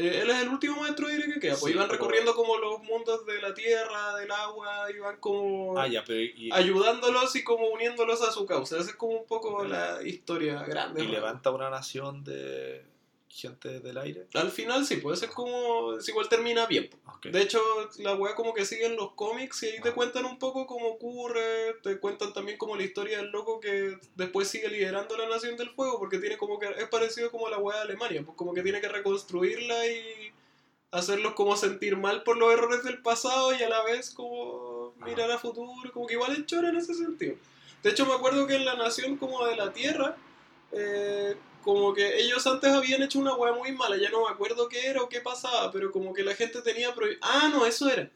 [0.01, 2.57] Eh, él es el último maestro aire que queda, pues Sí, iban pero- recorriendo como
[2.59, 7.45] los mundos de la tierra, del agua, iban como Ah, ya, pero y, ayudándolos y
[7.45, 8.79] como uniéndolos a su causa.
[8.79, 11.03] Esa es como un poco la historia grande.
[11.05, 11.13] y ¿no?
[11.13, 12.85] levanta una nación de
[13.31, 14.27] gente del aire.
[14.35, 15.95] Al final sí, puede ser como.
[15.97, 16.91] es igual termina bien.
[17.23, 17.61] De hecho,
[17.99, 19.95] la weá como que siguen los cómics y ahí te Ah.
[19.95, 24.49] cuentan un poco cómo ocurre, te cuentan también como la historia del loco que después
[24.49, 27.59] sigue liderando la Nación del Fuego, porque tiene como que, es parecido como a la
[27.59, 30.33] weá de Alemania, pues como que tiene que reconstruirla y
[30.91, 35.31] hacerlos como sentir mal por los errores del pasado y a la vez como mirar
[35.31, 37.37] a futuro, como que igual es chora en ese sentido.
[37.83, 40.17] De hecho, me acuerdo que en la Nación como de la Tierra,
[40.73, 44.69] eh, como que ellos antes habían hecho una weá muy mala, ya no me acuerdo
[44.69, 47.89] qué era o qué pasaba, pero como que la gente tenía prohi- Ah, no, eso
[47.89, 48.11] era.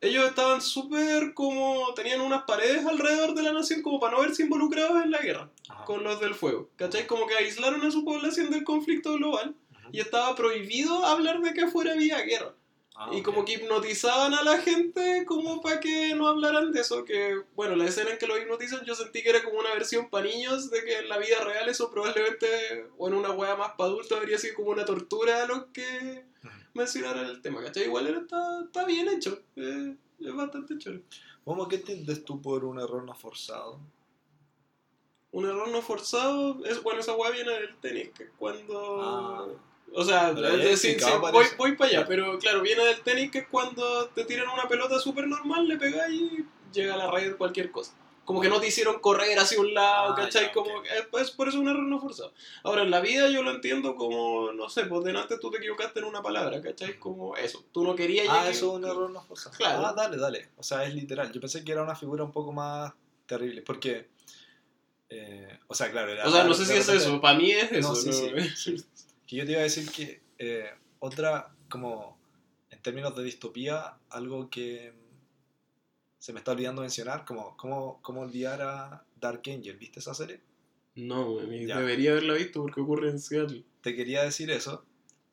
[0.00, 1.92] Ellos estaban súper como...
[1.94, 5.48] tenían unas paredes alrededor de la nación como para no verse involucrados en la guerra
[5.68, 5.84] Ajá.
[5.84, 6.68] con los del fuego.
[6.76, 7.06] ¿Cachai?
[7.06, 9.54] Como que aislaron a su población del conflicto global
[9.92, 12.52] y estaba prohibido hablar de que afuera había guerra.
[12.98, 17.04] Ah, Y como que hipnotizaban a la gente como para que no hablaran de eso,
[17.04, 20.08] que bueno, la escena en que lo hipnotizan yo sentí que era como una versión
[20.08, 22.46] para niños de que en la vida real eso probablemente,
[22.96, 26.24] o en una wea más para adultos, habría sido como una tortura a los que
[26.72, 27.84] mencionaran el tema, ¿cachai?
[27.84, 31.00] Igual era, está, está bien hecho, eh, es bastante chulo.
[31.44, 33.78] ¿Cómo qué entiendes tú por un error no forzado?
[35.32, 39.02] Un error no forzado, es bueno, esa wea viene del tenis, que es cuando...
[39.02, 39.48] Ah.
[39.92, 43.38] O sea, es explicado, sí, voy, voy para allá, pero claro, viene del tenis que
[43.38, 47.36] es cuando te tiran una pelota súper normal, le pegas y llega a la red
[47.36, 47.92] cualquier cosa.
[48.26, 50.46] Como que no te hicieron correr hacia un lado, Ah, ¿cachai?
[50.46, 50.82] ya, como ok.
[50.82, 50.88] que
[51.20, 52.32] es, es por eso un error no forzado.
[52.64, 56.00] Ahora, en la vida yo lo entiendo como, no sé, pues delante tú te equivocaste
[56.00, 56.98] en una palabra, ¿cachai?
[56.98, 59.56] Como eso, tú no querías Ah, eso es un error no forzado.
[59.56, 59.86] Claro.
[59.86, 60.48] Ah, dale, dale.
[60.56, 61.30] O sea, es literal.
[61.32, 62.92] Yo pensé que era una figura un poco más
[63.26, 63.62] terrible.
[63.62, 64.08] Porque.
[65.08, 66.26] eh, o sea, claro, era.
[66.26, 67.90] O sea, no sé si es eso, para mí es eso.
[67.90, 68.82] No, sí, ¿no?
[69.26, 72.18] Que yo te iba a decir que eh, otra, como
[72.70, 74.92] en términos de distopía, algo que
[76.18, 79.76] se me está olvidando mencionar, como, ¿cómo, cómo olvidar a Dark Angel?
[79.76, 80.40] ¿Viste esa serie?
[80.94, 81.78] No, Ya.
[81.78, 83.64] debería haberla visto porque ocurre en Seattle.
[83.82, 84.84] Te quería decir eso.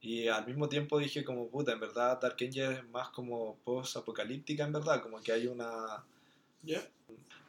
[0.02, 4.66] Y al mismo tiempo dije como, puta, en verdad Dark Angel es más como post-apocalíptica,
[4.66, 5.02] en verdad.
[5.02, 6.04] Como que hay una...
[6.62, 6.86] ¿Ya?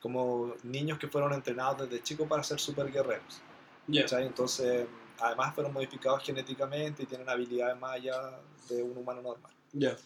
[0.01, 3.41] Como niños que fueron entrenados desde chicos para ser super guerreros.
[3.89, 4.03] Ya.
[4.03, 4.27] ¿cachai?
[4.27, 4.87] Entonces,
[5.19, 8.39] además fueron modificados genéticamente y tienen habilidades más allá
[8.69, 9.53] de un humano normal.
[9.73, 9.97] Ya.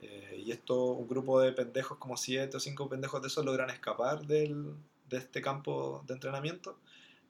[0.00, 3.70] Eh, y esto, un grupo de pendejos, como siete o cinco pendejos de esos, logran
[3.70, 4.74] escapar del,
[5.08, 6.78] de este campo de entrenamiento.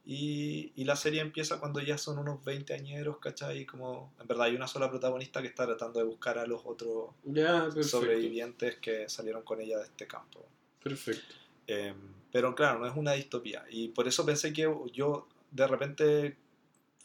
[0.07, 3.65] Y, y la serie empieza cuando ya son unos 20 añeros, ¿cachai?
[3.65, 7.11] Como, en verdad, hay una sola protagonista que está tratando de buscar a los otros
[7.25, 7.83] perfecto.
[7.85, 10.47] sobrevivientes que salieron con ella de este campo.
[10.83, 11.35] Perfecto.
[11.67, 11.95] Eh,
[12.31, 13.65] pero claro, no es una distopía.
[13.71, 16.37] Y por eso pensé que yo, de repente,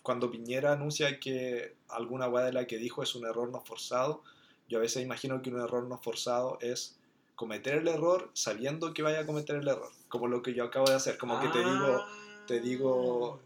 [0.09, 4.23] cuando Piñera anuncia que alguna weá de la que dijo es un error no forzado,
[4.67, 6.97] yo a veces imagino que un error no forzado es
[7.35, 9.91] cometer el error sabiendo que vaya a cometer el error.
[10.07, 11.19] Como lo que yo acabo de hacer.
[11.19, 12.05] Como que te digo,
[12.47, 13.39] te digo,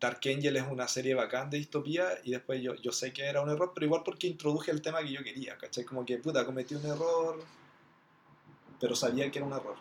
[0.00, 3.42] Dark Angel es una serie bacán de distopía y después yo, yo sé que era
[3.42, 5.84] un error, pero igual porque introduje el tema que yo quería, ¿cachai?
[5.84, 7.38] Como que, puta, cometí un error,
[8.80, 9.76] pero sabía que era un error.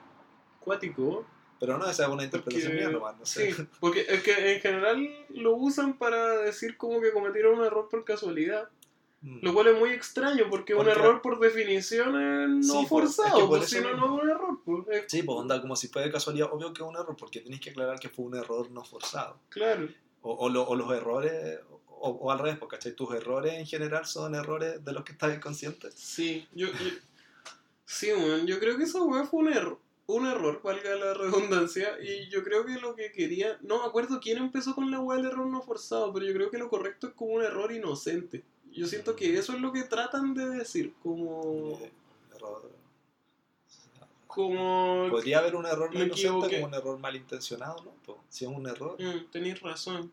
[0.59, 1.25] Cuático.
[1.59, 3.53] Pero no, esa es una interpretación Porque- mía nomás, no sé.
[3.53, 7.87] Sí, porque es que en general lo usan para decir como que cometieron un error
[7.89, 8.69] por casualidad.
[9.21, 9.39] Mm.
[9.41, 13.15] Lo cual es muy extraño porque un error por definición es no Sí, pues, es
[13.15, 14.59] forzado, que por pues, si no, no es un error.
[14.63, 17.15] Pues, es- Sí, pues onda, como si fue de casualidad, obvio que es un error,
[17.17, 19.39] porque tenéis que aclarar que fue un error no forzado.
[19.49, 19.87] Claro.
[20.21, 21.59] O, o lo- o los errores,
[21.89, 25.35] o, o al revés, porque tus errores en general son errores de los que estás
[25.35, 25.89] inconsciente.
[25.95, 26.73] Sí, yo, yo-
[27.85, 31.97] sí, weón, yo creo que esa weá fue un error, un error, valga la redundancia,
[32.01, 35.17] y yo creo que lo que quería, no me acuerdo quién empezó con la weá
[35.17, 38.43] del error no forzado, pero yo creo que lo correcto es como un error inocente.
[38.71, 41.77] Yo siento que eso es lo que tratan de decir, como,
[42.35, 42.71] error-
[44.27, 48.17] como, Podría haber un error no inocente como un error malintencionado, ¿no?
[48.29, 50.11] Si es un error, Mm, tenéis razón.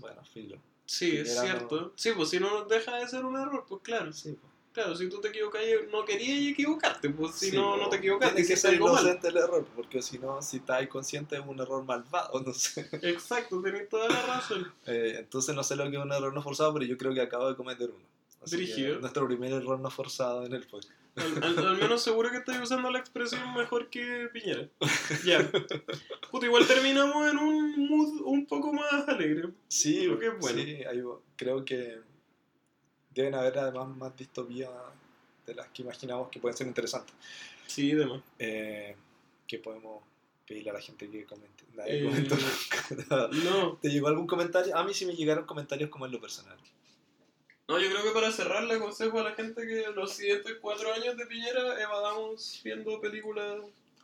[0.00, 0.58] bueno, filo.
[0.86, 1.92] Sí, es cierto.
[1.96, 4.12] Sí, pues si no deja de ser un error, pues claro.
[4.12, 4.52] Sí, pues.
[4.78, 5.60] Claro, si tú te equivocas,
[5.90, 9.02] no querías equivocarte, pues si Sí, no, no te equivocaste, Tiene que ser algo mal.
[9.02, 12.88] inocente el error, porque si no, si estás consciente es un error malvado, no sé.
[13.02, 14.72] Exacto, tenés toda la razón.
[14.86, 17.20] Eh, entonces no sé lo que es un error no forzado, pero yo creo que
[17.20, 18.04] acabo de cometer uno.
[18.50, 19.00] Brígido.
[19.00, 20.92] nuestro primer error no forzado en el podcast.
[21.16, 24.68] Al, al- al menos seguro que estoy usando la expresión mejor que Piñera.
[25.26, 25.50] Ya.
[26.30, 29.48] Puta, igual terminamos en un mood un poco más alegre.
[29.66, 30.62] Sí, Creo que es bueno.
[30.62, 31.02] sí, ahí
[31.34, 31.98] creo que
[33.18, 34.70] deben haber además más distopías
[35.46, 37.14] de las que imaginamos que pueden ser interesantes.
[37.66, 38.20] Sí, demás.
[38.38, 38.94] Eh,
[39.46, 40.02] que podemos
[40.46, 41.64] pedirle a la gente que comente.
[41.74, 43.28] Nadie Eh, comentó nunca.
[43.44, 44.76] No, ¿Te llegó algún comentario?
[44.76, 46.56] A mí sí me llegaron comentarios como en lo personal.
[47.68, 50.92] no, yo creo que para cerrar le aconsejo a la gente que los siguientes cuatro
[50.92, 53.58] años de Piñera evadamos viendo películas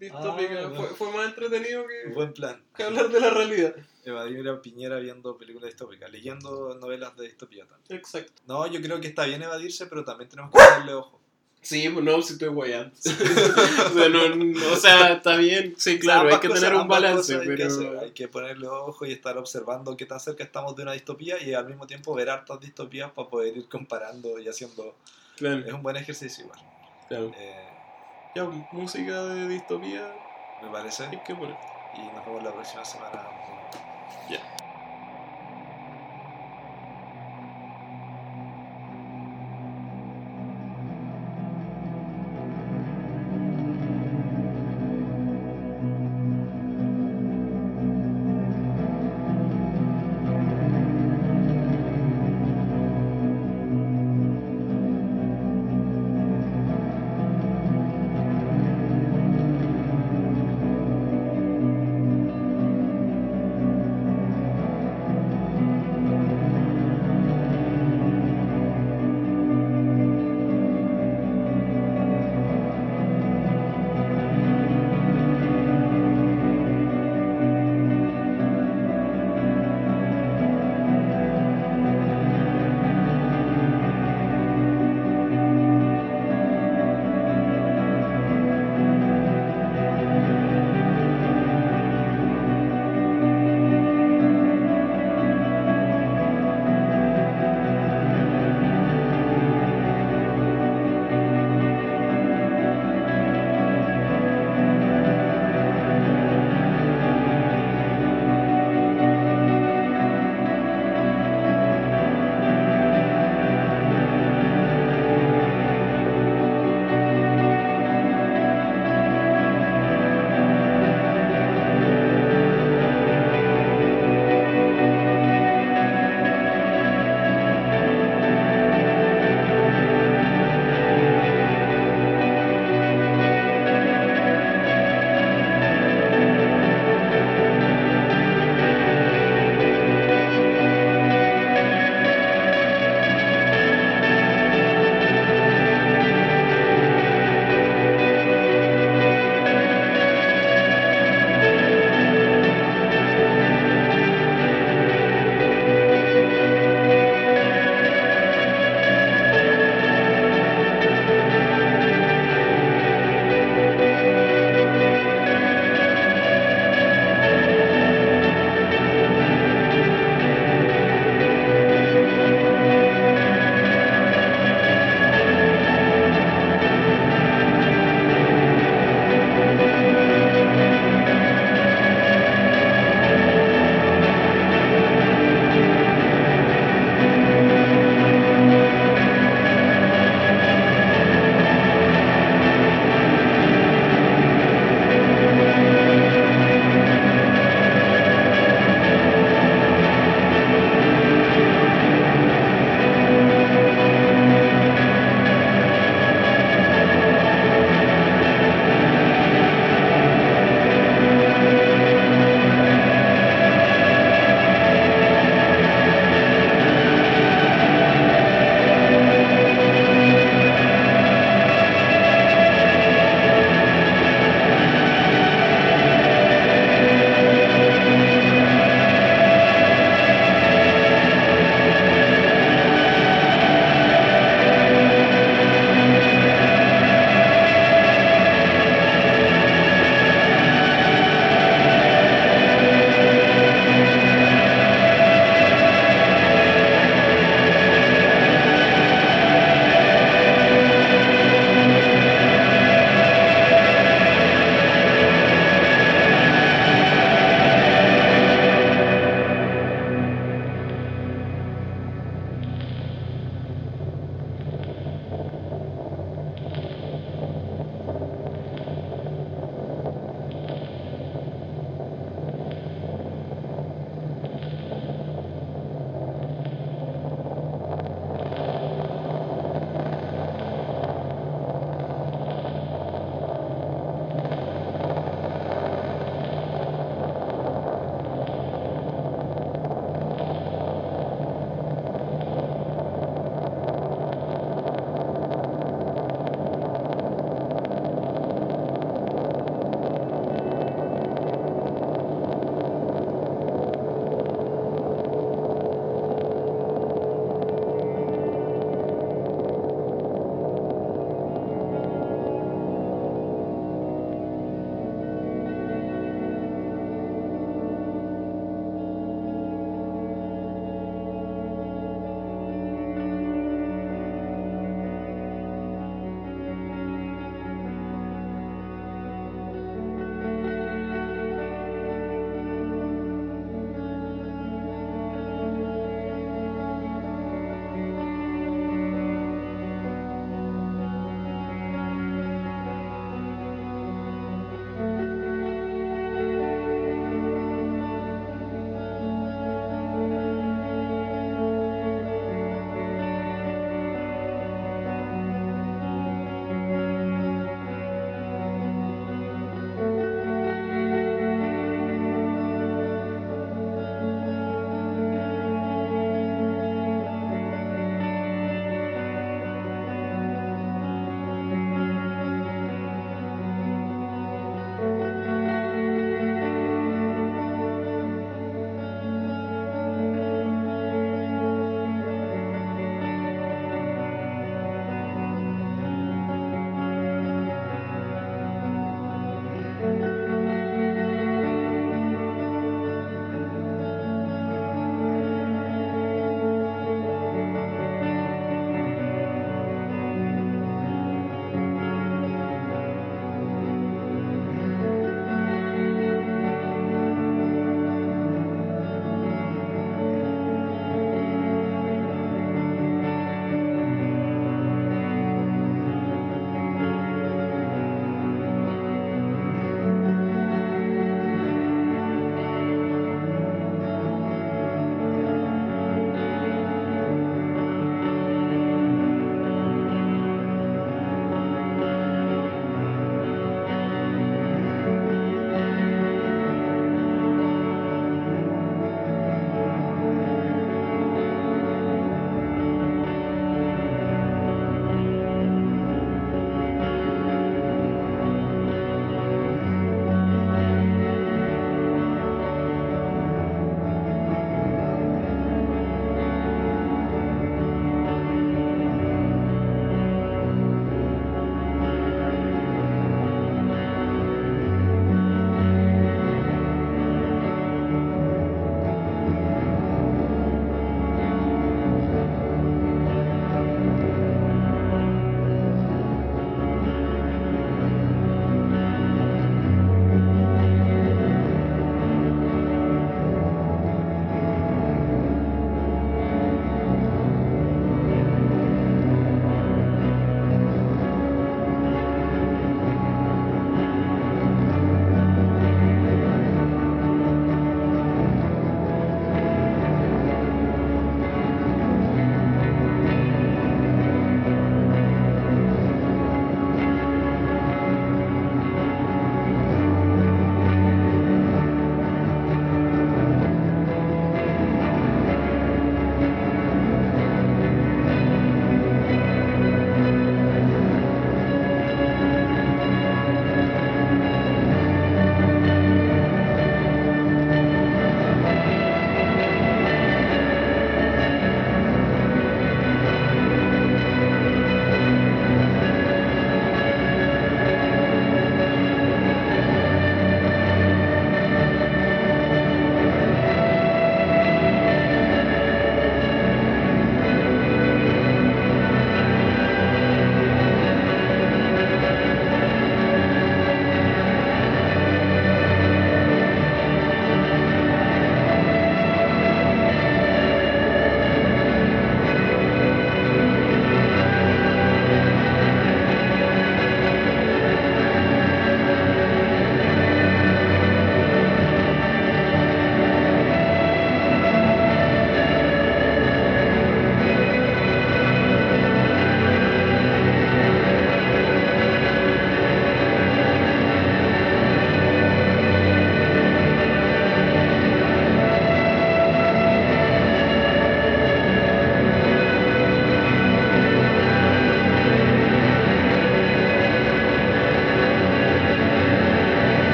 [0.00, 0.64] distópicas.
[0.64, 2.60] Ah, fue, fue más entretenido que, Buen plan.
[2.74, 3.76] que hablar de la realidad.
[4.04, 8.00] Evadir a Piñera viendo películas distópicas, leyendo novelas de distopía también.
[8.00, 8.42] Exacto.
[8.46, 11.20] No, yo creo que está bien evadirse, pero también tenemos que ponerle ojo.
[11.62, 12.96] Sí, pues no, si estoy guayando.
[12.96, 15.74] o, sea, no, no, o sea, está bien.
[15.76, 17.88] Sí, claro, hay que cosas- tener un balance, cosas hay que hacer.
[17.88, 18.00] pero...
[18.00, 21.52] Hay que ponerle ojo y estar observando qué tan cerca estamos de una distopía y
[21.52, 24.96] al mismo tiempo ver hartas distopías para poder ir comparando y haciendo...
[25.36, 26.60] Claro, Es un buen ejercicio igual.
[27.08, 27.32] claro.
[27.38, 27.66] Eh,
[28.32, 30.02] Ya, música de distopía
[30.62, 31.04] me parece.
[31.04, 31.56] hay que poner.
[31.94, 33.22] Y nos vemos la próxima semana